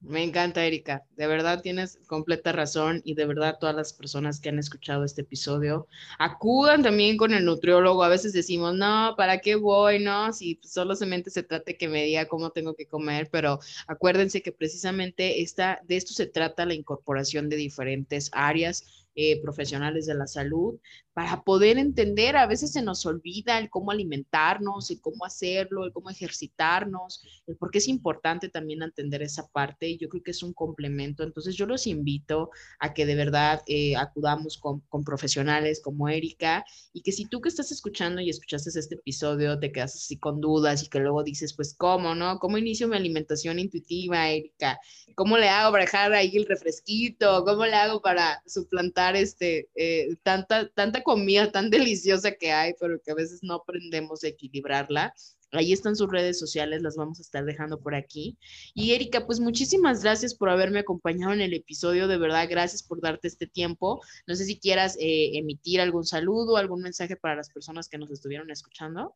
Me 0.00 0.24
encanta, 0.24 0.64
Erika. 0.64 1.04
De 1.10 1.26
verdad 1.26 1.60
tienes 1.60 1.98
completa 2.06 2.52
razón 2.52 3.02
y 3.04 3.14
de 3.14 3.26
verdad 3.26 3.58
todas 3.60 3.76
las 3.76 3.92
personas 3.92 4.40
que 4.40 4.48
han 4.48 4.58
escuchado 4.58 5.04
este 5.04 5.20
episodio 5.20 5.86
acudan 6.18 6.82
también 6.82 7.18
con 7.18 7.34
el 7.34 7.44
nutriólogo. 7.44 8.02
A 8.02 8.08
veces 8.08 8.32
decimos, 8.32 8.74
no, 8.74 9.12
¿para 9.18 9.38
qué 9.38 9.56
voy? 9.56 10.02
No, 10.02 10.32
si 10.32 10.58
solamente 10.62 11.30
se 11.30 11.42
trata 11.42 11.74
que 11.74 11.86
me 11.86 12.04
diga 12.04 12.26
cómo 12.26 12.48
tengo 12.50 12.74
que 12.74 12.86
comer, 12.86 13.28
pero 13.30 13.60
acuérdense 13.86 14.42
que 14.42 14.52
precisamente 14.52 15.42
esta, 15.42 15.80
de 15.84 15.98
esto 15.98 16.14
se 16.14 16.26
trata 16.26 16.64
la 16.64 16.74
incorporación 16.74 17.50
de 17.50 17.56
diferentes 17.56 18.30
áreas 18.32 19.01
eh, 19.14 19.40
profesionales 19.42 20.06
de 20.06 20.14
la 20.14 20.26
salud, 20.26 20.78
para 21.12 21.42
poder 21.42 21.76
entender, 21.76 22.36
a 22.36 22.46
veces 22.46 22.72
se 22.72 22.80
nos 22.80 23.04
olvida 23.04 23.58
el 23.58 23.68
cómo 23.68 23.90
alimentarnos, 23.90 24.90
el 24.90 25.00
cómo 25.00 25.26
hacerlo, 25.26 25.84
el 25.84 25.92
cómo 25.92 26.08
ejercitarnos, 26.08 27.22
el 27.46 27.56
por 27.56 27.70
qué 27.70 27.78
es 27.78 27.88
importante 27.88 28.48
también 28.48 28.82
entender 28.82 29.22
esa 29.22 29.46
parte 29.48 29.88
y 29.88 29.98
yo 29.98 30.08
creo 30.08 30.22
que 30.22 30.30
es 30.30 30.42
un 30.42 30.54
complemento. 30.54 31.22
Entonces 31.22 31.54
yo 31.54 31.66
los 31.66 31.86
invito 31.86 32.50
a 32.78 32.94
que 32.94 33.04
de 33.04 33.14
verdad 33.14 33.62
eh, 33.66 33.96
acudamos 33.96 34.56
con, 34.56 34.80
con, 34.88 35.04
profesionales 35.04 35.82
como 35.82 36.08
Erika 36.08 36.64
y 36.94 37.02
que 37.02 37.12
si 37.12 37.26
tú 37.26 37.40
que 37.40 37.50
estás 37.50 37.72
escuchando 37.72 38.20
y 38.22 38.30
escuchaste 38.30 38.70
este 38.70 38.94
episodio 38.94 39.58
te 39.58 39.72
quedas 39.72 39.94
así 39.94 40.18
con 40.18 40.40
dudas 40.40 40.82
y 40.82 40.88
que 40.88 41.00
luego 41.00 41.22
dices, 41.22 41.54
pues, 41.54 41.74
¿cómo, 41.76 42.14
no? 42.14 42.38
¿Cómo 42.38 42.56
inicio 42.56 42.88
mi 42.88 42.96
alimentación 42.96 43.58
intuitiva, 43.58 44.30
Erika? 44.30 44.78
¿Cómo 45.14 45.36
le 45.36 45.48
hago 45.48 45.72
para 45.72 45.84
dejar 45.84 46.12
ahí 46.14 46.36
el 46.36 46.46
refresquito? 46.46 47.44
¿Cómo 47.44 47.66
le 47.66 47.74
hago 47.74 48.00
para 48.00 48.42
suplantar 48.46 49.01
este, 49.10 49.68
eh, 49.74 50.16
tanta, 50.22 50.68
tanta 50.68 51.02
comida 51.02 51.50
tan 51.50 51.70
deliciosa 51.96 52.32
que 52.32 52.52
hay, 52.52 52.74
pero 52.80 53.00
que 53.00 53.10
a 53.10 53.14
veces 53.14 53.40
no 53.42 53.54
aprendemos 53.54 54.24
a 54.24 54.28
equilibrarla? 54.28 55.12
Ahí 55.54 55.74
están 55.74 55.96
sus 55.96 56.10
redes 56.10 56.38
sociales, 56.38 56.80
las 56.80 56.96
vamos 56.96 57.18
a 57.18 57.22
estar 57.22 57.44
dejando 57.44 57.78
por 57.78 57.94
aquí. 57.94 58.38
Y 58.72 58.92
Erika, 58.92 59.26
pues 59.26 59.38
muchísimas 59.38 60.02
gracias 60.02 60.34
por 60.34 60.48
haberme 60.48 60.78
acompañado 60.78 61.34
en 61.34 61.42
el 61.42 61.52
episodio, 61.52 62.08
de 62.08 62.16
verdad, 62.16 62.46
gracias 62.48 62.82
por 62.82 63.02
darte 63.02 63.28
este 63.28 63.46
tiempo. 63.46 64.00
No 64.26 64.34
sé 64.34 64.46
si 64.46 64.58
quieras 64.58 64.96
eh, 64.98 65.32
emitir 65.34 65.82
algún 65.82 66.06
saludo, 66.06 66.56
algún 66.56 66.80
mensaje 66.80 67.16
para 67.16 67.36
las 67.36 67.50
personas 67.50 67.90
que 67.90 67.98
nos 67.98 68.10
estuvieron 68.10 68.50
escuchando. 68.50 69.14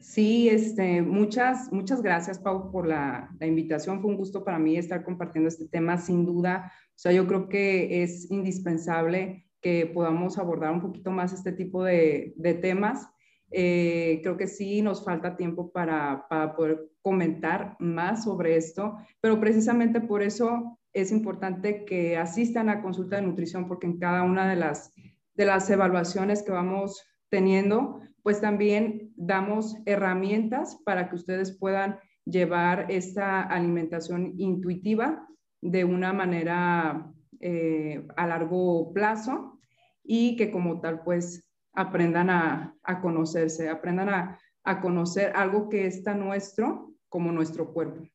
Sí, 0.00 0.48
este, 0.48 1.00
muchas, 1.00 1.72
muchas 1.72 2.02
gracias, 2.02 2.40
Pau, 2.40 2.72
por 2.72 2.88
la, 2.88 3.30
la, 3.38 3.46
invitación. 3.46 4.02
Fue 4.02 4.10
un 4.10 4.16
gusto 4.16 4.44
para 4.44 4.58
mí 4.58 4.76
estar 4.76 5.04
compartiendo 5.04 5.48
este 5.48 5.68
tema, 5.68 5.96
sin 5.96 6.26
duda. 6.26 6.72
O 6.94 6.98
sea, 7.02 7.12
yo 7.12 7.26
creo 7.26 7.48
que 7.48 8.02
es 8.02 8.30
indispensable 8.30 9.46
que 9.60 9.86
podamos 9.86 10.38
abordar 10.38 10.72
un 10.72 10.82
poquito 10.82 11.10
más 11.10 11.32
este 11.32 11.52
tipo 11.52 11.84
de, 11.84 12.34
de 12.36 12.54
temas. 12.54 13.08
Eh, 13.50 14.20
creo 14.22 14.36
que 14.36 14.46
sí 14.46 14.82
nos 14.82 15.04
falta 15.04 15.36
tiempo 15.36 15.70
para, 15.72 16.26
para 16.28 16.54
poder 16.54 16.90
comentar 17.00 17.76
más 17.78 18.24
sobre 18.24 18.56
esto, 18.56 18.96
pero 19.20 19.38
precisamente 19.40 20.00
por 20.00 20.22
eso 20.22 20.78
es 20.92 21.12
importante 21.12 21.84
que 21.84 22.16
asistan 22.16 22.68
a 22.68 22.82
consulta 22.82 23.16
de 23.16 23.22
nutrición, 23.22 23.68
porque 23.68 23.86
en 23.86 23.98
cada 23.98 24.22
una 24.22 24.48
de 24.48 24.56
las, 24.56 24.92
de 25.34 25.46
las 25.46 25.68
evaluaciones 25.70 26.42
que 26.42 26.52
vamos 26.52 27.02
teniendo, 27.30 28.00
pues 28.22 28.40
también 28.40 29.12
damos 29.16 29.76
herramientas 29.86 30.78
para 30.84 31.08
que 31.08 31.16
ustedes 31.16 31.56
puedan 31.58 31.98
llevar 32.24 32.86
esta 32.90 33.42
alimentación 33.42 34.34
intuitiva 34.38 35.26
de 35.62 35.84
una 35.84 36.12
manera 36.12 37.10
eh, 37.40 38.06
a 38.16 38.26
largo 38.26 38.92
plazo 38.92 39.58
y 40.04 40.36
que 40.36 40.50
como 40.50 40.82
tal 40.82 41.02
pues 41.02 41.48
aprendan 41.72 42.28
a, 42.28 42.76
conocerse, 43.00 43.70
aprendan 43.70 44.10
a, 44.10 44.38
a, 44.64 44.80
conocer 44.82 45.32
algo 45.34 45.70
que 45.70 45.86
está 45.86 46.14
nuestro 46.14 46.92
como 47.08 47.32
nuestro 47.32 47.72
cuerpo. 47.72 48.06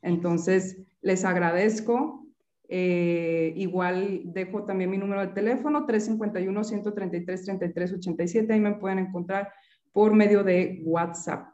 Entonces, 0.00 0.82
les 1.02 1.26
agradezco 1.26 2.26
eh, 2.68 3.52
igual 3.56 4.22
dejo 4.24 4.64
también 4.64 4.90
mi 4.90 4.98
número 4.98 5.20
de 5.20 5.28
teléfono, 5.28 5.86
351-133-3387. 5.86 8.52
Ahí 8.52 8.58
me 8.60 8.74
pueden 8.74 8.98
encontrar 8.98 9.52
por 9.92 10.12
medio 10.14 10.42
de 10.42 10.80
WhatsApp. 10.84 11.46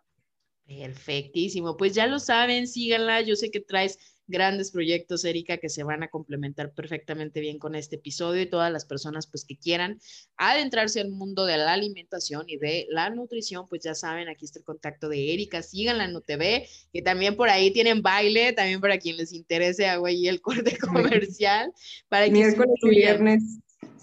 Perfectísimo. 0.66 1.76
Pues 1.76 1.95
ya 1.95 2.07
lo 2.07 2.18
saben, 2.18 2.66
síganla. 2.66 3.20
Yo 3.20 3.37
sé 3.37 3.51
que 3.51 3.61
traes 3.61 3.99
grandes 4.27 4.70
proyectos, 4.70 5.25
Erika, 5.25 5.59
que 5.59 5.68
se 5.68 5.83
van 5.83 6.03
a 6.03 6.09
complementar 6.09 6.73
perfectamente 6.73 7.41
bien 7.41 7.59
con 7.59 7.75
este 7.75 7.97
episodio 7.97 8.43
y 8.43 8.51
todas 8.51 8.73
las 8.73 8.85
personas 8.85 9.27
pues 9.27 9.45
que 9.45 9.57
quieran 9.57 10.01
adentrarse 10.37 11.01
al 11.01 11.11
mundo 11.11 11.45
de 11.45 11.57
la 11.59 11.73
alimentación 11.73 12.45
y 12.49 12.57
de 12.57 12.87
la 12.91 13.11
nutrición, 13.11 13.68
pues 13.68 13.83
ya 13.83 13.95
saben, 13.95 14.29
aquí 14.29 14.45
está 14.45 14.59
el 14.59 14.64
contacto 14.64 15.09
de 15.09 15.33
Erika, 15.33 15.62
síganla 15.62 16.05
en 16.05 16.16
UTV, 16.16 16.66
que 16.93 17.03
también 17.03 17.37
por 17.37 17.49
ahí 17.49 17.70
tienen 17.73 18.03
baile, 18.03 18.53
también 18.53 18.81
para 18.81 18.99
quien 18.99 19.16
les 19.16 19.33
interese, 19.33 19.87
hago 19.87 20.07
ahí 20.07 20.29
el 20.29 20.41
corte 20.43 20.79
comercial. 20.79 21.73
Para 22.09 22.29
Miércoles 22.29 22.77
y 22.83 22.89
viernes 22.89 23.43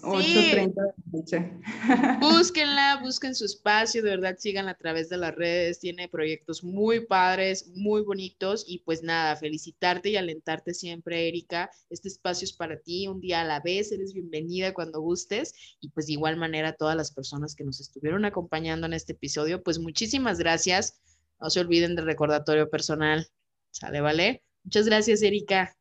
8.30 0.02 0.74
de 0.74 1.18
noche. 1.18 1.52
Búsquenla, 2.20 3.00
busquen 3.02 3.34
su 3.34 3.44
espacio, 3.44 4.02
de 4.02 4.10
verdad 4.10 4.36
síganla 4.38 4.72
a 4.72 4.76
través 4.76 5.08
de 5.08 5.16
las 5.16 5.34
redes, 5.34 5.80
tiene 5.80 6.08
proyectos 6.08 6.64
muy 6.64 7.06
padres, 7.06 7.72
muy 7.74 8.02
bonitos 8.02 8.64
y 8.66 8.78
pues 8.80 9.02
nada, 9.02 9.36
felicitarte 9.36 10.10
y 10.10 10.16
alentarte 10.16 10.74
siempre, 10.74 11.28
Erika. 11.28 11.70
Este 11.90 12.08
espacio 12.08 12.44
es 12.44 12.52
para 12.52 12.78
ti, 12.78 13.08
un 13.08 13.20
día 13.20 13.42
a 13.42 13.44
la 13.44 13.60
vez, 13.60 13.92
eres 13.92 14.12
bienvenida 14.12 14.74
cuando 14.74 15.00
gustes 15.00 15.54
y 15.80 15.90
pues 15.90 16.06
de 16.06 16.14
igual 16.14 16.36
manera 16.36 16.68
a 16.68 16.74
todas 16.74 16.96
las 16.96 17.12
personas 17.12 17.54
que 17.54 17.64
nos 17.64 17.80
estuvieron 17.80 18.24
acompañando 18.24 18.86
en 18.86 18.92
este 18.92 19.12
episodio, 19.12 19.62
pues 19.62 19.78
muchísimas 19.78 20.38
gracias. 20.38 21.00
No 21.40 21.48
se 21.50 21.60
olviden 21.60 21.96
del 21.96 22.06
recordatorio 22.06 22.68
personal. 22.68 23.26
¿Sale, 23.70 24.00
vale? 24.00 24.42
Muchas 24.64 24.86
gracias, 24.86 25.22
Erika. 25.22 25.74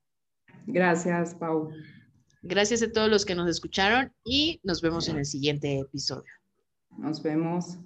Gracias, 0.68 1.36
Pau. 1.36 1.72
Gracias 2.42 2.82
a 2.82 2.92
todos 2.92 3.10
los 3.10 3.26
que 3.26 3.36
nos 3.36 3.50
escucharon 3.50 4.14
y 4.24 4.60
nos 4.64 4.82
vemos 4.82 5.10
en 5.10 5.18
el 5.18 5.26
siguiente 5.26 5.80
episodio. 5.80 6.32
Nos 6.98 7.22
vemos. 7.22 7.78